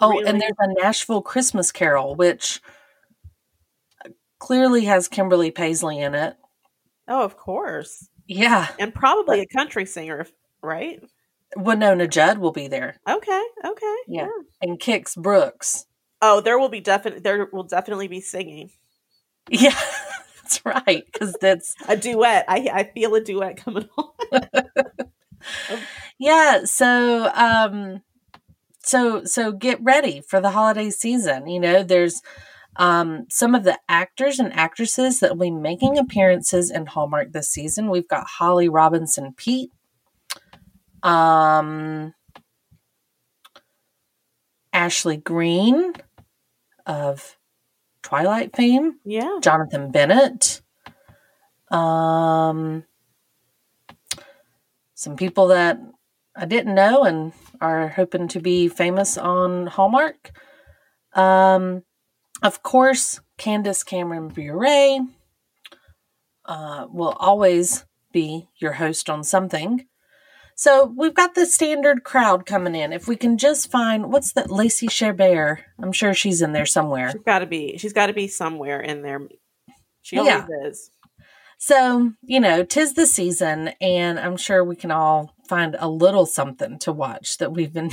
Oh, 0.00 0.10
Really? 0.10 0.26
and 0.28 0.40
there's 0.40 0.52
a 0.58 0.72
Nashville 0.82 1.22
Christmas 1.22 1.70
Carol, 1.70 2.14
which 2.14 2.60
clearly 4.38 4.86
has 4.86 5.08
Kimberly 5.08 5.50
Paisley 5.50 5.98
in 5.98 6.14
it. 6.14 6.36
oh, 7.06 7.22
of 7.22 7.36
course, 7.36 8.08
Yeah. 8.36 8.68
and 8.78 8.94
probably 8.94 9.40
a 9.40 9.46
country 9.46 9.86
singer, 9.86 10.26
right? 10.62 11.02
Wynonna 11.56 12.08
Judd 12.10 12.38
will 12.38 12.52
be 12.52 12.68
there. 12.68 12.98
Okay, 13.08 13.42
okay, 13.64 13.96
Yeah. 14.08 14.28
And 14.62 14.78
Kix 14.80 15.16
Brooks. 15.16 15.86
Oh, 16.22 16.40
there 16.40 16.58
will 16.58 16.68
be 16.68 16.80
definitely 16.80 17.20
There 17.20 17.48
will 17.52 17.64
definitely 17.64 18.08
be 18.08 18.20
singing 18.20 18.70
Yeah, 19.50 19.78
that's 20.36 20.64
right. 20.64 21.04
Because 21.12 21.34
that's 21.40 21.74
a 21.88 21.96
duet. 21.96 22.44
I 22.48 22.68
I 22.72 22.84
feel 22.94 23.14
a 23.14 23.20
duet 23.22 23.56
coming 23.58 23.88
on. 23.98 24.48
yeah. 26.18 26.64
So 26.64 27.30
um, 27.34 28.02
so 28.82 29.24
so 29.24 29.52
get 29.52 29.82
ready 29.82 30.20
for 30.20 30.40
the 30.40 30.50
holiday 30.50 30.90
season. 30.90 31.46
You 31.48 31.60
know, 31.60 31.82
there's 31.82 32.22
um 32.76 33.26
some 33.28 33.54
of 33.54 33.64
the 33.64 33.78
actors 33.88 34.38
and 34.38 34.52
actresses 34.52 35.20
that 35.20 35.30
will 35.30 35.44
be 35.46 35.50
making 35.50 35.98
appearances 35.98 36.70
in 36.70 36.86
Hallmark 36.86 37.32
this 37.32 37.48
season. 37.50 37.90
We've 37.90 38.08
got 38.08 38.26
Holly 38.26 38.68
Robinson 38.68 39.34
Peete. 39.36 39.70
Um. 41.02 42.14
Ashley 44.72 45.16
Greene 45.16 45.92
of 46.86 47.36
Twilight 48.02 48.56
fame. 48.56 48.98
Yeah, 49.04 49.38
Jonathan 49.42 49.90
Bennett. 49.90 50.62
Um, 51.70 52.84
some 54.94 55.16
people 55.16 55.48
that 55.48 55.78
I 56.34 56.46
didn't 56.46 56.74
know 56.74 57.04
and 57.04 57.32
are 57.60 57.88
hoping 57.88 58.28
to 58.28 58.40
be 58.40 58.68
famous 58.68 59.18
on 59.18 59.66
Hallmark. 59.66 60.32
Um, 61.14 61.82
of 62.42 62.62
course, 62.62 63.20
Candace 63.38 63.82
Cameron 63.84 64.28
Bure 64.28 65.06
uh, 66.44 66.86
will 66.90 67.16
always 67.18 67.84
be 68.12 68.48
your 68.56 68.72
host 68.72 69.08
on 69.08 69.24
something. 69.24 69.86
So 70.54 70.92
we've 70.96 71.14
got 71.14 71.34
the 71.34 71.46
standard 71.46 72.04
crowd 72.04 72.44
coming 72.46 72.74
in. 72.74 72.92
If 72.92 73.08
we 73.08 73.16
can 73.16 73.38
just 73.38 73.70
find 73.70 74.12
what's 74.12 74.32
that 74.34 74.50
Lacey 74.50 74.86
Chabert? 74.86 75.58
I'm 75.82 75.92
sure 75.92 76.12
she's 76.14 76.42
in 76.42 76.52
there 76.52 76.66
somewhere. 76.66 77.10
she's 77.10 77.22
got 77.22 77.38
to 77.40 77.46
be. 77.46 77.78
She's 77.78 77.92
got 77.94 78.06
to 78.06 78.12
be 78.12 78.28
somewhere 78.28 78.80
in 78.80 79.02
there. 79.02 79.20
She 80.02 80.16
Yeah. 80.16 80.46
is. 80.64 80.90
So, 81.58 82.12
you 82.22 82.40
know, 82.40 82.64
tis 82.64 82.94
the 82.94 83.06
season, 83.06 83.68
and 83.80 84.18
I'm 84.18 84.36
sure 84.36 84.64
we 84.64 84.74
can 84.76 84.90
all 84.90 85.32
find 85.48 85.76
a 85.78 85.88
little 85.88 86.26
something 86.26 86.78
to 86.80 86.92
watch 86.92 87.38
that 87.38 87.52
we've 87.52 87.72
been 87.72 87.90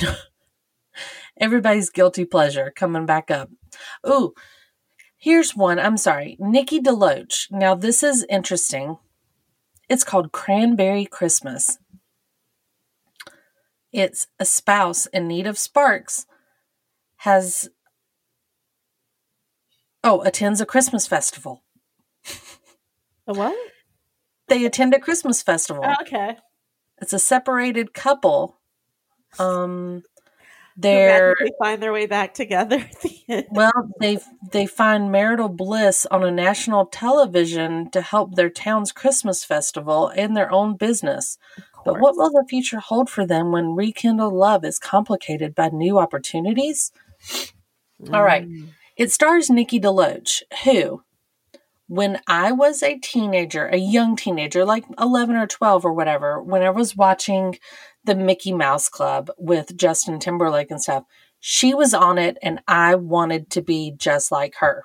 everybody's 1.40 1.88
guilty 1.88 2.24
pleasure 2.24 2.72
coming 2.74 3.06
back 3.06 3.30
up. 3.30 3.48
Ooh, 4.06 4.34
here's 5.16 5.56
one. 5.56 5.78
I'm 5.78 5.96
sorry. 5.96 6.36
Nikki 6.38 6.80
DeLoach. 6.80 7.50
Now, 7.50 7.74
this 7.74 8.02
is 8.02 8.26
interesting. 8.28 8.98
It's 9.88 10.04
called 10.04 10.32
Cranberry 10.32 11.04
Christmas. 11.04 11.78
It's 13.92 14.28
a 14.38 14.44
spouse 14.44 15.06
in 15.06 15.26
need 15.26 15.46
of 15.46 15.58
sparks 15.58 16.26
has 17.18 17.68
oh 20.04 20.22
attends 20.22 20.60
a 20.60 20.66
Christmas 20.66 21.06
festival. 21.06 21.64
A 23.26 23.32
what? 23.34 23.56
They 24.48 24.64
attend 24.64 24.94
a 24.94 24.98
Christmas 24.98 25.42
festival. 25.42 25.84
Okay. 26.02 26.36
It's 27.00 27.12
a 27.12 27.18
separated 27.18 27.94
couple. 27.94 28.60
Um, 29.38 30.02
they're 30.80 31.36
they 31.38 31.50
find 31.58 31.82
their 31.82 31.92
way 31.92 32.06
back 32.06 32.34
together 32.34 32.76
at 32.90 33.00
the 33.00 33.20
end. 33.28 33.46
well, 33.50 33.90
they 34.00 34.18
they 34.52 34.66
find 34.66 35.12
marital 35.12 35.48
bliss 35.48 36.06
on 36.10 36.24
a 36.24 36.30
national 36.30 36.86
television 36.86 37.90
to 37.90 38.00
help 38.00 38.34
their 38.34 38.50
town's 38.50 38.92
Christmas 38.92 39.44
festival 39.44 40.08
and 40.08 40.36
their 40.36 40.52
own 40.52 40.76
business. 40.76 41.38
But 41.84 41.98
what 41.98 42.16
will 42.16 42.30
the 42.30 42.44
future 42.48 42.78
hold 42.78 43.08
for 43.08 43.26
them 43.26 43.52
when 43.52 43.74
rekindled 43.74 44.34
love 44.34 44.64
is 44.64 44.78
complicated 44.78 45.54
by 45.54 45.70
new 45.70 45.98
opportunities? 45.98 46.92
All 48.12 48.22
right. 48.22 48.46
Mm. 48.46 48.68
It 48.96 49.10
stars 49.10 49.48
Nikki 49.48 49.80
DeLoach, 49.80 50.42
who, 50.64 51.02
when 51.86 52.20
I 52.26 52.52
was 52.52 52.82
a 52.82 52.98
teenager, 52.98 53.66
a 53.66 53.76
young 53.76 54.14
teenager, 54.14 54.64
like 54.64 54.84
11 54.98 55.36
or 55.36 55.46
12 55.46 55.84
or 55.84 55.92
whatever, 55.92 56.42
when 56.42 56.62
I 56.62 56.70
was 56.70 56.96
watching 56.96 57.58
the 58.04 58.14
Mickey 58.14 58.52
Mouse 58.52 58.88
Club 58.88 59.30
with 59.38 59.76
Justin 59.76 60.18
Timberlake 60.18 60.70
and 60.70 60.82
stuff, 60.82 61.04
she 61.38 61.74
was 61.74 61.94
on 61.94 62.18
it 62.18 62.38
and 62.42 62.60
I 62.68 62.94
wanted 62.94 63.50
to 63.50 63.62
be 63.62 63.92
just 63.96 64.30
like 64.30 64.56
her. 64.56 64.84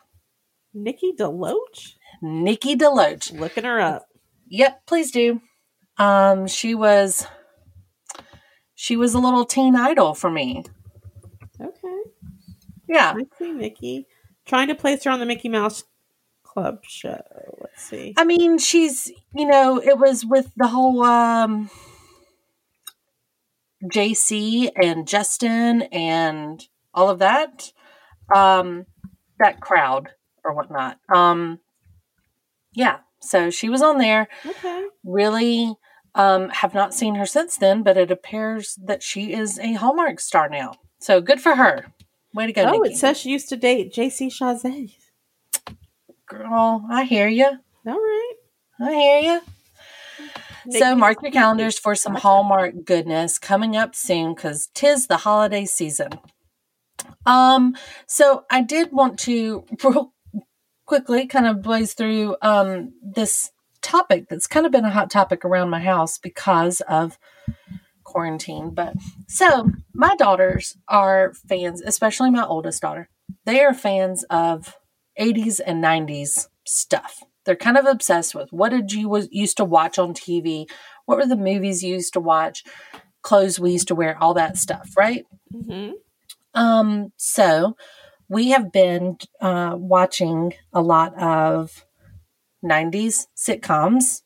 Nikki 0.74 1.13
DeLoach? 1.13 1.95
Nikki 2.22 2.76
DeLoach. 2.76 3.38
Looking 3.39 3.63
her 3.63 3.80
up. 3.80 4.07
Yep, 4.47 4.86
please 4.86 5.11
do. 5.11 5.41
Um, 5.97 6.47
she 6.47 6.76
was 6.76 7.26
she 8.76 8.97
was 8.97 9.13
a 9.13 9.20
little 9.20 9.45
teen 9.45 9.76
idol 9.76 10.13
for 10.13 10.30
me. 10.30 10.63
Okay. 11.59 12.01
Yeah. 12.88 13.13
I 13.16 13.26
see 13.38 13.51
Nikki. 13.51 14.07
Trying 14.45 14.68
to 14.68 14.76
place 14.76 15.03
her 15.05 15.11
on 15.11 15.20
the 15.20 15.26
Mickey 15.26 15.49
Mouse 15.49 15.86
Club 16.43 16.80
show. 16.84 17.22
Let's 17.59 17.82
see. 17.82 18.13
I 18.18 18.26
mean, 18.26 18.57
she's 18.57 19.11
you 19.34 19.47
know, 19.47 19.82
it 19.82 19.97
was 19.97 20.26
with 20.26 20.51
the 20.55 20.68
whole 20.68 21.01
um 21.03 21.70
JC 23.84 24.70
and 24.76 25.08
Justin 25.08 25.84
and 25.84 26.68
all 26.94 27.10
of 27.10 27.20
that. 27.20 27.72
Um 28.34 28.86
that 29.40 29.60
crowd 29.60 30.10
or 30.44 30.54
whatnot. 30.54 30.98
Um 31.14 31.60
yeah, 32.74 33.00
so 33.22 33.50
she 33.50 33.70
was 33.70 33.82
on 33.82 33.98
there. 33.98 34.28
Okay. 34.46 34.86
Really 35.04 35.76
um 36.14 36.50
have 36.50 36.74
not 36.74 36.94
seen 36.94 37.16
her 37.16 37.26
since 37.26 37.58
then, 37.58 37.84
but 37.84 37.98
it 37.98 38.12
appears 38.12 38.78
that 38.84 39.04
she 39.04 39.34
is 39.34 39.60
a 39.60 39.74
Hallmark 39.74 40.20
star 40.20 40.50
now. 40.50 40.76
So 41.00 41.22
good 41.22 41.42
for 41.42 41.56
her. 41.56 41.86
Way 42.34 42.48
to 42.48 42.54
go, 42.54 42.64
oh, 42.64 42.72
Nikki. 42.72 42.94
it 42.94 42.98
says 42.98 43.18
she 43.18 43.30
used 43.30 43.48
to 43.50 43.56
date 43.56 43.94
JC 43.94 44.28
Chasez. 44.28 44.96
Girl, 46.28 46.86
I 46.90 47.04
hear 47.06 47.28
you. 47.28 47.46
All 47.46 47.94
right. 47.94 48.34
I 48.82 48.92
hear 48.94 49.20
you. 49.20 49.42
So 50.70 50.95
mark 50.95 51.22
your 51.22 51.32
calendars 51.32 51.78
for 51.78 51.95
some 51.95 52.16
Hallmark 52.16 52.86
goodness 52.86 53.38
coming 53.39 53.76
up 53.76 53.95
soon 53.95 54.34
because 54.34 54.70
tis 54.74 55.07
the 55.07 55.18
holiday 55.18 55.66
season. 55.66 56.09
Um, 57.26 57.76
so 58.07 58.45
I 58.49 58.61
did 58.61 58.91
want 58.91 59.20
to 59.22 59.66
real 59.84 60.13
quickly 60.86 61.26
kind 61.26 61.47
of 61.47 61.63
blaze 61.63 61.93
through 61.93 62.36
um 62.43 62.93
this 63.01 63.51
topic 63.82 64.28
that's 64.30 64.47
kind 64.47 64.66
of 64.66 64.72
been 64.72 64.86
a 64.86 64.91
hot 64.91 65.09
topic 65.09 65.43
around 65.45 65.70
my 65.70 65.80
house 65.80 66.18
because 66.18 66.82
of 66.82 67.18
quarantine. 68.03 68.72
But 68.74 68.95
so 69.28 69.72
my 69.93 70.16
daughters 70.16 70.78
are 70.88 71.34
fans, 71.47 71.82
especially 71.82 72.32
my 72.32 72.45
oldest 72.45 72.82
daughter. 72.82 73.09
They 73.45 73.61
are 73.61 73.74
fans 73.74 74.24
of 74.30 74.76
80s 75.20 75.59
and 75.66 75.84
90s 75.84 76.47
stuff. 76.66 77.24
They're 77.46 77.56
kind 77.56 77.78
of 77.78 77.86
obsessed 77.86 78.34
with 78.36 78.52
what 78.52 78.70
did 78.70 78.91
you 78.91 79.08
was 79.10 79.28
used 79.32 79.58
to 79.58 79.66
watch 79.66 79.98
on 80.00 80.14
TV? 80.14 80.66
What 81.06 81.18
were 81.18 81.26
the 81.28 81.36
movies 81.38 81.84
you 81.84 81.93
used 81.96 82.14
to 82.14 82.20
watch? 82.20 82.64
Clothes 83.22 83.60
we 83.60 83.72
used 83.72 83.88
to 83.89 83.96
wear, 83.96 84.18
all 84.22 84.34
that 84.34 84.58
stuff, 84.58 84.91
right? 84.98 85.26
Mhm. 85.54 85.93
Um, 86.54 87.12
so 87.18 87.76
we 88.30 88.50
have 88.50 88.72
been 88.72 89.18
uh, 89.41 89.76
watching 89.78 90.54
a 90.74 90.82
lot 90.82 91.14
of 91.22 91.86
90s 92.64 93.28
sitcoms, 93.38 94.22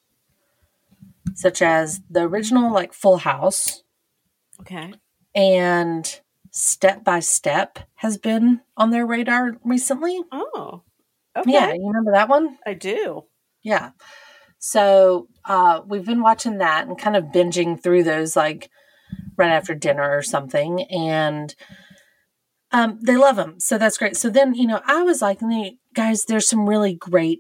such 1.34 1.62
as 1.62 2.02
the 2.10 2.22
original, 2.22 2.72
like 2.74 2.94
Full 2.94 3.18
House, 3.18 3.84
Okay. 4.62 4.94
and 5.36 6.22
Step 6.52 7.04
by 7.04 7.20
Step 7.20 7.80
has 7.96 8.18
been 8.18 8.62
on 8.76 8.90
their 8.92 9.06
radar 9.06 9.58
recently. 9.64 10.22
Oh. 10.32 10.84
Okay. 11.38 11.52
Yeah, 11.52 11.74
you 11.74 11.88
remember 11.88 12.12
that 12.14 12.30
one? 12.30 12.58
I 12.66 12.74
do. 12.74 13.24
Yeah. 13.64 13.92
So 14.60 15.28
uh, 15.46 15.82
we've 15.88 16.06
been 16.06 16.22
watching 16.22 16.58
that 16.58 16.88
and 16.88 16.98
kind 16.98 17.16
of 17.16 17.26
binging 17.26 17.82
through 17.82 18.04
those 18.04 18.36
like 18.36 18.70
right 19.38 19.52
after 19.52 19.76
dinner 19.76 20.18
or 20.18 20.22
something. 20.22 20.84
And 20.84 21.56
um, 22.72 23.00
they 23.02 23.18
love 23.18 23.36
them. 23.36 23.60
So 23.60 23.78
that's 23.78 23.98
great. 23.98 24.16
So 24.16 24.30
then, 24.30 24.54
you 24.54 24.68
know, 24.68 24.82
I 24.86 25.04
was 25.04 25.22
like, 25.22 25.42
"Nee, 25.42 25.80
guys, 25.96 26.26
there's 26.26 26.48
some 26.48 26.70
really 26.70 26.94
great 26.94 27.40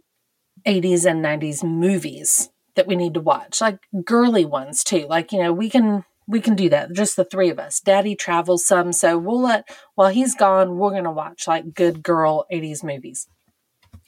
80s 0.65 1.05
and 1.05 1.21
90s 1.23 1.63
movies 1.63 2.49
that 2.75 2.87
we 2.87 2.95
need 2.95 3.13
to 3.15 3.19
watch, 3.19 3.61
like 3.61 3.79
girly 4.05 4.45
ones 4.45 4.83
too. 4.83 5.05
Like, 5.07 5.31
you 5.31 5.39
know, 5.41 5.53
we 5.53 5.69
can. 5.69 6.05
We 6.27 6.41
can 6.41 6.53
do 6.53 6.69
that, 6.69 6.93
just 6.93 7.15
the 7.15 7.25
three 7.25 7.49
of 7.49 7.57
us. 7.57 7.79
Daddy 7.79 8.15
travels 8.15 8.63
some, 8.63 8.93
so 8.93 9.17
we'll 9.17 9.41
let, 9.41 9.67
while 9.95 10.09
he's 10.09 10.35
gone, 10.35 10.77
we're 10.77 10.91
going 10.91 11.05
to 11.05 11.09
watch 11.11 11.47
like 11.47 11.73
good 11.73 12.03
girl 12.03 12.45
80s 12.51 12.83
movies 12.83 13.27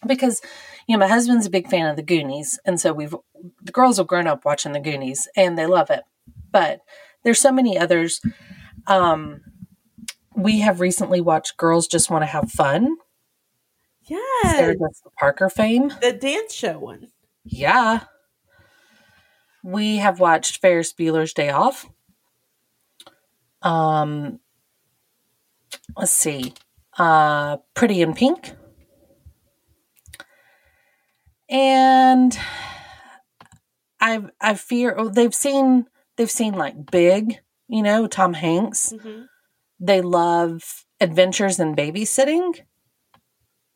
because 0.08 0.42
you 0.88 0.96
know 0.96 1.00
my 1.00 1.08
husband's 1.08 1.46
a 1.46 1.50
big 1.52 1.68
fan 1.70 1.88
of 1.88 1.96
the 1.96 2.02
goonies 2.04 2.60
and 2.66 2.80
so 2.80 2.92
we've 2.94 3.16
the 3.62 3.72
girls 3.72 3.98
have 3.98 4.08
grown 4.08 4.28
up 4.28 4.46
watching 4.46 4.72
the 4.72 4.80
goonies 4.80 5.28
and 5.36 5.58
they 5.58 5.66
love 5.66 5.90
it. 5.90 6.04
But 6.52 6.82
there's 7.24 7.40
so 7.40 7.52
many 7.52 7.78
others. 7.78 8.22
Um 8.88 9.42
we 10.36 10.60
have 10.62 10.80
recently 10.80 11.22
watched 11.22 11.58
girls 11.58 11.88
just 11.88 12.10
want 12.10 12.22
to 12.24 12.28
have 12.28 12.50
fun. 12.52 12.96
Yes. 14.04 14.58
Sarah 14.58 14.74
Jessica 14.74 15.10
parker 15.20 15.50
fame. 15.50 15.92
The 16.02 16.14
dance 16.14 16.54
show 16.54 16.80
one. 16.80 17.08
yeah. 17.44 18.02
We 19.64 19.98
have 19.98 20.20
watched 20.20 20.60
ferris 20.62 20.92
bueller's 20.94 21.34
day 21.34 21.50
off. 21.52 21.88
Um 23.62 24.40
let's 25.96 26.12
see. 26.12 26.54
Uh 26.98 27.58
pretty 27.76 28.02
in 28.02 28.14
pink 28.14 28.54
and 31.52 32.36
I 34.00 34.24
I 34.40 34.56
fear 34.56 34.96
oh, 34.98 35.10
they've 35.10 35.36
seen 35.36 35.86
they've 36.18 36.32
seen 36.32 36.54
like 36.54 36.90
Big, 36.90 37.40
you 37.68 37.84
know, 37.84 38.08
Tom 38.08 38.34
Hanks. 38.34 38.94
Mhm. 38.94 39.26
They 39.80 40.02
love 40.02 40.86
Adventures 41.00 41.60
in 41.60 41.76
Babysitting, 41.76 42.62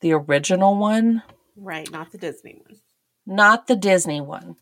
the 0.02 0.14
original 0.14 0.76
one, 0.78 1.24
Right, 1.56 1.90
not 1.92 2.12
the 2.12 2.18
Disney 2.18 2.54
one. 2.66 2.80
not 3.26 3.68
the 3.68 3.76
Disney 3.76 4.22
one. 4.22 4.56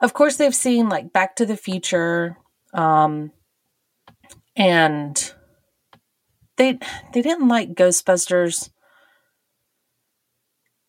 Of 0.00 0.14
course, 0.14 0.36
they've 0.36 0.54
seen 0.54 0.88
like 0.88 1.12
Back 1.12 1.34
to 1.36 1.46
the 1.46 1.56
Future, 1.56 2.36
um, 2.72 3.32
and 4.56 5.32
they 6.56 6.78
they 7.12 7.22
didn't 7.22 7.48
like 7.48 7.74
Ghostbusters. 7.74 8.70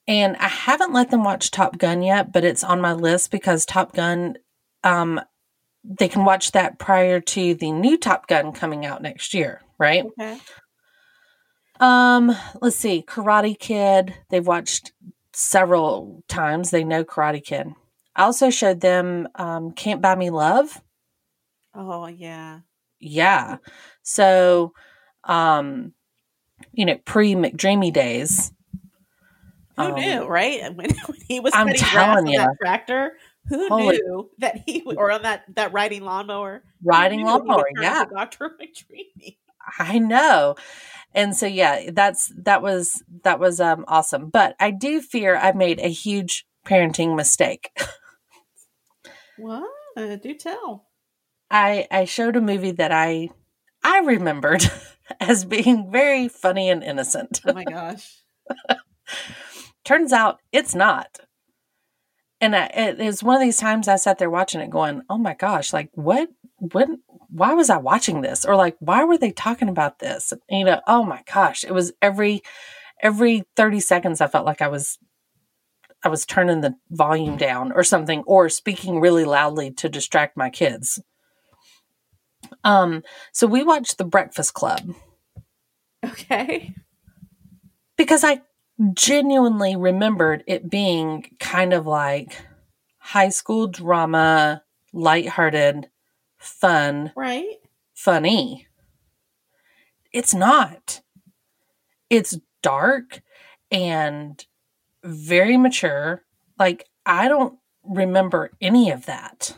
And 0.09 0.35
I 0.37 0.47
haven't 0.47 0.91
let 0.91 1.11
them 1.11 1.23
watch 1.23 1.51
Top 1.51 1.77
Gun 1.77 2.01
yet, 2.01 2.33
but 2.33 2.43
it's 2.43 2.63
on 2.63 2.81
my 2.81 2.93
list 2.93 3.29
because 3.29 3.63
Top 3.63 3.93
Gun, 3.93 4.37
um, 4.83 5.21
they 5.83 6.07
can 6.07 6.25
watch 6.25 6.51
that 6.53 6.79
prior 6.79 7.19
to 7.21 7.53
the 7.53 7.71
new 7.71 7.95
Top 7.95 8.27
Gun 8.27 8.51
coming 8.51 8.87
out 8.87 9.03
next 9.03 9.35
year, 9.35 9.61
right? 9.77 10.03
Okay. 10.03 10.39
Um, 11.79 12.35
let's 12.59 12.75
see, 12.75 13.03
Karate 13.07 13.57
Kid. 13.57 14.15
They've 14.31 14.45
watched 14.45 14.93
several 15.31 16.23
times. 16.27 16.71
They 16.71 16.83
know 16.83 17.03
Karate 17.03 17.43
Kid. 17.43 17.67
I 18.15 18.23
also 18.23 18.49
showed 18.49 18.81
them 18.81 19.27
um, 19.35 19.73
Can't 19.73 20.01
Buy 20.01 20.15
Me 20.15 20.31
Love. 20.31 20.81
Oh 21.75 22.07
yeah. 22.07 22.61
Yeah. 22.99 23.57
So, 24.01 24.73
um, 25.23 25.93
you 26.71 26.87
know, 26.87 26.97
pre 27.05 27.35
McDreamy 27.35 27.93
days. 27.93 28.51
Who 29.79 29.85
Um, 29.93 29.95
knew, 29.95 30.25
right? 30.27 30.59
And 30.61 30.77
When, 30.77 30.89
when 31.07 31.17
he 31.27 31.39
was 31.39 31.53
I'm 31.55 31.67
cutting 31.67 31.81
grass 31.91 32.17
on 32.17 32.25
that 32.25 32.49
tractor, 32.61 33.13
who 33.47 33.67
Holy- 33.67 33.97
knew 33.97 34.29
that 34.39 34.61
he 34.65 34.81
would, 34.85 34.97
or 34.97 35.11
on 35.11 35.23
that 35.23 35.43
that 35.55 35.73
riding 35.73 36.03
lawnmower, 36.03 36.63
Riding 36.83 37.19
knew 37.21 37.27
he 37.27 37.33
would 37.33 37.45
lawnmower, 37.45 37.65
yeah. 37.79 38.05
Dr. 38.05 38.51
McDreamy. 38.61 39.37
I 39.77 39.99
know. 39.99 40.55
And 41.15 41.35
so 41.35 41.45
yeah, 41.47 41.89
that's 41.91 42.31
that 42.43 42.61
was 42.61 43.01
that 43.23 43.39
was 43.39 43.59
um 43.59 43.85
awesome. 43.87 44.29
But 44.29 44.55
I 44.59 44.71
do 44.71 45.01
fear 45.01 45.35
I've 45.35 45.55
made 45.55 45.79
a 45.79 45.89
huge 45.89 46.45
parenting 46.65 47.15
mistake. 47.15 47.71
What? 49.37 49.69
Uh, 49.95 50.15
do 50.17 50.33
tell. 50.35 50.85
I 51.49 51.87
I 51.89 52.05
showed 52.05 52.35
a 52.35 52.41
movie 52.41 52.71
that 52.71 52.91
I 52.91 53.29
I 53.83 53.99
remembered 53.99 54.63
as 55.19 55.45
being 55.45 55.91
very 55.91 56.27
funny 56.27 56.69
and 56.69 56.83
innocent. 56.83 57.41
Oh 57.45 57.53
my 57.53 57.63
gosh. 57.63 58.17
Turns 59.89 60.13
out 60.13 60.39
it's 60.51 60.75
not. 60.75 61.19
And 62.39 62.55
I, 62.55 62.65
it 62.67 62.99
is 62.99 63.23
one 63.23 63.35
of 63.35 63.41
these 63.41 63.57
times 63.57 63.87
I 63.87 63.95
sat 63.95 64.19
there 64.19 64.29
watching 64.29 64.61
it 64.61 64.69
going, 64.69 65.01
"Oh 65.09 65.17
my 65.17 65.33
gosh, 65.33 65.73
like 65.73 65.89
what 65.95 66.29
what 66.59 66.87
why 67.29 67.55
was 67.55 67.71
I 67.71 67.77
watching 67.77 68.21
this?" 68.21 68.45
Or 68.45 68.55
like 68.55 68.75
why 68.77 69.03
were 69.03 69.17
they 69.17 69.31
talking 69.31 69.67
about 69.67 69.97
this? 69.97 70.31
And, 70.31 70.59
you 70.59 70.63
know, 70.63 70.79
oh 70.85 71.03
my 71.03 71.23
gosh, 71.33 71.63
it 71.63 71.73
was 71.73 71.91
every 72.03 72.43
every 73.01 73.45
30 73.55 73.79
seconds 73.79 74.21
I 74.21 74.27
felt 74.27 74.45
like 74.45 74.61
I 74.61 74.67
was 74.67 74.99
I 76.03 76.09
was 76.09 76.23
turning 76.23 76.61
the 76.61 76.75
volume 76.91 77.35
down 77.35 77.71
or 77.71 77.83
something 77.83 78.21
or 78.27 78.47
speaking 78.47 78.99
really 78.99 79.25
loudly 79.25 79.71
to 79.71 79.89
distract 79.89 80.37
my 80.37 80.51
kids. 80.51 81.01
Um 82.63 83.01
so 83.33 83.47
we 83.47 83.63
watched 83.63 83.97
The 83.97 84.05
Breakfast 84.05 84.53
Club 84.53 84.93
Okay. 86.05 86.75
because 87.97 88.23
I 88.23 88.43
genuinely 88.93 89.75
remembered 89.75 90.43
it 90.47 90.69
being 90.69 91.25
kind 91.39 91.73
of 91.73 91.85
like 91.85 92.41
high 92.97 93.29
school 93.29 93.67
drama, 93.67 94.63
lighthearted, 94.93 95.89
fun, 96.37 97.11
Right. 97.15 97.57
funny. 97.93 98.67
It's 100.11 100.33
not. 100.33 101.01
It's 102.09 102.37
dark 102.63 103.21
and 103.71 104.43
very 105.03 105.57
mature. 105.57 106.23
Like, 106.57 106.85
I 107.05 107.27
don't 107.27 107.59
remember 107.83 108.51
any 108.61 108.89
of 108.91 109.05
that. 109.05 109.55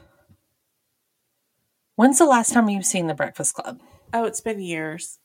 When's 1.96 2.18
the 2.18 2.26
last 2.26 2.54
time 2.54 2.70
you've 2.70 2.86
seen 2.86 3.08
The 3.08 3.14
Breakfast 3.14 3.54
Club? 3.56 3.80
Oh, 4.14 4.26
it's 4.26 4.42
been 4.42 4.60
years. 4.60 5.20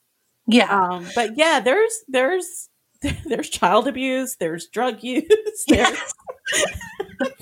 Yeah. 0.46 0.68
Um, 0.70 1.06
but 1.14 1.36
yeah, 1.36 1.60
there's 1.60 2.04
there's 2.08 2.68
there's 3.24 3.48
child 3.48 3.88
abuse, 3.88 4.36
there's 4.36 4.68
drug 4.68 5.02
use, 5.02 5.24
there's 5.68 6.14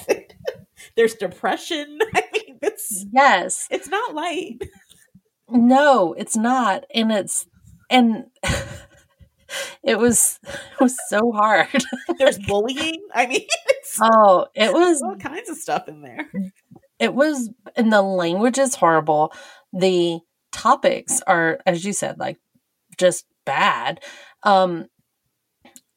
there's 0.96 1.14
depression. 1.14 1.98
I 2.14 2.22
mean, 2.32 2.58
it's 2.62 3.06
yes. 3.12 3.66
it's 3.70 3.88
not 3.88 4.14
light. 4.14 4.58
No, 5.48 6.14
it's 6.14 6.36
not. 6.36 6.84
And 6.94 7.12
it's 7.12 7.46
and 7.90 8.26
it 9.82 9.98
was 9.98 10.40
it 10.44 10.80
was 10.80 10.96
so 11.08 11.32
hard. 11.32 11.68
There's 12.18 12.38
bullying. 12.38 13.02
I 13.14 13.26
mean, 13.26 13.46
it's 13.66 13.98
oh, 14.02 14.46
it 14.54 14.72
was 14.72 15.02
all 15.02 15.16
kinds 15.16 15.48
of 15.48 15.56
stuff 15.56 15.88
in 15.88 16.02
there. 16.02 16.30
it 16.98 17.14
was 17.14 17.50
and 17.76 17.92
the 17.92 18.02
language 18.02 18.58
is 18.58 18.74
horrible. 18.74 19.32
The 19.72 20.20
topics 20.52 21.20
are 21.26 21.58
as 21.66 21.84
you 21.84 21.92
said 21.92 22.18
like 22.18 22.38
just 22.96 23.26
bad. 23.44 24.00
Um 24.42 24.88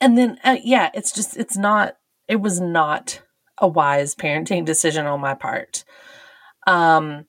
and 0.01 0.17
then 0.17 0.37
uh, 0.43 0.57
yeah, 0.63 0.89
it's 0.93 1.11
just 1.11 1.37
it's 1.37 1.57
not 1.57 1.97
it 2.27 2.37
was 2.37 2.59
not 2.59 3.21
a 3.59 3.67
wise 3.67 4.13
parenting 4.15 4.65
decision 4.65 5.05
on 5.05 5.19
my 5.19 5.33
part. 5.33 5.83
Um, 6.67 7.25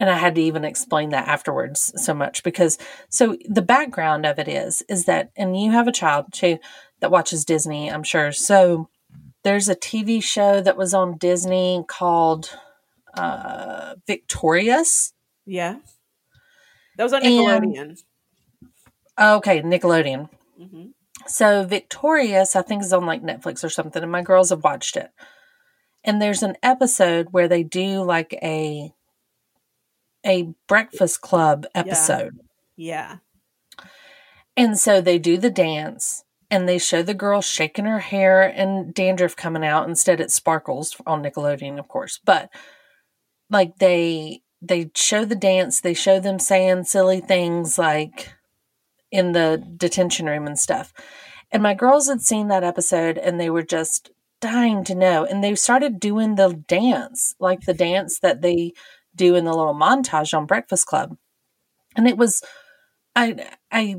and 0.00 0.08
I 0.08 0.16
had 0.16 0.36
to 0.36 0.40
even 0.42 0.64
explain 0.64 1.10
that 1.10 1.26
afterwards 1.26 1.92
so 1.96 2.14
much 2.14 2.42
because 2.44 2.78
so 3.10 3.36
the 3.48 3.62
background 3.62 4.24
of 4.26 4.38
it 4.38 4.46
is 4.48 4.82
is 4.88 5.06
that 5.06 5.30
and 5.36 5.60
you 5.60 5.72
have 5.72 5.88
a 5.88 5.92
child 5.92 6.26
too 6.32 6.58
that 7.00 7.10
watches 7.10 7.44
Disney, 7.44 7.90
I'm 7.90 8.04
sure. 8.04 8.32
So 8.32 8.88
there's 9.44 9.68
a 9.68 9.74
TV 9.76 10.22
show 10.22 10.60
that 10.60 10.76
was 10.76 10.94
on 10.94 11.18
Disney 11.18 11.84
called 11.88 12.56
uh 13.16 13.94
Victorious. 14.06 15.12
Yeah. 15.46 15.76
That 16.96 17.04
was 17.04 17.12
on 17.12 17.24
And- 17.24 17.64
Nickelodeon. 17.64 17.98
Okay, 19.20 19.62
Nickelodeon. 19.62 20.28
hmm 20.56 20.86
So 21.28 21.64
Victorious, 21.64 22.56
I 22.56 22.62
think 22.62 22.82
is 22.82 22.92
on 22.92 23.06
like 23.06 23.22
Netflix 23.22 23.62
or 23.62 23.68
something, 23.68 24.02
and 24.02 24.12
my 24.12 24.22
girls 24.22 24.50
have 24.50 24.64
watched 24.64 24.96
it. 24.96 25.10
And 26.04 26.22
there's 26.22 26.42
an 26.42 26.56
episode 26.62 27.28
where 27.30 27.48
they 27.48 27.62
do 27.62 28.02
like 28.02 28.34
a 28.42 28.92
a 30.24 30.54
breakfast 30.66 31.20
club 31.20 31.66
episode. 31.74 32.38
Yeah. 32.76 33.16
And 34.56 34.78
so 34.78 35.00
they 35.00 35.18
do 35.18 35.38
the 35.38 35.50
dance 35.50 36.24
and 36.50 36.68
they 36.68 36.78
show 36.78 37.02
the 37.02 37.14
girl 37.14 37.40
shaking 37.40 37.84
her 37.84 38.00
hair 38.00 38.42
and 38.42 38.92
dandruff 38.92 39.36
coming 39.36 39.64
out. 39.64 39.88
Instead 39.88 40.20
it 40.20 40.30
sparkles 40.30 40.96
on 41.06 41.22
Nickelodeon, 41.22 41.78
of 41.78 41.88
course. 41.88 42.18
But 42.24 42.50
like 43.50 43.76
they 43.78 44.42
they 44.60 44.90
show 44.94 45.24
the 45.24 45.36
dance, 45.36 45.80
they 45.80 45.94
show 45.94 46.18
them 46.18 46.38
saying 46.38 46.84
silly 46.84 47.20
things 47.20 47.78
like 47.78 48.32
in 49.10 49.32
the 49.32 49.62
detention 49.76 50.26
room 50.26 50.46
and 50.46 50.58
stuff. 50.58 50.92
And 51.50 51.62
my 51.62 51.74
girls 51.74 52.08
had 52.08 52.20
seen 52.20 52.48
that 52.48 52.64
episode 52.64 53.18
and 53.18 53.40
they 53.40 53.50
were 53.50 53.62
just 53.62 54.10
dying 54.40 54.84
to 54.84 54.94
know. 54.94 55.24
And 55.24 55.42
they 55.42 55.54
started 55.54 55.98
doing 55.98 56.34
the 56.34 56.62
dance, 56.68 57.34
like 57.40 57.62
the 57.62 57.74
dance 57.74 58.18
that 58.20 58.42
they 58.42 58.72
do 59.14 59.34
in 59.34 59.44
the 59.44 59.52
little 59.52 59.74
montage 59.74 60.36
on 60.36 60.46
Breakfast 60.46 60.86
Club. 60.86 61.16
And 61.96 62.06
it 62.06 62.16
was 62.16 62.42
I 63.16 63.48
I 63.72 63.96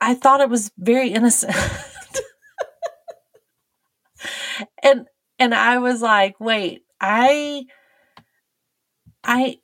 I 0.00 0.14
thought 0.14 0.40
it 0.40 0.50
was 0.50 0.70
very 0.78 1.10
innocent. 1.10 1.56
and 4.82 5.06
and 5.38 5.54
I 5.54 5.78
was 5.78 6.02
like, 6.02 6.38
wait, 6.38 6.82
I 7.00 7.64
I 9.24 9.58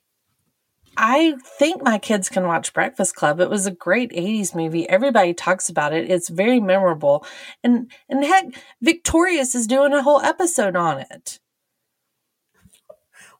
I 0.97 1.35
think 1.59 1.83
my 1.83 1.97
kids 1.97 2.29
can 2.29 2.45
watch 2.47 2.73
Breakfast 2.73 3.15
Club. 3.15 3.39
It 3.39 3.49
was 3.49 3.65
a 3.65 3.71
great 3.71 4.11
80s 4.11 4.55
movie. 4.55 4.87
Everybody 4.89 5.33
talks 5.33 5.69
about 5.69 5.93
it. 5.93 6.09
It's 6.09 6.29
very 6.29 6.59
memorable. 6.59 7.25
And 7.63 7.91
and 8.09 8.23
heck, 8.23 8.45
Victorious 8.81 9.55
is 9.55 9.67
doing 9.67 9.93
a 9.93 10.03
whole 10.03 10.21
episode 10.21 10.75
on 10.75 10.99
it. 10.99 11.39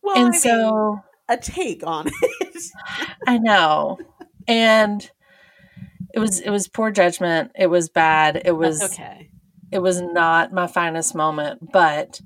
Well, 0.01 0.17
I 0.17 0.21
and 0.21 0.29
mean, 0.31 0.39
so 0.39 1.01
a 1.29 1.37
take 1.37 1.85
on 1.85 2.07
it. 2.07 2.63
I 3.27 3.37
know. 3.37 3.99
And 4.47 5.09
it 6.13 6.19
was 6.19 6.39
it 6.39 6.49
was 6.49 6.67
poor 6.67 6.91
judgment. 6.91 7.51
It 7.55 7.67
was 7.67 7.89
bad. 7.89 8.41
It 8.45 8.53
was 8.53 8.79
That's 8.79 8.93
okay. 8.93 9.29
it 9.71 9.79
was 9.79 10.01
not 10.01 10.53
my 10.53 10.67
finest 10.67 11.15
moment, 11.15 11.71
but 11.71 12.21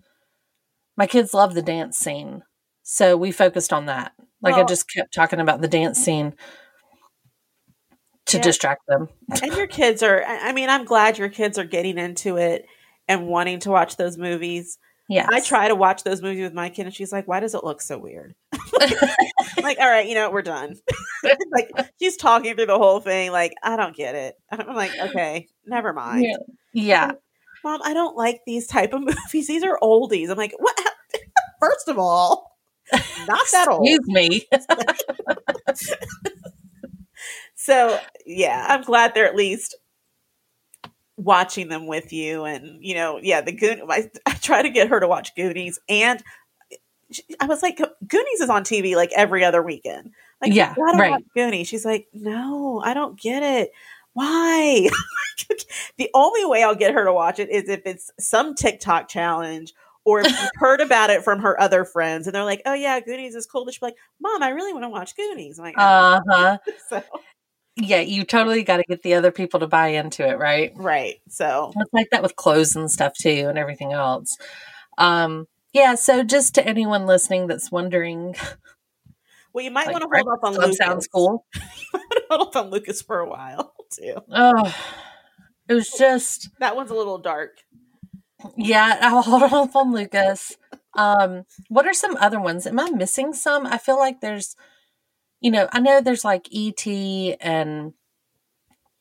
my 0.98 1.08
kids 1.08 1.34
love 1.34 1.54
the 1.54 1.62
dance 1.62 1.98
scene. 1.98 2.44
So 2.84 3.18
we 3.18 3.32
focused 3.32 3.74
on 3.74 3.86
that. 3.86 4.14
Like 4.42 4.56
I 4.56 4.64
just 4.64 4.92
kept 4.92 5.14
talking 5.14 5.40
about 5.40 5.62
the 5.62 5.68
dance 5.68 5.98
scene 6.00 6.34
to 8.28 8.38
Yeah. 8.38 8.44
distract 8.44 8.82
them. 8.88 9.08
and 9.42 9.54
your 9.54 9.68
kids 9.68 10.04
are 10.04 10.22
i 10.26 10.52
mean 10.52 10.70
i'm 10.70 10.84
glad 10.84 11.18
your 11.18 11.30
kids 11.30 11.58
are 11.58 11.64
getting 11.64 11.98
into 11.98 12.36
it 12.36 12.66
and 13.08 13.26
wanting 13.28 13.60
to 13.60 13.72
watch 13.72 13.96
those 13.96 14.18
movies 14.18 14.78
Yeah. 15.08 15.28
i 15.32 15.40
try 15.40 15.70
to 15.70 15.76
watch 15.76 16.04
those 16.04 16.22
movies 16.22 16.42
with 16.44 16.54
my 16.54 16.68
kid 16.70 16.88
and 16.88 16.94
she's 16.94 17.14
like 17.14 17.26
why 17.26 17.40
does 17.40 17.56
it 17.56 17.64
look 17.64 17.82
so 17.82 17.98
weird 17.98 18.36
like 19.64 19.78
all 19.80 19.88
right 19.90 20.08
you 20.08 20.14
know 20.16 20.30
we're 20.30 20.42
done 20.42 20.76
like 21.54 21.70
she's 22.00 22.18
talking 22.18 22.54
through 22.56 22.66
the 22.66 22.78
whole 22.78 23.00
thing 23.00 23.32
like 23.32 23.54
i 23.64 23.78
don't 23.78 23.96
get 23.96 24.14
it 24.14 24.36
i'm 24.52 24.76
like 24.76 24.92
okay 25.00 25.48
never 25.66 25.94
mind 25.94 26.26
Yeah. 26.26 26.36
Yeah. 26.74 27.12
mom 27.64 27.80
i 27.86 27.94
don't 27.94 28.18
like 28.18 28.42
these 28.46 28.68
type 28.68 28.92
of 28.94 29.02
movies 29.04 29.48
these 29.48 29.64
are 29.64 29.80
oldies 29.82 30.30
i'm 30.30 30.38
like 30.38 30.54
what 30.60 30.78
first 31.62 31.88
of 31.88 31.98
all 31.98 32.57
not 33.28 33.46
that 33.52 33.68
old 33.68 33.88
Excuse 33.88 34.08
me. 34.08 34.48
So 37.56 38.00
yeah, 38.26 38.66
I'm 38.70 38.84
glad 38.84 39.14
they're 39.14 39.28
at 39.28 39.36
least 39.36 39.76
watching 41.18 41.68
them 41.68 41.88
with 41.88 42.14
you. 42.14 42.46
And 42.46 42.78
you 42.82 42.96
know, 42.96 43.20
yeah, 43.22 43.42
the 43.42 43.52
Goon. 43.52 43.82
I, 43.90 44.10
I 44.26 44.34
try 44.36 44.62
to 44.62 44.70
get 44.70 44.90
her 44.90 45.00
to 45.00 45.08
watch 45.08 45.36
Goonies, 45.36 45.80
and 45.90 46.24
she, 47.12 47.24
I 47.40 47.46
was 47.46 47.62
like, 47.62 47.78
Goonies 48.08 48.42
is 48.42 48.50
on 48.50 48.64
TV 48.64 48.96
like 48.96 49.12
every 49.16 49.44
other 49.44 49.62
weekend. 49.62 50.12
Like, 50.42 50.54
Yeah, 50.54 50.76
right. 50.78 51.12
watch 51.12 51.24
Goonies. 51.36 51.68
She's 51.68 51.86
like, 51.86 52.08
no, 52.14 52.82
I 52.84 52.94
don't 52.94 53.20
get 53.20 53.44
it. 53.44 53.72
Why? 54.14 54.90
the 55.98 56.10
only 56.14 56.46
way 56.46 56.64
I'll 56.64 56.76
get 56.76 56.94
her 56.94 57.06
to 57.06 57.14
watch 57.14 57.40
it 57.40 57.50
is 57.50 57.70
if 57.70 57.82
it's 57.86 58.12
some 58.20 58.56
TikTok 58.56 59.10
challenge. 59.10 59.74
Or 60.08 60.24
heard 60.56 60.80
about 60.80 61.10
it 61.10 61.26
from 61.26 61.40
her 61.42 61.60
other 61.60 61.84
friends, 61.84 62.28
and 62.28 62.34
they're 62.34 62.46
like, 62.46 62.62
"Oh 62.66 62.74
yeah, 62.74 62.98
Goonies 63.02 63.36
is 63.36 63.46
cool." 63.46 63.70
She's 63.70 63.82
like, 63.82 63.96
"Mom, 64.22 64.42
I 64.42 64.50
really 64.50 64.72
want 64.72 64.86
to 64.86 64.90
watch 64.90 65.18
Goonies." 65.18 65.60
I'm 65.60 65.66
like, 65.66 65.76
Uh 65.78 66.22
huh. 66.30 66.58
so, 66.90 67.04
Yeah, 67.76 68.00
you 68.00 68.24
totally 68.24 68.64
got 68.64 68.78
to 68.78 68.84
get 68.88 69.04
the 69.04 69.16
other 69.16 69.32
people 69.32 69.60
to 69.60 69.68
buy 69.68 69.88
into 69.90 70.26
it, 70.26 70.40
right? 70.40 70.72
right. 70.76 71.16
So 71.28 71.74
It's 71.76 71.94
like 71.94 72.08
that 72.12 72.24
with 72.24 72.38
clothes 72.38 72.74
and 72.78 72.90
stuff 72.90 73.16
too, 73.16 73.48
and 73.50 73.58
everything 73.58 73.92
else. 73.92 74.38
Um, 74.98 75.46
yeah. 75.74 75.96
So 75.96 76.24
just 76.24 76.56
to 76.56 76.66
anyone 76.66 77.06
listening 77.06 77.48
that's 77.48 77.70
wondering, 77.70 78.34
Well, 79.54 79.66
you 79.66 79.72
might 79.72 79.88
like, 79.88 80.00
want 80.00 80.04
to 80.04 80.18
hold 80.18 80.28
off 80.28 80.44
on 80.44 80.54
Lucas. 80.54 80.78
sounds 80.78 81.08
cool. 81.08 81.46
hold 82.30 82.48
off 82.48 82.56
on 82.56 82.70
Lucas 82.70 83.02
for 83.02 83.20
a 83.20 83.28
while 83.28 83.74
too. 83.92 84.16
Oh, 84.32 84.74
it 85.68 85.74
was 85.74 85.90
just 85.90 86.50
That 86.60 86.76
one's 86.76 86.92
a 86.92 86.96
little 86.96 87.18
dark. 87.18 87.58
Yeah. 88.56 88.98
I'll 89.02 89.22
hold 89.22 89.44
off 89.44 89.76
on 89.76 89.94
Lucas. 89.94 90.58
Um, 90.96 91.46
what 91.70 91.86
are 91.86 91.94
some 91.94 92.16
other 92.18 92.40
ones? 92.40 92.66
Am 92.66 92.80
I 92.80 92.90
missing 92.90 93.34
some? 93.34 93.66
I 93.66 93.78
feel 93.78 93.98
like 93.98 94.22
there's, 94.22 94.56
you 95.40 95.52
know, 95.52 95.68
I 95.72 95.80
know 95.80 96.02
there's 96.02 96.26
like 96.26 96.48
ET 96.54 96.86
and 97.40 97.94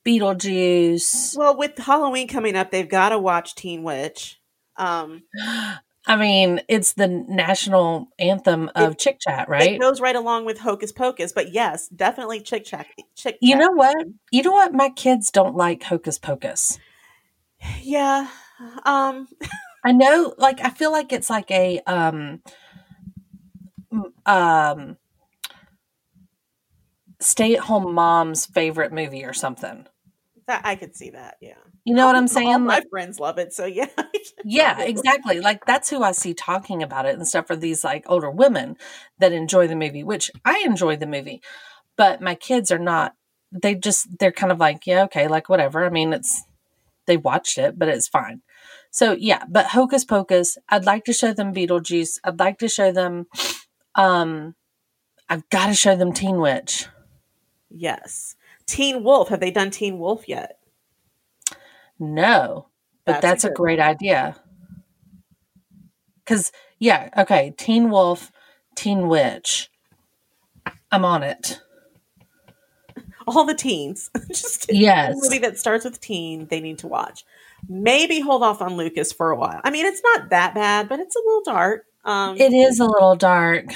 Beetlejuice. 0.06 1.36
Well, 1.36 1.56
with 1.56 1.78
Halloween 1.78 2.28
coming 2.28 2.56
up, 2.56 2.70
they've 2.70 2.88
got 2.88 3.08
to 3.10 3.18
watch 3.18 3.54
Teen 3.54 3.82
Witch. 3.82 4.40
Um, 4.76 5.22
I 6.08 6.14
mean, 6.14 6.60
it's 6.68 6.92
the 6.92 7.08
national 7.08 8.08
anthem 8.18 8.70
of 8.76 8.96
Chick 8.96 9.18
Chat, 9.20 9.48
right? 9.48 9.72
It 9.72 9.80
goes 9.80 10.00
right 10.00 10.14
along 10.14 10.44
with 10.44 10.60
Hocus 10.60 10.92
Pocus, 10.92 11.32
but 11.32 11.52
yes, 11.52 11.88
definitely 11.88 12.40
Chick 12.40 12.64
Chat. 12.64 12.86
Chick. 13.16 13.38
You 13.40 13.56
know 13.56 13.72
what? 13.72 13.96
You 14.30 14.44
know 14.44 14.52
what? 14.52 14.72
My 14.72 14.90
kids 14.90 15.32
don't 15.32 15.56
like 15.56 15.82
Hocus 15.82 16.18
Pocus. 16.18 16.78
Yeah. 17.80 18.28
Um. 18.84 19.28
I 19.84 19.92
know, 19.92 20.34
like, 20.38 20.60
I 20.64 20.70
feel 20.70 20.90
like 20.92 21.12
it's 21.12 21.30
like 21.30 21.50
a 21.50 21.80
um, 21.86 22.40
um, 24.26 24.96
stay-at-home 27.20 27.92
mom's 27.94 28.46
favorite 28.46 28.92
movie 28.92 29.24
or 29.24 29.32
something. 29.32 29.86
That 30.46 30.62
I 30.64 30.76
could 30.76 30.94
see 30.96 31.10
that. 31.10 31.36
Yeah. 31.40 31.54
You 31.84 31.94
know 31.94 32.06
what 32.06 32.16
I'm 32.16 32.28
All 32.28 32.28
saying? 32.28 32.64
my 32.66 32.78
Like, 32.78 32.84
friends 32.90 33.18
love 33.20 33.38
it, 33.38 33.52
so 33.52 33.64
yeah. 33.66 33.88
yeah, 34.44 34.80
exactly. 34.82 35.40
Like 35.40 35.64
that's 35.66 35.90
who 35.90 36.02
I 36.02 36.12
see 36.12 36.34
talking 36.34 36.82
about 36.82 37.06
it 37.06 37.16
and 37.16 37.26
stuff. 37.26 37.50
Are 37.50 37.56
these 37.56 37.84
like 37.84 38.04
older 38.08 38.30
women 38.30 38.76
that 39.18 39.32
enjoy 39.32 39.66
the 39.66 39.76
movie, 39.76 40.04
which 40.04 40.30
I 40.44 40.62
enjoy 40.66 40.96
the 40.96 41.06
movie, 41.06 41.42
but 41.96 42.20
my 42.22 42.34
kids 42.34 42.70
are 42.72 42.78
not. 42.78 43.14
They 43.52 43.74
just 43.74 44.08
they're 44.18 44.32
kind 44.32 44.52
of 44.52 44.60
like, 44.60 44.86
yeah, 44.86 45.04
okay, 45.04 45.28
like 45.28 45.48
whatever. 45.48 45.84
I 45.84 45.90
mean, 45.90 46.12
it's 46.12 46.44
they 47.06 47.16
watched 47.16 47.58
it, 47.58 47.78
but 47.78 47.88
it's 47.88 48.08
fine. 48.08 48.42
So 48.96 49.12
yeah, 49.12 49.42
but 49.46 49.66
Hocus 49.66 50.06
Pocus, 50.06 50.56
I'd 50.70 50.86
like 50.86 51.04
to 51.04 51.12
show 51.12 51.34
them 51.34 51.52
Beetlejuice. 51.52 52.18
I'd 52.24 52.38
like 52.38 52.58
to 52.60 52.68
show 52.68 52.92
them. 52.92 53.26
um 53.94 54.54
I've 55.28 55.46
got 55.50 55.66
to 55.66 55.74
show 55.74 55.96
them 55.96 56.14
Teen 56.14 56.38
Witch. 56.40 56.86
Yes. 57.68 58.36
Teen 58.64 59.04
Wolf. 59.04 59.28
Have 59.28 59.40
they 59.40 59.50
done 59.50 59.70
Teen 59.70 59.98
Wolf 59.98 60.26
yet? 60.26 60.58
No, 61.98 62.68
but 63.04 63.20
That's 63.20 63.24
a 63.24 63.26
that's, 63.26 63.44
a, 63.44 63.50
great 63.50 63.80
idea. 63.80 64.36
Because, 66.24 66.52
yeah, 66.78 67.10
okay, 67.18 67.52
Teen 67.58 67.90
Wolf, 67.90 68.32
Teen 68.76 69.08
Witch. 69.08 69.70
I'm 70.90 71.04
on 71.04 71.22
it. 71.22 71.60
All 73.26 73.44
the 73.44 73.54
teens. 73.54 74.10
Just 74.28 74.72
Yes. 74.72 75.12
a 75.12 75.16
movie 75.16 75.38
that 75.40 75.58
starts 75.58 75.84
with 75.84 76.00
teen 76.00 76.46
they 76.46 76.60
need 76.60 76.78
to 76.78 76.86
watch. 76.86 77.24
Maybe 77.68 78.20
hold 78.20 78.42
off 78.42 78.62
on 78.62 78.76
Lucas 78.76 79.12
for 79.12 79.30
a 79.30 79.36
while. 79.36 79.60
I 79.64 79.70
mean, 79.70 79.86
it's 79.86 80.02
not 80.04 80.30
that 80.30 80.54
bad, 80.54 80.88
but 80.88 81.00
it's 81.00 81.16
a 81.16 81.20
little 81.24 81.42
dark. 81.44 81.84
Um, 82.04 82.36
It 82.36 82.52
is 82.52 82.78
a 82.80 82.84
little 82.86 83.16
dark, 83.16 83.66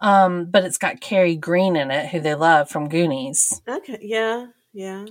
um, 0.00 0.46
but 0.50 0.64
it's 0.64 0.78
got 0.78 1.00
Kerri 1.00 1.38
Green 1.38 1.76
in 1.76 1.90
it, 1.90 2.08
who 2.08 2.20
they 2.20 2.34
love 2.34 2.68
from 2.68 2.88
Goonies. 2.88 3.60
okay. 3.68 3.98
Yeah. 4.02 4.46
Yeah. 4.72 5.06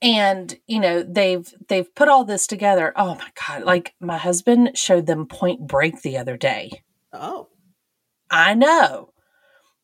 and 0.00 0.56
you 0.68 0.78
know 0.80 1.02
they've 1.02 1.52
they've 1.68 1.92
put 1.96 2.08
all 2.08 2.24
this 2.24 2.46
together 2.46 2.92
oh 2.96 3.16
my 3.16 3.28
god 3.46 3.64
like 3.64 3.94
my 4.00 4.16
husband 4.16 4.70
showed 4.78 5.06
them 5.06 5.26
point 5.26 5.66
break 5.66 6.00
the 6.02 6.16
other 6.16 6.36
day 6.36 6.70
Oh. 7.12 7.48
I 8.30 8.54
know. 8.54 9.12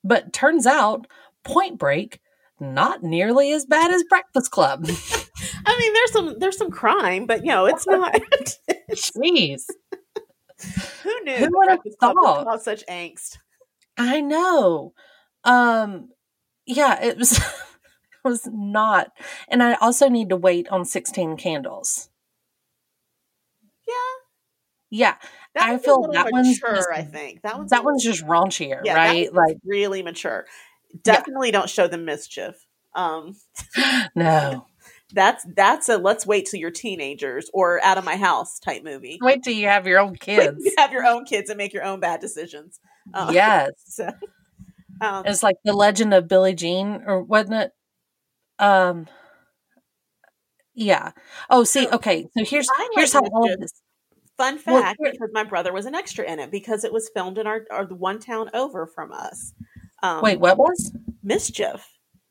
But 0.04 0.32
turns 0.32 0.64
out 0.66 1.08
Point 1.42 1.78
Break 1.78 2.20
not 2.60 3.02
nearly 3.02 3.50
as 3.52 3.66
bad 3.66 3.90
as 3.90 4.04
Breakfast 4.04 4.52
Club. 4.52 4.86
I 5.68 5.76
mean, 5.78 5.92
there's 5.92 6.12
some 6.12 6.38
there's 6.38 6.56
some 6.58 6.70
crime, 6.70 7.26
but 7.26 7.40
you 7.44 7.48
know, 7.48 7.66
it's 7.66 7.86
not. 7.86 8.14
Jeez. 8.92 9.64
Who 11.02 11.20
knew? 11.24 11.34
Who 11.36 11.50
would 11.58 11.68
have 11.68 11.80
thought? 12.00 12.44
cause 12.44 12.64
such 12.64 12.86
angst? 12.86 13.38
I 13.98 14.20
know. 14.20 14.94
Um 15.44 16.10
yeah, 16.66 17.02
it 17.02 17.18
was 17.18 17.38
it 17.38 17.44
was 18.24 18.48
not. 18.52 19.08
And 19.48 19.62
I 19.62 19.74
also 19.74 20.08
need 20.08 20.28
to 20.30 20.36
wait 20.36 20.68
on 20.68 20.84
16 20.84 21.36
candles. 21.36 22.08
Yeah, 23.86 23.94
Yeah, 24.90 25.14
that 25.54 25.64
I 25.64 25.70
one's 25.72 25.82
a 25.82 25.84
feel 25.84 26.08
that 26.12 26.32
one's 26.32 26.48
mature. 26.60 26.76
just- 26.76 26.88
I 26.92 27.02
think 27.02 27.42
that 27.42 27.56
one's 27.58 27.70
that 27.70 27.84
one's 27.84 28.02
just 28.04 28.24
raunchier, 28.24 28.80
yeah, 28.84 28.94
right? 28.94 29.32
Like 29.32 29.58
really 29.64 30.02
mature. 30.02 30.46
Definitely 31.02 31.50
don't 31.50 31.68
show 31.68 31.86
them 31.88 32.04
mischief. 32.04 32.54
Um, 32.94 33.36
no. 34.14 34.66
That's 35.12 35.46
that's 35.54 35.88
a 35.88 35.98
let's 35.98 36.26
wait 36.26 36.46
till 36.46 36.59
you're 36.61 36.70
teenagers 36.70 37.48
or 37.54 37.82
out 37.84 37.96
of 37.98 38.04
my 38.04 38.16
house 38.16 38.59
type 38.59 38.82
movie. 38.82 39.18
Wait 39.22 39.42
till 39.42 39.54
you 39.54 39.68
have 39.68 39.86
your 39.86 40.00
own 40.00 40.16
kids. 40.20 40.64
you 40.64 40.72
have 40.78 40.92
your 40.92 41.04
own 41.07 41.24
kids 41.24 41.48
and 41.50 41.59
make 41.59 41.72
your 41.72 41.84
own 41.84 42.00
bad 42.00 42.20
decisions. 42.20 42.80
Uh, 43.14 43.30
yes. 43.32 43.70
So, 43.86 44.11
um, 45.00 45.26
It's 45.26 45.42
like 45.42 45.57
the 45.64 45.72
legend 45.74 46.12
of 46.14 46.26
Billie 46.26 46.54
Jean, 46.54 47.02
or 47.07 47.22
wasn't 47.22 47.54
it? 47.54 47.72
Um, 48.59 49.07
yeah. 50.74 51.12
Oh, 51.50 51.64
see, 51.64 51.86
okay. 51.88 52.26
So 52.36 52.44
here's 52.44 52.68
here's 52.94 53.12
how 53.12 53.20
all 53.20 53.48
this. 53.59 53.72
fun 54.36 54.59
fact, 54.59 54.98
here- 55.02 55.12
because 55.12 55.30
my 55.32 55.44
brother 55.44 55.72
was 55.72 55.86
an 55.86 55.94
extra 55.94 56.24
in 56.30 56.38
it 56.38 56.50
because 56.50 56.84
it 56.84 56.92
was 56.92 57.11
filmed 57.14 57.38
in 57.38 57.46
our, 57.46 57.64
our 57.70 57.86
the 57.86 57.94
one 57.94 58.18
town 58.18 58.50
over 58.54 58.86
from 58.86 59.12
us. 59.12 59.52
Um, 60.02 60.20
Wait, 60.22 60.40
what 60.40 60.59
was 60.59 60.92
mischief? 61.22 61.86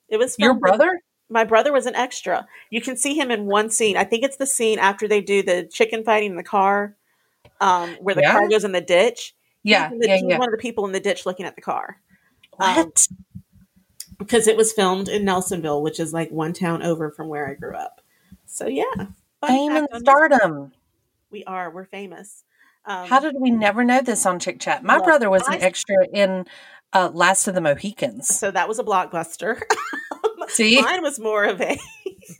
It 0.09 0.17
was 0.17 0.35
your 0.37 0.53
brother? 0.53 0.99
My 1.29 1.43
brother 1.43 1.71
was 1.73 1.85
an 1.85 1.95
extra. 1.95 2.45
You 2.69 2.81
can 2.81 2.97
see 2.97 3.13
him 3.15 3.31
in 3.31 3.45
one 3.45 3.69
scene. 3.69 3.97
I 3.97 4.03
think 4.03 4.23
it's 4.23 4.37
the 4.37 4.45
scene 4.45 4.79
after 4.79 5.07
they 5.07 5.21
do 5.21 5.41
the 5.43 5.63
chicken 5.63 6.03
fighting 6.03 6.31
in 6.31 6.37
the 6.37 6.43
car, 6.43 6.95
um, 7.61 7.91
where 8.01 8.15
the 8.15 8.21
Yeah? 8.21 8.31
car 8.33 8.47
goes 8.49 8.63
in 8.63 8.71
the 8.73 8.81
ditch. 8.81 9.35
Yeah, 9.63 9.89
He's 9.89 9.99
the- 10.01 10.07
yeah, 10.07 10.15
he's 10.17 10.25
yeah. 10.27 10.37
one 10.37 10.47
of 10.47 10.51
the 10.51 10.61
people 10.61 10.85
in 10.85 10.91
the 10.91 10.99
ditch 10.99 11.25
looking 11.25 11.45
at 11.45 11.55
the 11.55 11.61
car. 11.61 11.97
Um, 12.59 12.75
What? 12.77 13.07
because 14.17 14.47
it 14.47 14.55
was 14.55 14.71
filmed 14.71 15.09
in 15.09 15.23
Nelsonville, 15.25 15.81
which 15.81 15.99
is 15.99 16.13
like 16.13 16.31
one 16.31 16.53
town 16.53 16.81
over 16.83 17.09
from 17.11 17.27
where 17.27 17.49
I 17.49 17.53
grew 17.55 17.75
up. 17.75 18.01
So 18.45 18.67
yeah, 18.67 19.07
Fame 19.45 19.75
and 19.75 19.87
stardom. 19.97 20.71
We 21.31 21.43
are. 21.45 21.69
We're 21.69 21.85
famous. 21.85 22.43
Um, 22.85 23.07
How 23.07 23.19
did 23.19 23.35
we 23.39 23.49
never 23.51 23.83
know 23.83 23.99
this 24.01 24.25
on 24.25 24.39
Chick 24.39 24.59
Chat? 24.59 24.83
My 24.83 24.97
well, 24.97 25.05
brother 25.05 25.29
was 25.29 25.45
an 25.47 25.55
I- 25.55 25.57
extra 25.57 25.95
in 26.13 26.45
uh, 26.93 27.09
Last 27.13 27.47
of 27.47 27.55
the 27.55 27.61
Mohicans. 27.61 28.27
so 28.27 28.51
that 28.51 28.67
was 28.69 28.79
a 28.79 28.83
blockbuster. 28.83 29.61
See, 30.49 30.81
Mine 30.81 31.01
was 31.01 31.19
more 31.19 31.45
of 31.45 31.61
a 31.61 31.77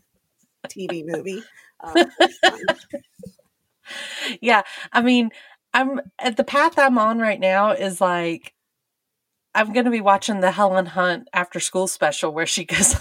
TV 0.67 1.03
movie. 1.05 1.43
Um, 1.79 1.95
yeah. 4.41 4.63
I 4.91 5.01
mean, 5.01 5.29
I'm 5.73 6.01
at 6.19 6.37
the 6.37 6.43
path 6.43 6.77
I'm 6.77 6.97
on 6.97 7.19
right 7.19 7.39
now 7.39 7.71
is 7.71 8.01
like 8.01 8.53
I'm 9.53 9.73
going 9.73 9.85
to 9.85 9.91
be 9.91 10.01
watching 10.01 10.39
the 10.39 10.51
Helen 10.51 10.85
Hunt 10.85 11.27
after 11.33 11.59
school 11.59 11.87
special 11.87 12.33
where 12.33 12.45
she 12.45 12.65
goes 12.65 12.95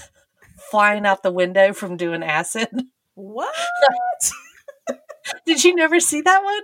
flying 0.70 1.06
out 1.06 1.22
the 1.22 1.32
window 1.32 1.72
from 1.72 1.96
doing 1.96 2.22
acid. 2.22 2.68
what? 3.14 3.54
Did 5.46 5.64
you 5.64 5.74
never 5.74 6.00
see 6.00 6.20
that 6.20 6.42
one? 6.42 6.62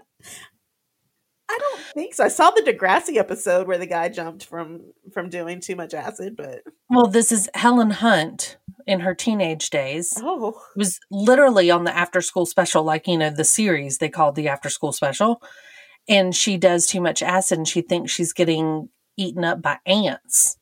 I 1.51 1.59
don't 1.59 1.81
think 1.95 2.15
so. 2.15 2.25
I 2.25 2.29
saw 2.29 2.51
the 2.51 2.63
Degrassi 2.63 3.17
episode 3.17 3.67
where 3.67 3.79
the 3.79 3.87
guy 3.87 4.09
jumped 4.09 4.45
from 4.45 4.93
from 5.13 5.29
doing 5.29 5.61
too 5.61 5.75
much 5.75 5.95
acid, 5.95 6.37
but 6.37 6.63
Well, 6.89 7.09
this 7.09 7.33
is 7.33 7.49
Helen 7.55 7.91
Hunt 7.91 8.57
in 8.87 9.01
her 9.01 9.15
teenage 9.15 9.71
days. 9.71 10.13
oh, 10.19 10.63
was 10.77 11.01
literally 11.11 11.71
on 11.71 11.85
the 11.85 11.97
after 11.97 12.21
school 12.21 12.47
special, 12.47 12.85
like, 12.85 13.09
you 13.09 13.19
know, 13.19 13.31
the 13.31 13.45
series 13.45 13.99
they 13.99 14.09
called 14.09 14.37
the 14.37 14.49
after 14.49 14.71
school 14.71 14.93
special. 14.93 15.43
And 16.09 16.35
she 16.35 16.57
does 16.57 16.87
too 16.87 17.01
much 17.01 17.23
acid 17.23 17.59
and 17.59 17.69
she 17.69 17.83
thinks 17.83 18.13
she's 18.13 18.33
getting 18.33 18.89
eaten 19.17 19.45
up 19.45 19.61
by 19.61 19.79
ants. 19.85 20.57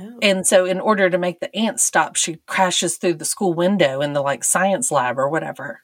oh. 0.00 0.18
And 0.22 0.44
so, 0.44 0.64
in 0.64 0.80
order 0.80 1.08
to 1.08 1.18
make 1.18 1.38
the 1.38 1.54
ants 1.54 1.84
stop, 1.84 2.16
she 2.16 2.40
crashes 2.46 2.96
through 2.96 3.14
the 3.14 3.24
school 3.24 3.54
window 3.54 4.00
in 4.00 4.12
the 4.12 4.22
like 4.22 4.42
science 4.42 4.90
lab 4.90 5.18
or 5.18 5.28
whatever. 5.28 5.82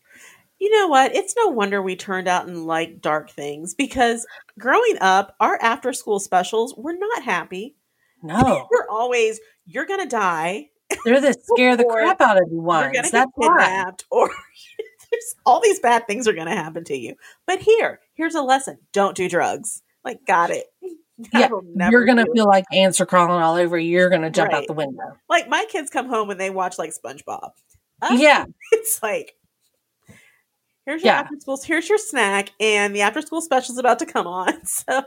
You 0.65 0.71
know 0.71 0.89
what? 0.89 1.15
It's 1.15 1.35
no 1.37 1.49
wonder 1.49 1.83
we 1.83 1.95
turned 1.95 2.27
out 2.27 2.47
and 2.47 2.65
liked 2.65 3.03
dark 3.03 3.29
things 3.29 3.75
because 3.75 4.27
growing 4.59 4.97
up, 5.03 5.37
our 5.39 5.59
after 5.61 5.93
school 5.93 6.19
specials 6.19 6.73
were 6.75 6.95
not 6.95 7.23
happy. 7.23 7.77
No, 8.23 8.67
We're 8.71 8.89
always, 8.89 9.41
you're 9.67 9.85
going 9.85 10.01
to 10.01 10.07
die, 10.09 10.71
they're 11.05 11.21
the 11.21 11.35
scare 11.55 11.77
the 11.77 11.85
crap 11.85 12.23
out 12.23 12.39
of 12.39 12.45
you 12.49 12.55
you're 12.55 12.62
ones. 12.62 12.93
get 12.95 13.12
That's 13.12 13.31
why. 13.35 13.49
kidnapped, 13.49 14.05
or 14.11 14.31
there's 15.11 15.35
all 15.45 15.61
these 15.61 15.81
bad 15.81 16.07
things 16.07 16.27
are 16.27 16.33
going 16.33 16.47
to 16.49 16.55
happen 16.57 16.83
to 16.85 16.97
you. 16.97 17.15
But 17.47 17.59
here, 17.61 18.01
here's 18.15 18.35
a 18.35 18.41
lesson 18.41 18.79
don't 18.95 19.15
do 19.15 19.29
drugs. 19.29 19.83
Like, 20.03 20.25
got 20.27 20.49
it. 20.49 20.65
I 20.83 20.89
Yeah, 21.75 21.91
You're 21.91 22.07
going 22.07 22.17
to 22.17 22.25
do 22.25 22.31
it. 22.33 22.35
feel 22.37 22.47
like 22.47 22.65
ants 22.73 23.03
are 23.03 23.07
crawling 23.07 23.43
all 23.43 23.57
over 23.57 23.77
you. 23.77 23.91
You're 23.91 24.09
going 24.09 24.23
to 24.23 24.31
jump 24.31 24.55
out 24.55 24.67
the 24.67 24.73
window. 24.73 25.19
like 25.29 25.47
my 25.51 25.67
kids 25.69 25.91
come 25.91 26.09
home 26.09 26.31
and 26.31 26.41
they 26.41 26.49
watch 26.49 26.79
like 26.79 26.93
SpongeBob. 26.95 27.51
Uh, 28.01 28.17
Yeah. 28.19 28.47
it's 28.73 29.03
like 29.03 29.35
here's 30.87 31.03
your 31.03 31.12
Yeah. 31.12 31.20
after 31.20 31.37
school 31.41 31.59
here's 31.64 31.89
your 31.89 31.99
snack 31.99 32.51
and 32.61 32.95
the 32.95 33.03
after 33.03 33.20
school 33.22 33.41
special 33.41 33.72
is 33.72 33.78
about 33.78 33.99
to 34.01 34.07
come 34.07 34.26
on 34.26 34.64
so 34.66 35.03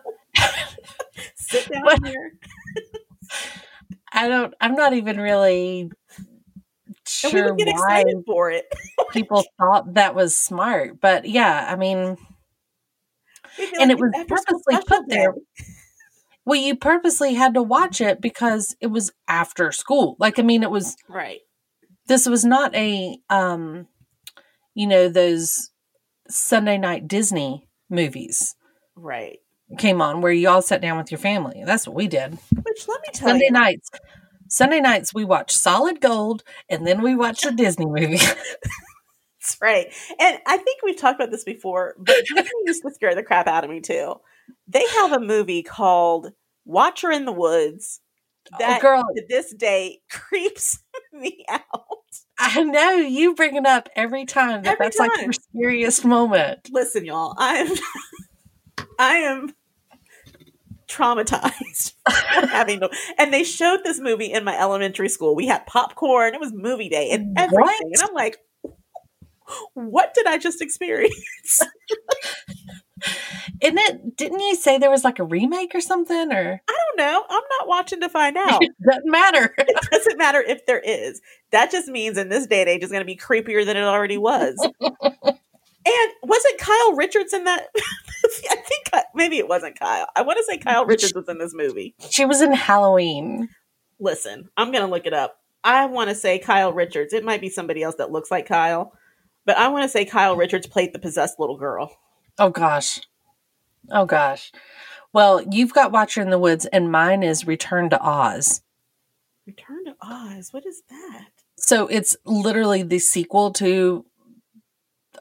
sit 1.35 1.69
down 1.71 1.83
What? 1.83 2.05
here 2.05 2.33
I 4.13 4.27
don't, 4.29 4.53
I'm 4.61 4.73
not 4.75 4.93
even 4.93 5.17
really 5.19 5.91
sure 7.05 7.53
get 7.55 7.67
why 7.75 8.03
for 8.25 8.51
it 8.51 8.65
people 9.11 9.43
thought 9.57 9.93
that 9.95 10.15
was 10.15 10.37
smart. 10.37 10.99
But 11.01 11.25
yeah, 11.27 11.67
I 11.69 11.75
mean, 11.75 12.17
And 13.79 13.89
like, 13.89 13.89
it 13.91 13.99
was 13.99 14.11
purposely 14.27 14.77
put 14.87 15.07
there. 15.07 15.33
day." 15.33 15.39
well, 16.45 16.59
you 16.59 16.75
purposely 16.75 17.33
had 17.33 17.53
to 17.55 17.61
watch 17.63 17.99
it 18.01 18.21
because 18.21 18.75
it 18.79 18.87
was 18.87 19.11
after 19.27 19.71
school. 19.71 20.15
Like, 20.19 20.39
I 20.39 20.41
mean, 20.43 20.63
it 20.63 20.71
was, 20.71 20.95
right 21.09 21.39
this 22.07 22.25
was 22.27 22.45
not 22.45 22.73
a, 22.75 23.17
um, 23.29 23.87
you 24.77 24.85
know, 24.85 25.09
those 25.09 25.71
Sunday 26.29 26.77
night 26.77 27.07
Disney 27.07 27.67
movies 27.89 28.55
right 28.95 29.39
came 29.77 30.01
on 30.01 30.21
where 30.21 30.31
you 30.31 30.47
all 30.47 30.61
sat 30.61 30.81
down 30.81 30.97
with 30.97 31.11
your 31.11 31.17
family. 31.17 31.63
That's 31.65 31.87
what 31.87 31.95
we 31.95 32.07
did. 32.07 32.37
which 32.63 32.87
let 32.87 33.01
me 33.01 33.07
tell 33.11 33.29
Sunday 33.29 33.45
you 33.45 33.51
nights. 33.51 33.89
Sunday 34.49 34.79
nights 34.79 35.15
we 35.15 35.25
watch 35.25 35.51
Solid 35.51 35.99
Gold 35.99 36.43
and 36.69 36.85
then 36.85 37.01
we 37.01 37.15
watch 37.15 37.43
a 37.43 37.51
Disney 37.51 37.87
movie. 37.87 38.19
that's 39.39 39.57
right 39.61 39.93
and 40.19 40.39
i 40.45 40.57
think 40.57 40.81
we've 40.83 40.97
talked 40.97 41.15
about 41.15 41.31
this 41.31 41.45
before 41.45 41.95
but 41.97 42.15
Disney 42.35 42.51
used 42.65 42.83
to 42.83 42.93
scare 42.93 43.15
the 43.15 43.23
crap 43.23 43.47
out 43.47 43.63
of 43.63 43.69
me 43.69 43.79
too 43.79 44.15
they 44.67 44.85
have 44.87 45.13
a 45.13 45.19
movie 45.19 45.63
called 45.63 46.31
watcher 46.65 47.11
in 47.11 47.23
the 47.25 47.31
woods 47.31 48.01
oh, 48.53 48.57
that 48.59 48.79
oh, 48.79 48.81
girl, 48.81 49.03
to 49.15 49.23
this 49.29 49.53
day 49.53 49.99
creeps 50.09 50.79
me 51.13 51.45
out 51.49 51.63
I 52.39 52.63
know 52.63 52.91
you 52.91 53.33
bring 53.35 53.55
it 53.55 53.65
up 53.65 53.89
every 53.95 54.25
time 54.25 54.63
that 54.63 54.73
Every 54.73 54.85
that's 54.85 54.99
like 54.99 55.11
time. 55.15 55.23
your 55.25 55.33
serious 55.55 56.03
moment. 56.05 56.69
listen 56.71 57.03
y'all 57.05 57.33
i'm 57.37 57.67
i 58.99 59.15
am 59.17 59.53
traumatized 60.87 61.93
having 62.07 62.79
to 62.79 62.89
and 63.17 63.33
they 63.33 63.43
showed 63.43 63.83
this 63.83 63.99
movie 63.99 64.31
in 64.31 64.43
my 64.43 64.57
elementary 64.57 65.09
school 65.09 65.35
we 65.35 65.45
had 65.47 65.65
popcorn 65.65 66.33
it 66.33 66.39
was 66.39 66.53
movie 66.53 66.87
day 66.89 67.09
and 67.11 67.37
everything 67.37 67.61
What? 67.61 67.81
and 67.83 68.01
i'm 68.01 68.13
like 68.13 68.37
what 69.73 70.13
did 70.13 70.25
i 70.27 70.37
just 70.37 70.61
experience 70.61 71.59
Isn't 73.61 73.77
it? 73.77 74.17
Didn't 74.17 74.39
you 74.39 74.55
say 74.55 74.77
there 74.77 74.89
was 74.89 75.03
like 75.03 75.19
a 75.19 75.23
remake 75.23 75.73
or 75.75 75.81
something? 75.81 76.31
Or 76.31 76.61
i 76.67 76.73
don't 76.73 76.97
know 76.97 77.23
i'm 77.29 77.43
not 77.59 77.67
watching 77.67 78.01
to 78.01 78.09
find 78.09 78.37
out 78.37 78.63
it 78.63 78.71
doesn't 78.85 79.05
matter. 79.09 79.53
it 79.57 79.89
doesn't 79.91 80.17
matter 80.17 80.41
if 80.41 80.65
there 80.65 80.79
is 80.79 81.21
that 81.51 81.69
just 81.71 81.87
means 81.87 82.17
in 82.17 82.29
this 82.29 82.47
day 82.47 82.61
and 82.61 82.69
age 82.69 82.81
it's 82.81 82.91
going 82.91 83.01
to 83.01 83.05
be 83.05 83.15
creepier 83.15 83.63
than 83.65 83.77
it 83.77 83.83
already 83.83 84.17
was 84.17 84.55
and 84.81 86.11
wasn't 86.23 86.57
kyle 86.59 86.95
richards 86.95 87.33
in 87.33 87.43
that 87.43 87.67
i 87.75 88.55
think 88.55 88.89
I- 88.93 89.03
maybe 89.13 89.37
it 89.37 89.47
wasn't 89.47 89.79
kyle 89.79 90.07
i 90.15 90.21
want 90.23 90.37
to 90.39 90.43
say 90.43 90.57
kyle 90.57 90.85
richards 90.85 91.13
was 91.13 91.29
in 91.29 91.37
this 91.37 91.53
movie 91.53 91.95
she 92.09 92.25
was 92.25 92.41
in 92.41 92.53
Halloween. 92.53 93.49
listen, 93.99 94.49
I'm 94.57 94.71
going 94.71 94.83
to 94.83 94.91
look 94.91 95.05
it 95.05 95.13
up. 95.13 95.37
I 95.63 95.85
want 95.85 96.09
to 96.09 96.15
say 96.15 96.39
Kyle 96.39 96.71
Richards. 96.71 97.13
It 97.13 97.25
might 97.25 97.41
be 97.41 97.49
somebody 97.49 97.83
else 97.83 97.95
that 97.95 98.11
looks 98.11 98.31
like 98.31 98.47
Kyle, 98.47 98.93
but 99.45 99.57
I 99.57 99.67
want 99.69 99.83
to 99.83 99.89
say 99.89 100.05
Kyle 100.05 100.35
Richards 100.35 100.67
played 100.67 100.93
the 100.93 100.99
possessed 100.99 101.39
little 101.39 101.57
girl. 101.57 101.91
Oh 102.39 102.49
gosh. 102.49 102.99
Oh 103.91 104.05
gosh. 104.05 104.51
Well, 105.13 105.41
you've 105.49 105.73
got 105.73 105.91
Watcher 105.91 106.21
in 106.21 106.29
the 106.29 106.37
Woods, 106.39 106.65
and 106.67 106.91
mine 106.91 107.23
is 107.23 107.47
Return 107.47 107.89
to 107.89 108.01
Oz. 108.01 108.61
Return 109.45 109.85
to 109.85 109.95
Oz. 110.01 110.49
What 110.51 110.65
is 110.65 110.83
that? 110.89 111.29
So 111.57 111.87
it's 111.87 112.15
literally 112.25 112.83
the 112.83 112.99
sequel 112.99 113.51
to 113.53 114.05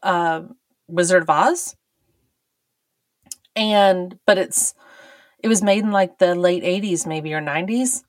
uh, 0.03 0.43
Wizard 0.89 1.23
of 1.23 1.31
Oz, 1.31 1.77
and 3.55 4.19
but 4.27 4.39
it's 4.39 4.75
It 5.39 5.49
was 5.49 5.63
made 5.63 5.85
in 5.85 5.93
like 5.93 6.19
the 6.19 6.35
late 6.35 6.63
80s, 6.65 7.07
maybe 7.07 7.33
or 7.33 7.41
90s. 7.41 8.03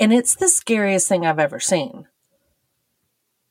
And 0.00 0.12
it's 0.12 0.34
the 0.34 0.48
scariest 0.48 1.08
thing 1.08 1.24
I've 1.24 1.38
ever 1.38 1.60
seen. 1.60 2.08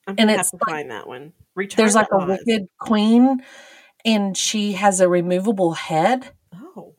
I'm 0.08 0.16
And 0.18 0.28
gonna 0.28 0.38
have 0.38 0.50
to 0.50 0.58
like- 0.58 0.70
find 0.70 0.92
that 0.92 1.08
one. 1.08 1.34
Return 1.56 1.78
There's 1.78 1.96
like 1.96 2.12
a 2.12 2.16
Oz. 2.18 2.28
wicked 2.46 2.68
queen, 2.80 3.44
and 4.06 4.36
she 4.36 4.74
has 4.74 5.00
a 5.00 5.10
removable 5.10 5.74
head. 5.74 6.32
Oh, 6.54 6.96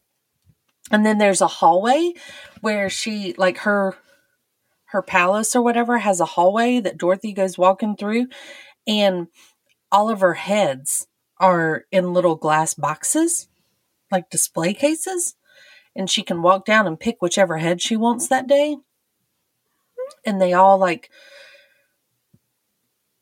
And 0.91 1.05
then 1.05 1.19
there's 1.19 1.41
a 1.41 1.47
hallway 1.47 2.13
where 2.61 2.89
she, 2.91 3.35
like 3.37 3.59
her, 3.59 3.97
her 4.87 5.03
palace 5.03 5.57
or 5.57 5.63
whatever 5.63 5.99
has 5.99 6.21
a 6.21 6.27
hallway 6.27 6.81
that 6.81 6.99
Dorothy 6.99 7.33
goes 7.33 7.59
walking 7.59 7.97
through, 7.97 8.27
and 8.87 9.29
all 9.91 10.11
of 10.11 10.21
her 10.21 10.35
heads 10.35 11.07
are 11.39 11.85
in 11.91 12.13
little 12.13 12.37
glass 12.37 12.75
boxes, 12.75 13.49
like 14.11 14.31
display 14.31 14.75
cases, 14.75 15.35
and 15.97 16.09
she 16.09 16.23
can 16.23 16.43
walk 16.43 16.65
down 16.65 16.87
and 16.87 17.01
pick 17.01 17.21
whichever 17.21 17.59
head 17.59 17.83
she 17.83 17.97
wants 17.97 18.29
that 18.29 18.47
day. 18.47 18.77
And 20.25 20.41
they 20.41 20.53
all 20.53 20.79
like, 20.79 21.11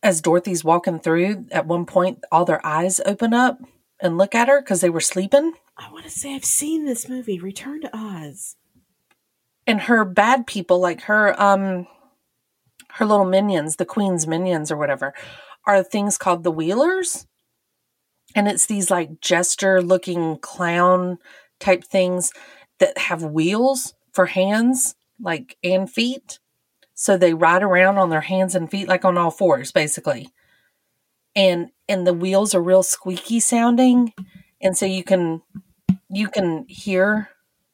as 0.03 0.20
Dorothy's 0.20 0.64
walking 0.64 0.98
through, 0.98 1.46
at 1.51 1.66
one 1.66 1.86
point, 1.86 2.24
all 2.32 2.44
their 2.44 2.64
eyes 2.64 3.01
open 3.05 3.34
up 3.34 3.59
and 4.01 4.16
look 4.18 4.34
at 4.34 4.48
her 4.48 4.61
because 4.61 4.80
they 4.80 4.90
were 4.90 5.01
sleeping. 5.01 5.53
I 5.76 5.90
want 5.92 6.05
to 6.05 6.11
say 6.11 6.34
I've 6.34 6.44
seen 6.44 6.84
this 6.84 7.09
movie, 7.09 7.38
Return 7.38 7.82
to 7.82 7.90
Oz. 7.96 8.57
and 9.66 9.82
her 9.82 10.05
bad 10.05 10.46
people 10.46 10.80
like 10.80 11.03
her 11.03 11.40
um 11.40 11.86
her 12.94 13.07
little 13.07 13.24
minions 13.24 13.76
the 13.76 13.84
queen's 13.84 14.26
minions 14.26 14.70
or 14.72 14.76
whatever 14.76 15.14
are 15.66 15.82
things 15.82 16.18
called 16.18 16.42
the 16.42 16.51
wheelers 16.51 17.26
and 18.34 18.48
it's 18.48 18.66
these 18.66 18.90
like 18.90 19.20
jester 19.20 19.80
looking 19.80 20.38
clown 20.38 21.18
type 21.61 21.84
things 21.84 22.32
that 22.80 22.96
have 22.98 23.22
wheels 23.22 23.94
for 24.12 24.26
hands 24.26 24.96
like 25.20 25.57
and 25.62 25.90
feet 25.90 26.39
so 27.01 27.16
they 27.16 27.32
ride 27.32 27.62
around 27.62 27.96
on 27.96 28.11
their 28.11 28.20
hands 28.20 28.55
and 28.55 28.70
feet 28.70 28.86
like 28.86 29.07
on 29.07 29.16
all 29.16 29.30
fours 29.30 29.72
basically. 29.72 30.28
And 31.34 31.70
and 31.88 32.07
the 32.07 32.12
wheels 32.12 32.55
are 32.55 32.62
real 32.62 32.82
squeaky 32.82 33.40
sounding. 33.40 34.12
And 34.61 34.76
so 34.76 34.84
you 34.84 35.03
can 35.03 35.40
you 36.11 36.28
can 36.28 36.66
hear 36.68 37.30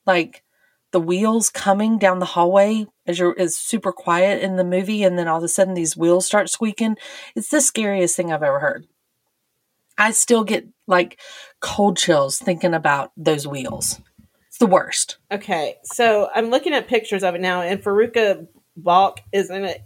like 0.06 0.44
the 0.92 1.00
wheels 1.00 1.50
coming 1.50 1.98
down 1.98 2.20
the 2.20 2.24
hallway 2.24 2.86
as 3.04 3.18
you're 3.18 3.34
it's 3.36 3.58
super 3.58 3.90
quiet 3.90 4.42
in 4.42 4.54
the 4.54 4.62
movie. 4.62 5.02
And 5.02 5.18
then 5.18 5.26
all 5.26 5.38
of 5.38 5.42
a 5.42 5.48
sudden 5.48 5.74
these 5.74 5.96
wheels 5.96 6.24
start 6.24 6.48
squeaking. 6.48 6.96
It's 7.34 7.48
the 7.48 7.60
scariest 7.60 8.14
thing 8.14 8.32
i've 8.32 8.44
ever 8.44 8.60
heard. 8.60 8.86
I 9.98 10.12
still 10.12 10.44
get 10.44 10.68
like 10.86 11.18
cold 11.60 11.96
chills 11.96 12.38
thinking 12.38 12.74
about 12.74 13.10
those 13.16 13.44
wheels. 13.44 14.00
It's 14.46 14.58
the 14.58 14.66
worst. 14.66 15.18
Okay, 15.32 15.78
so 15.82 16.30
I'm 16.32 16.50
looking 16.50 16.74
at 16.74 16.86
pictures 16.86 17.24
of 17.24 17.34
it 17.34 17.40
now, 17.40 17.62
and 17.62 17.82
Fairuza 17.82 18.46
Balk 18.76 19.20
is 19.32 19.50
in 19.50 19.64
it, 19.64 19.82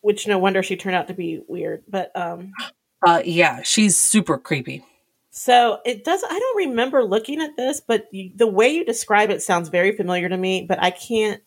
which 0.00 0.26
no 0.26 0.38
wonder 0.38 0.62
she 0.62 0.76
turned 0.76 0.96
out 0.96 1.08
to 1.08 1.14
be 1.14 1.42
weird. 1.48 1.84
But 1.88 2.14
um, 2.16 2.52
uh 3.06 3.22
yeah 3.24 3.62
she's 3.62 3.96
super 3.96 4.38
creepy 4.38 4.84
so 5.38 5.78
it 5.84 6.02
does. 6.02 6.24
I 6.28 6.36
don't 6.36 6.68
remember 6.68 7.04
looking 7.04 7.40
at 7.40 7.56
this, 7.56 7.80
but 7.80 8.08
you, 8.10 8.32
the 8.34 8.48
way 8.48 8.70
you 8.70 8.84
describe 8.84 9.30
it 9.30 9.40
sounds 9.40 9.68
very 9.68 9.96
familiar 9.96 10.28
to 10.28 10.36
me. 10.36 10.62
But 10.62 10.82
I 10.82 10.90
can't. 10.90 11.40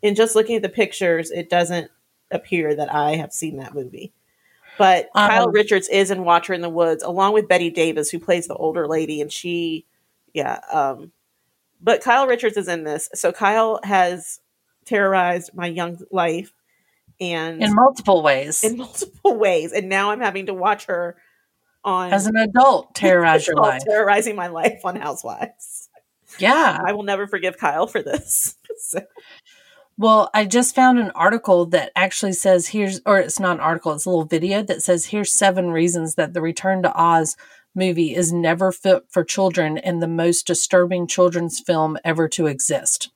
In 0.00 0.14
just 0.14 0.34
looking 0.34 0.56
at 0.56 0.62
the 0.62 0.70
pictures, 0.70 1.30
it 1.30 1.50
doesn't 1.50 1.90
appear 2.30 2.74
that 2.74 2.92
I 2.92 3.16
have 3.16 3.34
seen 3.34 3.58
that 3.58 3.74
movie. 3.74 4.14
But 4.78 5.10
Um, 5.14 5.28
Kyle 5.28 5.50
Richards 5.50 5.88
is 5.88 6.10
in 6.10 6.24
Watcher 6.24 6.54
in 6.54 6.62
the 6.62 6.70
Woods, 6.70 7.02
along 7.02 7.34
with 7.34 7.46
Bette 7.46 7.70
Davis, 7.70 8.10
who 8.10 8.18
plays 8.18 8.46
the 8.46 8.54
older 8.54 8.88
lady, 8.88 9.20
and 9.20 9.30
she, 9.30 9.84
yeah. 10.32 10.60
Um, 10.72 11.12
but 11.82 12.00
Kyle 12.00 12.26
Richards 12.26 12.56
is 12.56 12.66
in 12.66 12.84
this, 12.84 13.10
so 13.14 13.30
Kyle 13.30 13.78
has 13.84 14.40
terrorized 14.84 15.50
my 15.54 15.66
young 15.66 15.98
life, 16.10 16.52
and 17.20 17.62
in 17.62 17.74
multiple 17.74 18.22
ways 18.22 18.62
in 18.64 18.76
multiple 18.78 19.36
ways, 19.36 19.72
and 19.72 19.88
now 19.88 20.10
I'm 20.10 20.20
having 20.20 20.46
to 20.46 20.54
watch 20.54 20.86
her 20.86 21.16
on 21.84 22.12
as 22.12 22.26
an 22.26 22.36
adult 22.36 22.94
terrorize 22.94 23.46
your 23.46 23.56
life 23.62 23.82
terrorizing 23.84 24.36
my 24.36 24.46
life 24.48 24.80
on 24.84 24.96
Housewives. 24.96 25.88
yeah 26.38 26.80
I 26.84 26.92
will 26.92 27.02
never 27.02 27.26
forgive 27.26 27.58
Kyle 27.58 27.86
for 27.86 28.02
this. 28.02 28.56
So- 28.78 29.02
Well, 29.96 30.28
I 30.34 30.46
just 30.46 30.74
found 30.74 30.98
an 30.98 31.12
article 31.12 31.66
that 31.66 31.92
actually 31.94 32.32
says 32.32 32.68
here's, 32.68 33.00
or 33.06 33.18
it's 33.20 33.38
not 33.38 33.56
an 33.58 33.60
article, 33.60 33.92
it's 33.92 34.04
a 34.04 34.10
little 34.10 34.24
video 34.24 34.60
that 34.64 34.82
says 34.82 35.06
here's 35.06 35.32
seven 35.32 35.70
reasons 35.70 36.16
that 36.16 36.32
the 36.34 36.40
Return 36.42 36.82
to 36.82 36.92
Oz 37.00 37.36
movie 37.76 38.14
is 38.16 38.32
never 38.32 38.72
fit 38.72 39.04
for 39.08 39.22
children 39.22 39.78
and 39.78 40.02
the 40.02 40.08
most 40.08 40.46
disturbing 40.48 41.06
children's 41.06 41.60
film 41.60 41.96
ever 42.04 42.28
to 42.30 42.46
exist. 42.46 43.10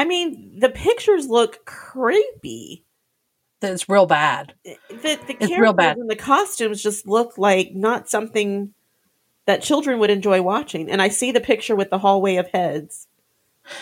I 0.00 0.06
mean, 0.06 0.58
the 0.58 0.70
pictures 0.70 1.26
look 1.28 1.66
creepy. 1.66 2.86
That's 3.60 3.86
real 3.86 4.06
bad. 4.06 4.54
The 4.64 4.78
the 5.26 5.36
It's 5.38 5.58
real 5.58 5.74
bad. 5.74 5.98
and 5.98 6.08
the 6.08 6.16
costumes 6.16 6.82
just 6.82 7.06
look 7.06 7.36
like 7.36 7.74
not 7.74 8.08
something 8.08 8.72
that 9.44 9.60
children 9.60 9.98
would 9.98 10.08
enjoy 10.08 10.40
watching. 10.40 10.90
And 10.90 11.02
I 11.02 11.08
see 11.08 11.32
the 11.32 11.40
picture 11.42 11.76
with 11.76 11.90
the 11.90 11.98
hallway 11.98 12.36
of 12.36 12.48
heads. 12.48 13.08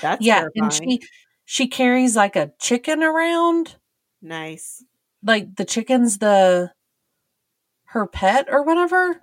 That's 0.02 0.20
yeah, 0.20 0.48
and 0.56 0.72
she 0.72 1.02
she 1.44 1.68
carries 1.68 2.16
like 2.16 2.34
a 2.34 2.50
chicken 2.58 3.04
around, 3.04 3.76
nice. 4.20 4.82
like 5.22 5.54
the 5.54 5.64
chicken's 5.64 6.18
the 6.18 6.72
her 7.84 8.08
pet 8.08 8.48
or 8.50 8.64
whatever. 8.64 9.20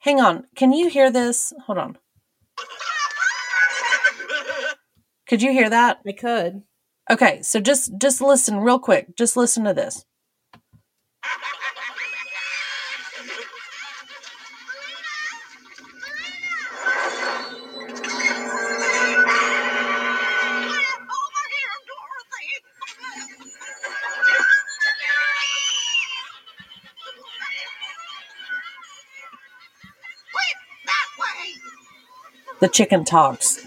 Hang 0.00 0.20
on, 0.20 0.46
can 0.56 0.74
you 0.74 0.90
hear 0.90 1.10
this? 1.10 1.54
Hold 1.64 1.78
on. 1.78 1.98
Could 5.26 5.42
you 5.42 5.52
hear 5.52 5.70
that? 5.70 6.00
I 6.06 6.12
could. 6.12 6.62
Okay, 7.10 7.42
so 7.42 7.60
just 7.60 7.96
just 7.98 8.20
listen 8.20 8.58
real 8.58 8.78
quick. 8.78 9.16
Just 9.16 9.36
listen 9.36 9.64
to 9.64 9.74
this. 9.74 10.04
The 32.60 32.68
chicken 32.68 33.04
talks. 33.04 33.63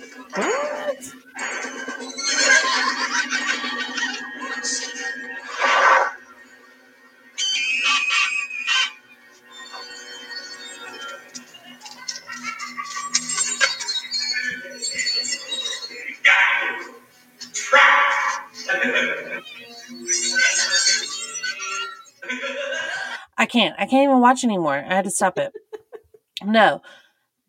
I 23.38 23.46
can't. 23.46 23.76
I 23.78 23.86
can't 23.86 24.10
even 24.10 24.20
watch 24.20 24.44
anymore. 24.44 24.76
I 24.76 24.96
had 24.96 25.06
to 25.06 25.12
stop 25.12 25.38
it. 25.38 25.54
no. 26.44 26.82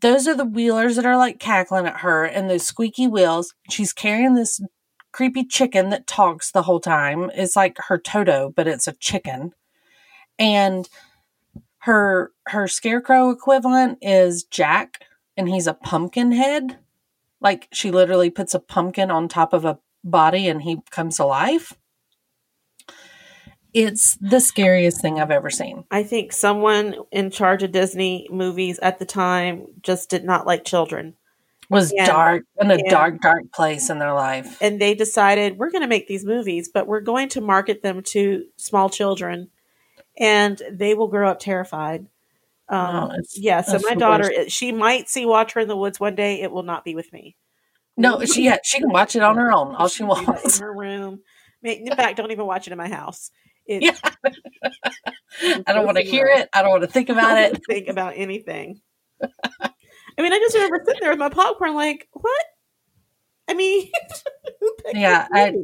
Those 0.01 0.29
are 0.29 0.37
the 0.37 0.45
wheelers 0.45 0.97
that 0.97 1.07
are 1.07 1.17
like 1.17 1.41
cackling 1.41 1.87
at 1.87 2.01
her 2.01 2.25
and 2.25 2.49
those 2.49 2.67
squeaky 2.67 3.09
wheels. 3.09 3.55
She's 3.69 3.93
carrying 3.93 4.35
this 4.35 4.61
creepy 5.13 5.45
chicken 5.45 5.91
that 5.91 6.07
talks 6.07 6.51
the 6.51 6.63
whole 6.63 6.81
time. 6.81 7.31
It's 7.35 7.57
like 7.57 7.79
her 7.89 7.99
Toto, 7.99 8.53
but 8.55 8.69
it's 8.69 8.87
a 8.87 8.93
chicken. 8.93 9.53
And 10.39 10.89
her 11.79 12.33
her 12.47 12.69
scarecrow 12.69 13.31
equivalent 13.31 13.99
is 14.03 14.45
Jack 14.45 15.05
and 15.37 15.49
he's 15.49 15.67
a 15.67 15.75
pumpkin 15.75 16.33
head. 16.33 16.79
Like 17.41 17.69
she 17.73 17.91
literally 17.91 18.31
puts 18.31 18.55
a 18.55 18.61
pumpkin 18.61 19.11
on 19.11 19.29
top 19.29 19.53
of 19.53 19.65
a 19.65 19.79
body 20.05 20.49
and 20.49 20.63
he 20.63 20.81
comes 20.91 21.17
to 21.17 21.25
life. 21.25 21.73
It's 23.75 24.17
the 24.21 24.41
scariest 24.41 25.01
thing 25.01 25.21
I've 25.21 25.31
ever 25.31 25.51
seen. 25.51 25.85
I 25.91 26.03
think 26.03 26.33
someone 26.33 26.95
in 27.13 27.31
charge 27.31 27.63
of 27.63 27.73
Disney 27.73 28.27
movies 28.31 28.79
at 28.81 28.99
the 28.99 29.05
time 29.05 29.67
just 29.83 30.09
did 30.11 30.25
not 30.25 30.47
like 30.47 30.65
children. 30.65 31.15
was 31.71 31.93
Yeah. 31.95 32.07
dark 32.07 32.45
in 32.59 32.71
a 32.71 32.77
Yeah. 32.77 32.89
dark, 32.91 33.21
dark 33.21 33.53
place 33.53 33.91
in 33.91 33.99
their 33.99 34.15
life. 34.15 34.57
And 34.63 34.81
they 34.81 34.95
decided, 34.95 35.59
we're 35.59 35.69
going 35.71 35.83
to 35.83 35.87
make 35.89 36.07
these 36.09 36.25
movies, 36.25 36.71
but 36.73 36.87
we're 36.87 37.03
going 37.03 37.29
to 37.31 37.43
market 37.43 37.83
them 37.83 38.03
to 38.05 38.47
small 38.57 38.89
children 38.89 39.51
and 40.19 40.63
they 40.73 40.95
will 40.95 41.09
grow 41.09 41.29
up 41.29 41.41
terrified. 41.41 42.07
Um, 42.71 42.97
Oh, 42.97 43.05
it's- 43.11 43.39
yeah, 43.39 43.61
so 43.61 43.79
my 43.87 43.95
daughter, 43.97 44.33
worst. 44.35 44.51
she 44.51 44.73
might 44.73 45.11
see 45.11 45.27
Watcher 45.27 45.61
in 45.61 45.69
the 45.69 45.77
Woods 45.77 46.01
one 46.01 46.15
day. 46.15 46.41
It 46.41 46.53
will 46.53 46.63
not 46.63 46.87
be 46.87 46.95
with 46.95 47.13
me. 47.13 47.37
No, 47.99 48.25
she 48.25 48.45
yeah, 48.45 48.57
she 48.65 48.79
can 48.79 48.89
watch 48.91 49.15
it 49.15 49.23
on 49.23 49.37
her 49.37 49.53
own, 49.53 49.75
all 49.75 49.89
she 49.89 50.05
that 50.05 50.09
wants. 50.09 50.57
in 50.59 50.63
her 50.65 50.73
room. 50.73 51.21
In 51.63 51.95
fact, 51.95 52.17
don't 52.17 52.31
even 52.31 52.47
watch 52.47 52.67
it 52.67 52.73
in 52.73 52.79
my 52.79 52.89
house. 52.89 53.31
It, 53.69 53.83
Yeah. 53.83 53.97
I 55.67 55.73
don't 55.73 55.87
want 55.87 55.99
to 55.99 56.03
hear 56.05 56.27
it. 56.27 56.49
I 56.53 56.63
don't 56.63 56.71
want 56.73 56.83
to 56.83 56.89
think 56.89 57.09
about 57.11 57.37
I 57.37 57.45
it. 57.45 57.61
think 57.69 57.89
about 57.89 58.15
anything. 58.17 58.81
I 59.23 60.23
mean, 60.23 60.33
I 60.33 60.39
just 60.39 60.55
remember 60.55 60.81
sitting 60.85 61.01
there 61.01 61.11
with 61.11 61.19
my 61.21 61.29
popcorn, 61.29 61.75
like, 61.75 62.09
what? 62.13 62.45
I 63.49 63.55
mean, 63.55 63.89
Yeah, 64.95 65.29
I- 65.33 65.55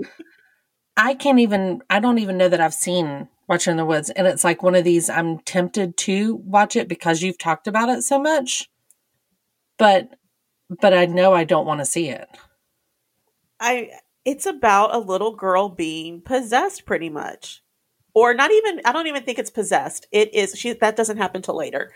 I 0.97 1.15
can't 1.15 1.41
even, 1.41 1.83
I 1.91 1.99
don't 1.99 2.19
even 2.19 2.39
know 2.39 2.49
that 2.49 2.61
I've 2.61 2.73
seen 2.75 3.29
Watcher 3.49 3.73
in 3.73 3.77
the 3.79 3.85
Woods. 3.85 4.11
And 4.11 4.29
it's 4.29 4.45
like 4.45 4.63
one 4.63 4.77
of 4.77 4.85
these, 4.85 5.11
I'm 5.11 5.41
tempted 5.41 5.97
to 5.97 6.37
watch 6.37 6.77
it 6.77 6.87
because 6.87 7.21
you've 7.21 7.39
talked 7.39 7.67
about 7.67 7.89
it 7.89 8.03
so 8.03 8.21
much. 8.21 8.71
But, 9.77 10.11
but 10.81 10.95
I 10.95 11.07
know 11.07 11.35
I 11.35 11.43
don't 11.43 11.67
want 11.67 11.81
to 11.81 11.85
see 11.85 12.09
it. 12.11 12.29
I 13.59 13.91
it's 14.25 14.47
about 14.47 14.95
a 14.95 14.99
little 14.99 15.35
girl 15.35 15.69
being 15.69 16.21
possessed 16.23 16.87
pretty 16.87 17.11
much. 17.11 17.64
Or 18.15 18.33
not 18.33 18.53
even 18.53 18.81
I 18.85 18.93
don't 18.93 19.09
even 19.09 19.25
think 19.25 19.39
it's 19.39 19.51
possessed. 19.51 20.07
It 20.13 20.33
is 20.35 20.57
she 20.57 20.73
that 20.73 20.97
doesn't 20.97 21.17
happen 21.17 21.43
till 21.43 21.57
later. 21.57 21.93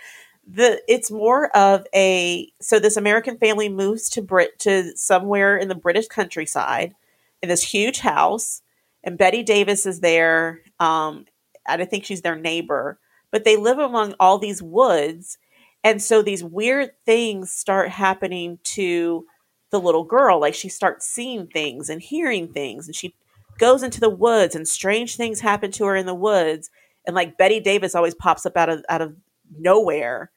The 0.47 0.83
it's 0.89 1.11
more 1.11 1.57
of 1.57 1.87
a 1.95 2.53
so 2.61 2.79
this 2.79 2.97
American 2.97 3.39
family 3.39 3.69
moves 3.69 4.09
to 4.11 4.23
Brit 4.23 4.59
to 4.61 4.97
somewhere 4.97 5.57
in 5.57 5.69
the 5.69 5.75
British 5.75 6.09
countryside 6.09 6.95
in 7.43 7.49
this 7.49 7.63
huge 7.63 8.01
house 8.01 8.63
and 9.05 9.17
Bette 9.17 9.45
Davis 9.45 9.87
is 9.87 10.01
there 10.01 10.61
um 10.81 11.27
and 11.69 11.83
I 11.83 11.85
think 11.85 12.05
she's 12.05 12.23
their 12.23 12.37
neighbor, 12.37 12.99
but 13.31 13.45
they 13.45 13.57
live 13.57 13.79
among 13.79 14.15
all 14.19 14.39
these 14.39 14.63
woods 14.63 15.39
and 15.85 16.03
so 16.03 16.23
these 16.23 16.43
weird 16.43 16.91
things 17.07 17.53
start 17.53 17.91
happening 17.91 18.59
to 18.65 19.25
the 19.71 19.79
little 19.81 20.05
girl 20.05 20.41
like 20.41 20.55
she 20.55 20.69
starts 20.69 21.07
seeing 21.07 21.47
things 21.47 21.89
and 21.91 22.03
hearing 22.03 22.49
things 22.53 22.89
and 22.89 22.97
she 22.97 23.15
goes 23.59 23.83
into 23.83 24.01
the 24.01 24.11
woods 24.11 24.55
and 24.55 24.67
strange 24.69 25.17
things 25.17 25.41
happen 25.41 25.71
to 25.73 25.85
her 25.85 25.97
in 25.97 26.07
the 26.07 26.15
woods 26.15 26.71
and 27.07 27.15
like 27.17 27.37
Bette 27.39 27.61
Davis 27.61 27.95
always 27.95 28.15
pops 28.15 28.47
up 28.47 28.57
out 28.57 28.69
of 28.69 28.85
out 28.89 29.01
of 29.03 29.15
nowhere 29.59 30.31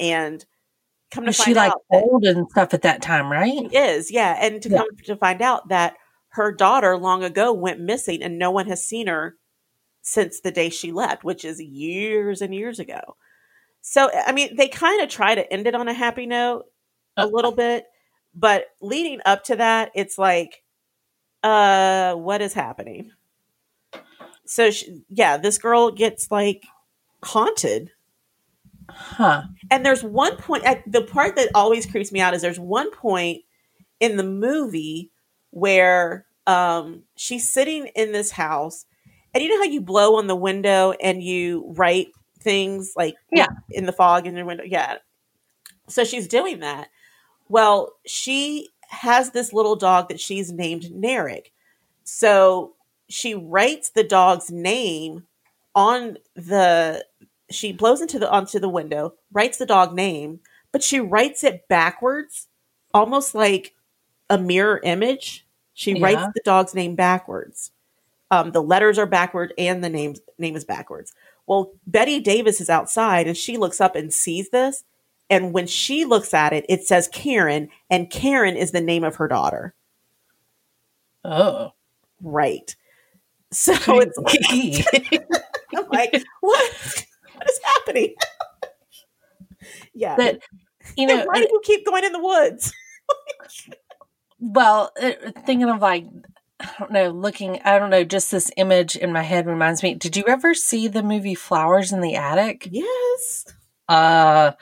and 0.00 0.44
come 1.10 1.24
to 1.26 1.32
find 1.32 1.46
she 1.46 1.54
like 1.54 1.72
that 1.90 2.02
old 2.02 2.24
and 2.24 2.50
stuff 2.50 2.74
at 2.74 2.82
that 2.82 3.02
time, 3.02 3.30
right? 3.30 3.52
she 3.70 3.76
is 3.76 4.10
yeah 4.10 4.36
and 4.40 4.60
to 4.62 4.68
Yeah. 4.70 4.78
come 4.78 4.88
to 5.04 5.16
find 5.16 5.40
out 5.42 5.68
that 5.68 5.94
her 6.30 6.50
daughter 6.52 6.96
long 6.96 7.22
ago 7.22 7.52
went 7.52 7.78
missing 7.80 8.22
and 8.22 8.38
no 8.38 8.50
one 8.50 8.66
has 8.66 8.84
seen 8.84 9.06
her 9.06 9.36
since 10.02 10.40
the 10.40 10.50
day 10.50 10.68
she 10.70 10.90
left 10.92 11.22
which 11.24 11.44
is 11.44 11.62
years 11.62 12.42
and 12.42 12.52
years 12.54 12.78
ago 12.80 13.16
so 13.80 14.10
i 14.26 14.32
mean 14.32 14.54
they 14.56 14.66
kind 14.68 15.00
of 15.00 15.08
try 15.08 15.34
to 15.34 15.50
end 15.52 15.66
it 15.68 15.74
on 15.76 15.86
a 15.88 15.94
happy 15.94 16.26
note 16.26 16.64
a 17.16 17.22
Uh. 17.22 17.26
little 17.26 17.52
bit 17.52 17.84
but 18.34 18.66
leading 18.82 19.20
up 19.24 19.44
to 19.44 19.54
that 19.56 19.92
it's 19.94 20.18
like 20.18 20.63
uh 21.44 22.14
what 22.14 22.42
is 22.42 22.54
happening? 22.54 23.12
So 24.46 24.70
she, 24.70 25.02
yeah 25.08 25.36
this 25.36 25.58
girl 25.58 25.90
gets 25.92 26.30
like 26.30 26.64
haunted. 27.22 27.90
Huh. 28.90 29.44
and 29.70 29.84
there's 29.84 30.04
one 30.04 30.36
point 30.36 30.64
at 30.64 30.82
the 30.90 31.00
part 31.02 31.36
that 31.36 31.48
always 31.54 31.86
creeps 31.86 32.12
me 32.12 32.20
out 32.20 32.34
is 32.34 32.42
there's 32.42 32.60
one 32.60 32.90
point 32.90 33.42
in 33.98 34.18
the 34.18 34.22
movie 34.22 35.10
where 35.50 36.26
um 36.46 37.02
she's 37.16 37.48
sitting 37.48 37.86
in 37.96 38.12
this 38.12 38.30
house 38.32 38.84
and 39.32 39.42
you 39.42 39.48
know 39.48 39.56
how 39.56 39.64
you 39.70 39.80
blow 39.80 40.16
on 40.16 40.26
the 40.26 40.36
window 40.36 40.92
and 41.02 41.22
you 41.22 41.72
write 41.76 42.08
things 42.40 42.92
like 42.94 43.14
Yeah. 43.32 43.46
in 43.70 43.86
the 43.86 43.92
fog 43.92 44.26
in 44.26 44.36
your 44.36 44.44
window? 44.44 44.64
Yeah. 44.64 44.96
So 45.88 46.04
she's 46.04 46.28
doing 46.28 46.60
that. 46.60 46.88
Well 47.48 47.94
she 48.06 48.68
has 48.94 49.30
this 49.32 49.52
little 49.52 49.76
dog 49.76 50.08
that 50.08 50.20
she's 50.20 50.50
named 50.52 50.84
Nerak 50.84 51.46
so 52.04 52.74
she 53.08 53.34
writes 53.34 53.90
the 53.90 54.04
dog's 54.04 54.50
name 54.50 55.24
on 55.74 56.18
the 56.36 57.04
she 57.50 57.72
blows 57.72 58.00
into 58.00 58.18
the 58.18 58.30
onto 58.30 58.58
the 58.58 58.68
window, 58.68 59.14
writes 59.32 59.58
the 59.58 59.66
dog 59.66 59.94
name, 59.94 60.40
but 60.72 60.82
she 60.82 61.00
writes 61.00 61.44
it 61.44 61.66
backwards, 61.68 62.48
almost 62.94 63.34
like 63.34 63.74
a 64.30 64.38
mirror 64.38 64.80
image. 64.82 65.46
She 65.74 65.92
Yeah. 65.92 66.04
writes 66.04 66.22
the 66.34 66.40
dog's 66.44 66.74
name 66.74 66.94
backwards. 66.94 67.70
Um, 68.30 68.52
the 68.52 68.62
letters 68.62 68.98
are 68.98 69.06
backward 69.06 69.52
and 69.58 69.82
the 69.84 69.88
name 69.90 70.14
name 70.38 70.56
is 70.56 70.64
backwards. 70.64 71.12
Well, 71.46 71.72
Bette 71.86 72.20
Davis 72.20 72.60
is 72.60 72.70
outside 72.70 73.26
and 73.26 73.36
she 73.36 73.56
looks 73.56 73.80
up 73.80 73.96
and 73.96 74.12
sees 74.12 74.50
this. 74.50 74.84
And 75.30 75.52
when 75.52 75.66
she 75.66 76.04
looks 76.04 76.34
at 76.34 76.52
it, 76.52 76.66
it 76.68 76.86
says 76.86 77.08
Karen, 77.08 77.68
and 77.90 78.10
Karen 78.10 78.56
is 78.56 78.72
the 78.72 78.80
name 78.80 79.04
of 79.04 79.16
her 79.16 79.28
daughter. 79.28 79.74
Oh. 81.24 81.72
Right. 82.20 82.74
So 83.50 83.74
it's 84.00 84.18
like, 84.18 85.24
I'm 85.74 85.88
like, 85.88 86.24
what? 86.40 87.04
What 87.34 87.50
is 87.50 87.60
happening? 87.64 88.14
yeah. 89.94 90.16
that, 90.16 90.40
you 90.96 91.06
know, 91.06 91.24
why 91.24 91.34
do 91.36 91.48
you 91.50 91.60
keep 91.64 91.86
going 91.86 92.04
in 92.04 92.12
the 92.12 92.22
woods? 92.22 92.72
Well, 94.38 94.90
uh, 95.00 95.12
thinking 95.46 95.70
of 95.70 95.80
like, 95.80 96.04
I 96.60 96.70
don't 96.78 96.92
know, 96.92 97.10
looking, 97.10 97.60
I 97.64 97.78
don't 97.78 97.90
know, 97.90 98.04
just 98.04 98.30
this 98.30 98.50
image 98.56 98.96
in 98.96 99.12
my 99.12 99.22
head 99.22 99.46
reminds 99.46 99.82
me. 99.82 99.94
Did 99.94 100.16
you 100.16 100.24
ever 100.26 100.54
see 100.54 100.88
the 100.88 101.02
movie 101.02 101.34
Flowers 101.34 101.92
in 101.92 102.00
the 102.00 102.16
Attic? 102.16 102.68
Yes. 102.70 103.46
Uh, 103.88 104.52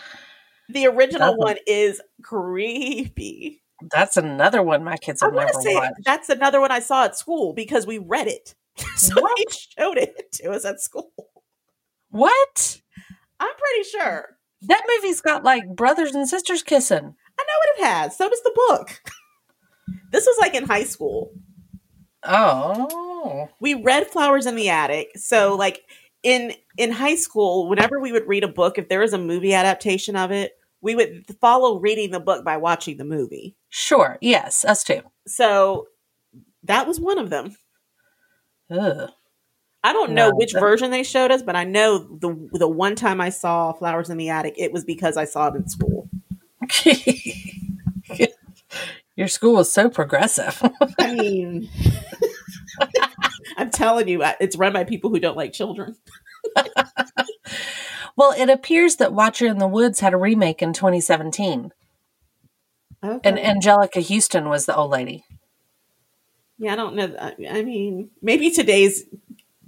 The 0.69 0.87
original 0.87 1.37
one 1.37 1.57
is 1.67 2.01
creepy. 2.23 3.63
that's 3.91 4.17
another 4.17 4.63
one 4.63 4.85
my 4.85 4.97
kids 4.97 5.23
I 5.23 5.27
have 5.27 5.35
want 5.35 5.47
never 5.49 5.59
to 5.59 5.63
say 5.63 5.75
watched. 5.75 6.05
that's 6.05 6.29
another 6.29 6.61
one 6.61 6.71
I 6.71 6.81
saw 6.81 7.05
at 7.05 7.17
school 7.17 7.53
because 7.53 7.87
we 7.87 7.99
read 7.99 8.29
it. 8.29 8.55
so 8.97 9.21
What? 9.21 9.37
they 9.37 9.45
showed 9.83 9.99
it 9.99 10.33
to 10.35 10.51
us 10.53 10.65
at 10.65 10.81
school. 10.81 11.13
What? 12.11 12.81
I'm 13.41 13.51
pretty 13.57 13.89
sure. 13.89 14.37
That 14.63 14.83
movie's 14.97 15.21
got 15.21 15.43
like 15.45 15.67
brothers 15.75 16.15
and 16.15 16.29
sisters 16.29 16.63
kissing. 16.63 16.99
I 16.99 17.45
know 17.45 17.59
what 17.59 17.79
it 17.79 17.85
has. 17.85 18.17
So 18.17 18.29
does 18.29 18.43
the 18.43 18.53
book. 18.69 19.01
This 20.13 20.27
was 20.27 20.37
like 20.41 20.55
in 20.55 20.65
high 20.65 20.85
school. 20.85 21.33
Oh. 22.25 23.49
we 23.61 23.75
read 23.75 24.07
flowers 24.07 24.47
in 24.47 24.55
the 24.55 24.69
attic 24.69 25.09
so 25.17 25.57
like 25.57 25.83
in 26.23 26.53
in 26.77 26.93
high 26.93 27.17
school 27.17 27.69
whenever 27.69 27.99
we 28.01 28.13
would 28.13 28.27
read 28.29 28.45
a 28.45 28.49
book 28.49 28.79
if 28.79 28.89
there 28.89 29.01
was 29.01 29.13
a 29.13 29.19
movie 29.19 29.55
adaptation 29.55 30.15
of 30.17 30.31
it 30.31 30.53
we 30.81 30.95
would 30.95 31.25
follow 31.41 31.79
reading 31.79 32.11
the 32.11 32.21
book 32.21 32.45
by 32.45 32.57
watching 32.57 32.97
the 32.97 33.05
movie 33.05 33.57
Sure. 33.69 34.19
Yes, 34.21 34.65
us 34.65 34.85
too. 34.85 35.01
so 35.27 35.87
that 36.65 36.87
was 36.87 37.01
one 37.01 37.19
of 37.19 37.31
them 37.31 37.57
Ugh. 38.71 39.11
i 39.83 39.93
don't 39.93 40.13
know 40.13 40.31
No, 40.31 40.37
which 40.37 40.53
that- 40.53 40.61
version 40.61 40.91
they 40.91 41.03
showed 41.03 41.31
us 41.33 41.43
but 41.43 41.57
i 41.57 41.65
know 41.65 41.99
the 41.99 42.49
the 42.53 42.69
one 42.69 42.95
time 42.95 43.21
i 43.21 43.29
saw 43.31 43.73
flowers 43.73 44.09
in 44.11 44.17
the 44.17 44.29
attic 44.29 44.55
it 44.57 44.73
was 44.73 44.85
because 44.85 45.17
i 45.17 45.25
saw 45.25 45.49
it 45.49 45.57
in 45.57 45.69
school 45.69 46.09
Your 49.15 49.29
school 49.29 49.59
is 49.61 49.71
so 49.71 49.91
progressive. 49.91 50.63
i 50.99 51.13
mean 51.15 51.69
i'm 53.57 53.71
telling 53.71 54.09
you 54.09 54.23
it's 54.41 54.57
run 54.57 54.73
by 54.73 54.85
people 54.85 55.11
who 55.11 55.21
don't 55.21 55.37
like 55.37 55.53
children 55.53 55.97
well, 58.17 58.33
it 58.37 58.51
appears 58.51 58.97
that 58.97 59.13
Watcher 59.13 59.47
in 59.47 59.59
the 59.59 59.69
Woods 59.69 60.01
had 60.01 60.15
a 60.15 60.19
remake 60.19 60.63
in 60.63 60.73
2017, 60.73 61.73
okay. 63.05 63.21
and 63.29 63.39
Anjelica 63.39 64.07
Huston 64.07 64.49
was 64.49 64.67
the 64.67 64.77
old 64.77 64.91
lady. 64.91 65.25
Yeah, 66.59 66.75
I 66.75 66.77
don't 66.77 66.95
know. 66.95 67.35
I 67.51 67.63
mean, 67.63 68.11
maybe 68.21 68.51
today's 68.51 69.05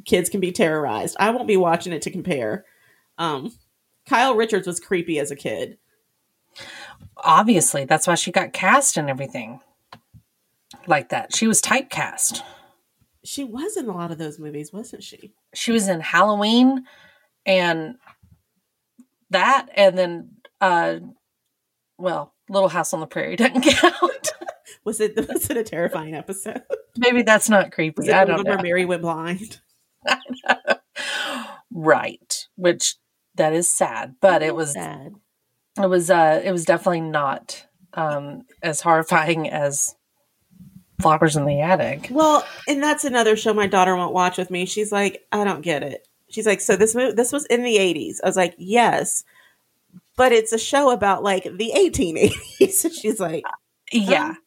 kids 0.04 0.28
can 0.28 0.40
be 0.40 0.52
terrorized. 0.52 1.16
I 1.18 1.30
won't 1.30 1.48
be 1.48 1.56
watching 1.56 1.92
it 1.92 2.02
to 2.02 2.10
compare. 2.10 2.64
Um, 3.18 3.52
Kyle 4.08 4.34
Richards 4.34 4.66
was 4.66 4.80
creepy 4.80 5.18
as 5.18 5.30
a 5.30 5.36
kid. 5.36 5.78
Obviously, 7.16 7.84
that's 7.84 8.06
why 8.06 8.14
she 8.14 8.30
got 8.30 8.52
cast 8.52 8.96
and 8.96 9.08
everything 9.08 9.60
like 10.86 11.08
that. 11.08 11.34
She 11.34 11.46
was 11.46 11.62
typecast. 11.62 12.42
She 13.24 13.44
was 13.44 13.76
in 13.76 13.88
a 13.88 13.92
lot 13.96 14.10
of 14.10 14.18
those 14.18 14.38
movies, 14.38 14.72
wasn't 14.72 15.02
she? 15.02 15.32
She 15.54 15.72
was 15.72 15.88
in 15.88 16.00
Halloween 16.00 16.84
and 17.46 17.96
that, 19.30 19.66
and 19.74 19.96
then, 19.98 20.30
uh, 20.60 20.96
well, 21.98 22.34
Little 22.48 22.68
House 22.68 22.92
on 22.92 23.00
the 23.00 23.06
Prairie 23.06 23.36
doesn't 23.36 23.62
count. 23.62 24.32
Was 24.84 25.00
it 25.00 25.16
was 25.16 25.48
it 25.48 25.56
a 25.56 25.62
terrifying 25.62 26.14
episode? 26.14 26.62
Maybe 26.98 27.22
that's 27.22 27.48
not 27.48 27.72
creepy. 27.72 28.12
I 28.12 28.26
don't 28.26 28.44
know. 28.44 28.50
where 28.50 28.60
Mary 28.62 28.84
went 28.84 29.00
blind? 29.00 29.60
right, 31.72 32.46
which 32.56 32.96
that 33.36 33.54
is 33.54 33.70
sad, 33.70 34.16
but 34.20 34.42
it 34.42 34.54
was 34.54 34.72
sad. 34.72 35.12
it 35.82 35.88
was 35.88 36.10
uh 36.10 36.42
it 36.44 36.52
was 36.52 36.66
definitely 36.66 37.00
not 37.00 37.66
um 37.94 38.42
as 38.62 38.82
horrifying 38.82 39.48
as 39.48 39.96
Flowers 41.04 41.36
in 41.36 41.44
the 41.46 41.60
Attic. 41.60 42.08
Well, 42.10 42.44
and 42.66 42.82
that's 42.82 43.04
another 43.04 43.36
show 43.36 43.54
my 43.54 43.66
daughter 43.68 43.94
won't 43.94 44.12
watch 44.12 44.36
with 44.38 44.50
me. 44.50 44.66
She's 44.66 44.90
like, 44.90 45.24
I 45.30 45.44
don't 45.44 45.60
get 45.62 45.82
it. 45.82 46.08
She's 46.30 46.46
like, 46.46 46.60
so 46.60 46.74
this 46.74 46.94
movie, 46.94 47.12
this 47.14 47.30
was 47.32 47.44
in 47.46 47.62
the 47.62 47.76
eighties. 47.78 48.20
I 48.24 48.26
was 48.26 48.36
like, 48.36 48.54
yes, 48.58 49.22
but 50.16 50.32
it's 50.32 50.52
a 50.52 50.58
show 50.58 50.90
about 50.90 51.22
like 51.22 51.44
the 51.44 51.72
eighteen 51.72 52.16
eighties. 52.18 52.86
She's 53.00 53.20
like, 53.20 53.44
Yeah. 53.92 54.34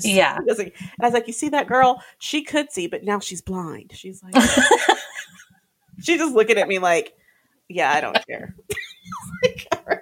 Yeah. 0.00 0.38
She 0.38 0.44
was 0.44 0.58
like- 0.58 0.74
and 0.80 0.90
I 1.02 1.06
was 1.06 1.14
like, 1.14 1.26
you 1.26 1.32
see 1.32 1.50
that 1.50 1.66
girl? 1.68 2.02
She 2.18 2.42
could 2.42 2.72
see, 2.72 2.86
but 2.86 3.04
now 3.04 3.20
she's 3.20 3.42
blind. 3.42 3.92
She's 3.94 4.22
like, 4.22 4.34
she's 6.02 6.18
just 6.18 6.34
looking 6.34 6.58
at 6.58 6.66
me 6.68 6.78
like, 6.78 7.14
yeah, 7.68 7.92
I 7.92 8.00
don't 8.00 8.26
care. 8.26 8.54
like, 9.42 9.66
all 9.72 9.82
right. 9.86 9.98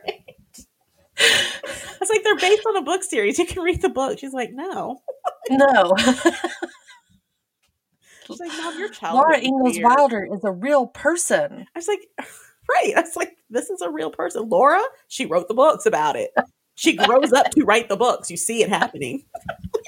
Was 2.01 2.11
like, 2.11 2.25
they're 2.25 2.37
based 2.37 2.67
on 2.67 2.77
a 2.77 2.83
book 2.83 3.03
series. 3.03 3.39
You 3.39 3.47
can 3.47 3.63
read 3.63 3.83
the 3.83 3.89
book. 3.89 4.19
She's 4.19 4.33
like, 4.33 4.51
no. 4.53 5.01
no. 5.51 5.95
She's 8.27 8.41
like, 8.41 8.51
Mom, 8.59 8.79
your 8.79 8.89
child. 8.89 9.17
Laura 9.17 9.39
Ingalls 9.39 9.79
Wilder 9.81 10.27
is 10.33 10.45
a 10.45 10.53
real 10.53 10.87
person. 10.87 11.67
I 11.75 11.79
was 11.79 11.89
like, 11.89 12.01
right. 12.19 12.93
I 12.97 13.01
was 13.01 13.17
like, 13.17 13.37
this 13.51 13.71
is 13.71 13.83
a 13.83 13.91
real 13.91 14.11
person. 14.11 14.49
Laura, 14.49 14.83
she 15.09 15.27
wrote 15.27 15.49
the 15.49 15.55
books 15.55 15.87
about 15.87 16.17
it. 16.17 16.31
She 16.75 16.97
grows 16.97 17.33
up 17.33 17.51
to 17.51 17.65
write 17.65 17.89
the 17.89 17.97
books. 17.97 18.31
You 18.31 18.37
see 18.39 18.63
it 18.63 18.71
happening. 18.71 19.25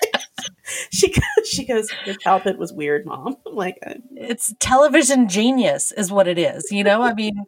she 0.91 1.09
goes, 1.11 1.49
she 1.49 1.65
goes, 1.65 1.91
your 2.05 2.17
childhood 2.17 2.59
was 2.59 2.73
weird, 2.73 3.07
mom. 3.07 3.37
I'm 3.47 3.55
like, 3.55 3.79
It's 4.11 4.55
television 4.59 5.29
genius, 5.29 5.93
is 5.93 6.13
what 6.13 6.29
it 6.29 6.39
is. 6.39 6.71
You 6.71 6.85
know, 6.85 7.01
I 7.01 7.15
mean, 7.15 7.47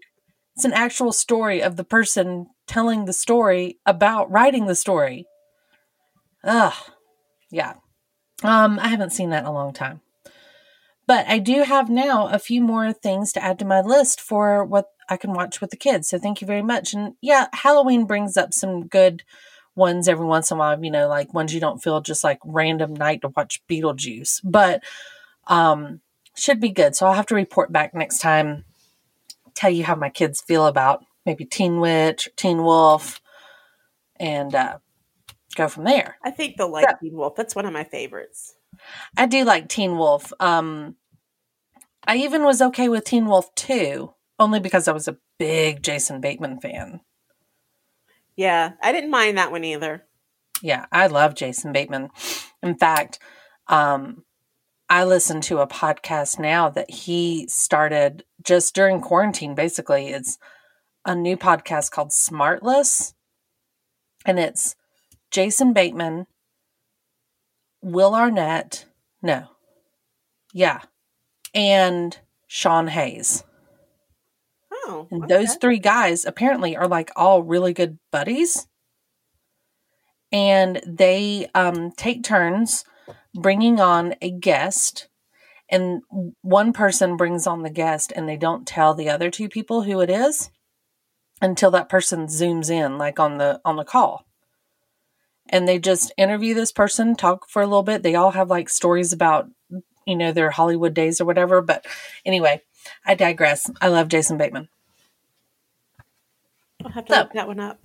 it's 0.56 0.64
an 0.64 0.72
actual 0.72 1.12
story 1.12 1.62
of 1.62 1.76
the 1.76 1.84
person 1.84 2.46
telling 2.66 3.04
the 3.04 3.12
story 3.12 3.78
about 3.86 4.30
writing 4.30 4.66
the 4.66 4.74
story. 4.74 5.26
Ugh. 6.42 6.74
Yeah. 7.50 7.74
Um, 8.42 8.78
I 8.78 8.88
haven't 8.88 9.12
seen 9.12 9.30
that 9.30 9.42
in 9.42 9.48
a 9.48 9.52
long 9.52 9.72
time. 9.72 10.00
But 11.06 11.26
I 11.28 11.38
do 11.38 11.62
have 11.62 11.90
now 11.90 12.28
a 12.28 12.38
few 12.38 12.62
more 12.62 12.92
things 12.92 13.32
to 13.32 13.44
add 13.44 13.58
to 13.58 13.64
my 13.64 13.80
list 13.80 14.20
for 14.20 14.64
what 14.64 14.86
I 15.08 15.16
can 15.16 15.34
watch 15.34 15.60
with 15.60 15.70
the 15.70 15.76
kids. 15.76 16.08
So 16.08 16.18
thank 16.18 16.40
you 16.40 16.46
very 16.46 16.62
much. 16.62 16.94
And 16.94 17.14
yeah, 17.20 17.48
Halloween 17.52 18.06
brings 18.06 18.36
up 18.36 18.54
some 18.54 18.86
good 18.86 19.22
ones 19.76 20.08
every 20.08 20.24
once 20.24 20.50
in 20.50 20.56
a 20.56 20.60
while, 20.60 20.82
you 20.82 20.90
know, 20.90 21.08
like 21.08 21.34
ones 21.34 21.52
you 21.52 21.60
don't 21.60 21.82
feel 21.82 22.00
just 22.00 22.24
like 22.24 22.38
random 22.44 22.94
night 22.94 23.20
to 23.22 23.28
watch 23.28 23.62
Beetlejuice. 23.68 24.40
But 24.44 24.82
um 25.46 26.00
should 26.36 26.60
be 26.60 26.70
good. 26.70 26.96
So 26.96 27.06
I'll 27.06 27.14
have 27.14 27.26
to 27.26 27.34
report 27.34 27.70
back 27.70 27.94
next 27.94 28.18
time, 28.18 28.64
tell 29.54 29.70
you 29.70 29.84
how 29.84 29.94
my 29.94 30.08
kids 30.08 30.40
feel 30.40 30.66
about 30.66 31.04
maybe 31.26 31.44
Teen 31.44 31.80
Witch, 31.80 32.28
Teen 32.36 32.62
Wolf, 32.62 33.20
and 34.20 34.54
uh 34.54 34.78
go 35.56 35.68
from 35.68 35.84
there. 35.84 36.16
I 36.22 36.30
think 36.30 36.56
they'll 36.56 36.70
like 36.70 36.84
Yeah. 36.88 36.94
Teen 37.00 37.14
Wolf. 37.14 37.34
That's 37.36 37.54
one 37.54 37.66
of 37.66 37.72
my 37.72 37.84
favorites. 37.84 38.56
I 39.16 39.26
do 39.26 39.44
like 39.44 39.68
Teen 39.68 39.96
Wolf. 39.96 40.32
Um, 40.40 40.96
I 42.06 42.16
even 42.16 42.42
was 42.42 42.60
okay 42.60 42.88
with 42.88 43.04
Teen 43.04 43.26
Wolf 43.26 43.54
2, 43.54 44.12
only 44.40 44.58
because 44.60 44.88
I 44.88 44.92
was 44.92 45.06
a 45.06 45.16
big 45.38 45.82
Jason 45.82 46.20
Bateman 46.20 46.58
fan. 46.60 47.00
Yeah, 48.36 48.72
I 48.82 48.90
didn't 48.92 49.10
mind 49.12 49.38
that 49.38 49.52
one 49.52 49.62
either. 49.64 50.04
Yeah, 50.60 50.86
I 50.90 51.06
love 51.06 51.34
Jason 51.36 51.72
Bateman. 51.72 52.10
In 52.62 52.76
fact, 52.76 53.20
um, 53.68 54.24
I 54.88 55.04
listen 55.04 55.40
to 55.42 55.58
a 55.58 55.68
podcast 55.68 56.38
now 56.38 56.68
that 56.70 56.90
he 56.90 57.46
started 57.48 58.24
just 58.42 58.74
during 58.74 59.00
quarantine, 59.00 59.54
basically. 59.54 60.08
It's 60.08 60.38
a 61.04 61.14
new 61.14 61.36
podcast 61.36 61.90
called 61.90 62.10
Smartless, 62.10 63.12
and 64.24 64.38
it's 64.38 64.76
Jason 65.30 65.72
Bateman, 65.72 66.26
Will 67.82 68.14
Arnett, 68.14 68.86
no, 69.22 69.48
yeah, 70.52 70.80
and 71.54 72.18
Sean 72.46 72.88
Hayes. 72.88 73.44
Oh, 74.72 75.08
And 75.10 75.24
okay. 75.24 75.34
those 75.34 75.56
three 75.56 75.78
guys 75.78 76.24
apparently 76.24 76.76
are 76.76 76.88
like 76.88 77.10
all 77.16 77.42
really 77.42 77.72
good 77.72 77.98
buddies. 78.12 78.66
And 80.30 80.80
they 80.86 81.48
um, 81.54 81.92
take 81.92 82.22
turns 82.22 82.84
bringing 83.34 83.80
on 83.80 84.14
a 84.20 84.30
guest. 84.30 85.08
And 85.70 86.02
one 86.42 86.72
person 86.72 87.16
brings 87.16 87.46
on 87.46 87.62
the 87.62 87.70
guest, 87.70 88.12
and 88.14 88.28
they 88.28 88.36
don't 88.36 88.66
tell 88.66 88.94
the 88.94 89.08
other 89.08 89.30
two 89.30 89.48
people 89.48 89.82
who 89.82 90.00
it 90.00 90.10
is 90.10 90.50
until 91.40 91.70
that 91.72 91.88
person 91.88 92.26
zooms 92.26 92.70
in, 92.70 92.98
like 92.98 93.18
on 93.20 93.38
the 93.38 93.60
on 93.64 93.76
the 93.76 93.84
call. 93.84 94.24
And 95.50 95.68
they 95.68 95.78
just 95.78 96.12
interview 96.16 96.54
this 96.54 96.72
person, 96.72 97.14
talk 97.14 97.48
for 97.48 97.60
a 97.62 97.66
little 97.66 97.82
bit. 97.82 98.02
They 98.02 98.14
all 98.14 98.30
have 98.30 98.48
like 98.48 98.68
stories 98.70 99.12
about, 99.12 99.48
you 100.06 100.16
know, 100.16 100.32
their 100.32 100.50
Hollywood 100.50 100.94
days 100.94 101.20
or 101.20 101.26
whatever. 101.26 101.60
But 101.60 101.84
anyway, 102.24 102.62
I 103.04 103.14
digress. 103.14 103.70
I 103.80 103.88
love 103.88 104.08
Jason 104.08 104.38
Bateman. 104.38 104.68
I'll 106.84 106.90
have 106.92 107.04
to 107.06 107.12
So- 107.12 107.18
look 107.20 107.32
that 107.34 107.46
one 107.46 107.60
up. 107.60 107.78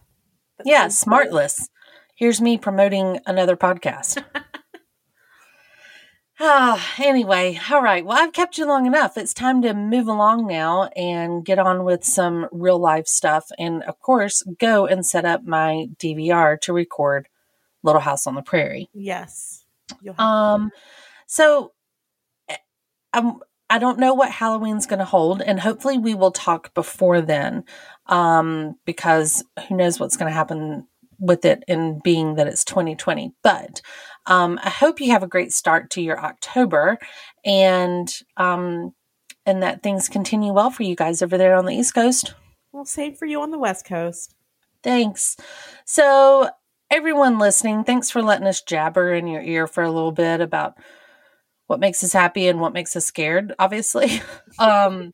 That 0.58 0.68
Yeah. 0.68 0.86
Smartless. 0.88 1.70
Here's 2.16 2.42
me 2.42 2.58
promoting 2.58 3.20
another 3.26 3.56
podcast. 3.58 4.24
Ah, 6.40 6.94
anyway, 7.04 7.60
all 7.70 7.82
right. 7.82 8.06
Well, 8.06 8.18
I've 8.18 8.34
kept 8.34 8.58
you 8.58 8.66
long 8.66 8.86
enough. 8.86 9.18
It's 9.18 9.34
time 9.34 9.62
to 9.64 9.74
move 9.74 10.08
along 10.08 10.48
now 10.48 10.86
and 10.96 11.44
get 11.44 11.60
on 11.60 11.84
with 11.84 12.04
some 12.04 12.48
real 12.52 12.80
life 12.80 13.08
stuff. 13.08 13.52
And 13.58 13.84
of 13.84 14.00
course, 14.00 14.44
go 14.60 14.86
and 14.86 15.06
set 15.06 15.26
up 15.26 15.44
my 15.44 15.88
DVR 15.98 16.60
to 16.62 16.74
record 16.74 17.28
Little 17.84 18.02
House 18.02 18.26
on 18.28 18.36
the 18.36 18.42
Prairie. 18.42 18.90
Yes. 18.94 19.66
Um, 20.18 20.72
so 21.28 21.74
eh, 22.48 22.58
I'm, 23.14 23.40
I 23.70 23.80
don't 23.80 24.00
know 24.00 24.14
what 24.14 24.32
Halloween's 24.32 24.88
going 24.88 25.00
to 25.00 25.06
hold, 25.06 25.42
and 25.42 25.60
hopefully 25.60 25.98
we 25.98 26.16
will 26.16 26.32
talk 26.32 26.74
before 26.74 27.22
then, 27.22 27.66
um, 28.08 28.76
because 28.86 29.44
who 29.68 29.76
knows 29.76 30.00
what's 30.00 30.18
going 30.18 30.30
to 30.30 30.36
happen 30.36 30.88
with 31.20 31.46
it 31.46 31.64
in 31.68 32.00
being 32.04 32.36
that 32.36 32.48
it's 32.48 32.64
2020. 32.64 33.34
But 33.44 33.82
um, 34.30 34.60
I 34.64 34.70
hope 34.70 35.02
you 35.02 35.12
have 35.12 35.24
a 35.24 35.28
great 35.28 35.52
start 35.52 35.90
to 35.92 36.02
your 36.02 36.24
October, 36.24 37.00
and 37.44 38.08
um, 38.38 38.94
and 39.46 39.64
that 39.64 39.82
things 39.82 40.08
continue 40.08 40.54
well 40.54 40.70
for 40.70 40.84
you 40.84 40.96
guys 40.96 41.22
over 41.22 41.38
there 41.38 41.56
on 41.56 41.66
the 41.66 41.74
East 41.74 41.96
Coast. 41.96 42.36
well, 42.72 42.86
same 42.86 43.16
for 43.16 43.26
you 43.26 43.42
on 43.42 43.50
the 43.52 43.58
West 43.58 43.86
Coast. 43.86 44.36
Thanks. 44.84 45.36
So, 45.84 46.50
everyone 46.92 47.40
listening, 47.40 47.84
thanks 47.84 48.12
for 48.12 48.22
letting 48.22 48.48
us 48.48 48.62
jabber 48.62 49.14
in 49.14 49.28
your 49.28 49.42
ear 49.42 49.66
for 49.66 49.84
a 49.84 49.92
little 49.92 50.12
bit 50.12 50.42
about 50.42 50.76
what 51.66 51.80
makes 51.80 52.04
us 52.04 52.14
happy 52.14 52.48
and 52.48 52.62
what 52.62 52.74
makes 52.74 52.96
us 52.96 53.06
scared, 53.06 53.54
obviously. 53.58 54.22
um, 54.60 55.12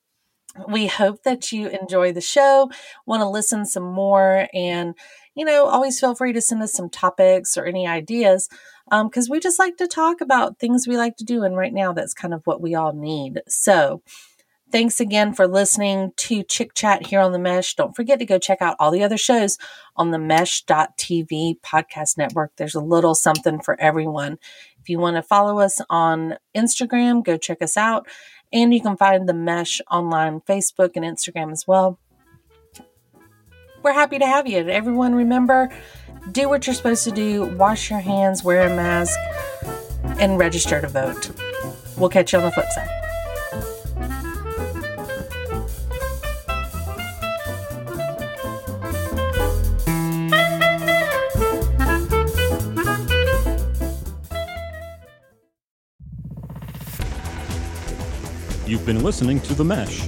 we 0.68 0.88
hope 0.88 1.24
that 1.24 1.52
you 1.52 1.68
enjoy 1.68 2.12
the 2.12 2.22
show, 2.22 2.70
want 3.06 3.22
to 3.22 3.28
listen 3.28 3.66
some 3.66 3.84
more, 3.92 4.48
and, 4.54 4.94
you 5.36 5.46
know, 5.46 5.66
always 5.66 6.00
feel 6.00 6.16
free 6.16 6.34
to 6.34 6.42
send 6.42 6.64
us 6.64 6.74
some 6.74 6.90
topics 6.90 7.58
or 7.58 7.66
any 7.66 7.88
ideas 7.88 8.50
um, 8.92 9.08
because 9.08 9.30
we 9.30 9.40
just 9.40 9.60
like 9.60 9.78
to 9.78 9.88
talk 9.88 10.22
about 10.22 10.60
things 10.60 10.88
we 10.88 10.98
like 10.98 11.18
to 11.18 11.24
do. 11.26 11.44
And 11.44 11.58
right 11.58 11.74
now, 11.74 11.94
that's 11.94 12.14
kind 12.14 12.34
of 12.34 12.42
what 12.46 12.62
we 12.62 12.76
all 12.76 12.94
need. 12.94 13.42
So, 13.48 14.02
Thanks 14.72 15.00
again 15.00 15.32
for 15.34 15.48
listening 15.48 16.12
to 16.18 16.44
Chick 16.44 16.74
Chat 16.74 17.06
here 17.06 17.20
on 17.20 17.32
the 17.32 17.40
Mesh. 17.40 17.76
Don't 17.76 17.96
forget 17.96 18.18
to 18.20 18.26
go 18.26 18.40
check 18.40 18.62
out 18.62 18.76
all 18.80 18.90
the 18.90 19.04
other 19.04 19.18
shows 19.18 19.60
on 19.96 20.10
the 20.10 20.18
Mesh.tv 20.18 21.62
podcast 21.62 22.18
network. 22.18 22.52
There's 22.58 22.76
a 22.76 22.82
little 22.82 23.14
something 23.14 23.62
for 23.62 23.80
everyone. 23.80 24.40
If 24.82 24.90
you 24.90 24.98
want 24.98 25.18
to 25.18 25.22
follow 25.22 25.60
us 25.60 25.80
on 25.90 26.38
Instagram, 26.56 27.24
go 27.24 27.38
check 27.38 27.62
us 27.62 27.78
out. 27.78 28.08
And 28.52 28.74
you 28.74 28.82
can 28.82 28.98
find 28.98 29.30
the 29.30 29.34
Mesh 29.34 29.82
online 29.90 30.42
Facebook 30.42 30.92
and 30.96 31.06
Instagram 31.06 31.52
as 31.52 31.66
well. 31.68 32.00
We're 33.86 33.94
happy 33.94 34.18
to 34.18 34.26
have 34.26 34.48
you. 34.48 34.68
Everyone, 34.68 35.14
remember 35.14 35.70
do 36.32 36.50
what 36.50 36.66
you're 36.66 36.74
supposed 36.74 37.04
to 37.04 37.12
do, 37.12 37.46
wash 37.56 37.92
your 37.92 38.00
hands, 38.00 38.44
wear 38.44 38.66
a 38.66 38.76
mask, 38.76 39.16
and 40.20 40.40
register 40.40 40.82
to 40.82 40.88
vote. 40.88 41.30
We'll 41.96 42.10
catch 42.10 42.34
you 42.34 42.40
on 42.40 42.46
the 42.46 42.52
flip 42.52 42.66
side. 42.72 42.90
You've 58.66 58.84
been 58.84 59.04
listening 59.04 59.42
to 59.42 59.54
The 59.54 59.64
Mesh, 59.64 60.08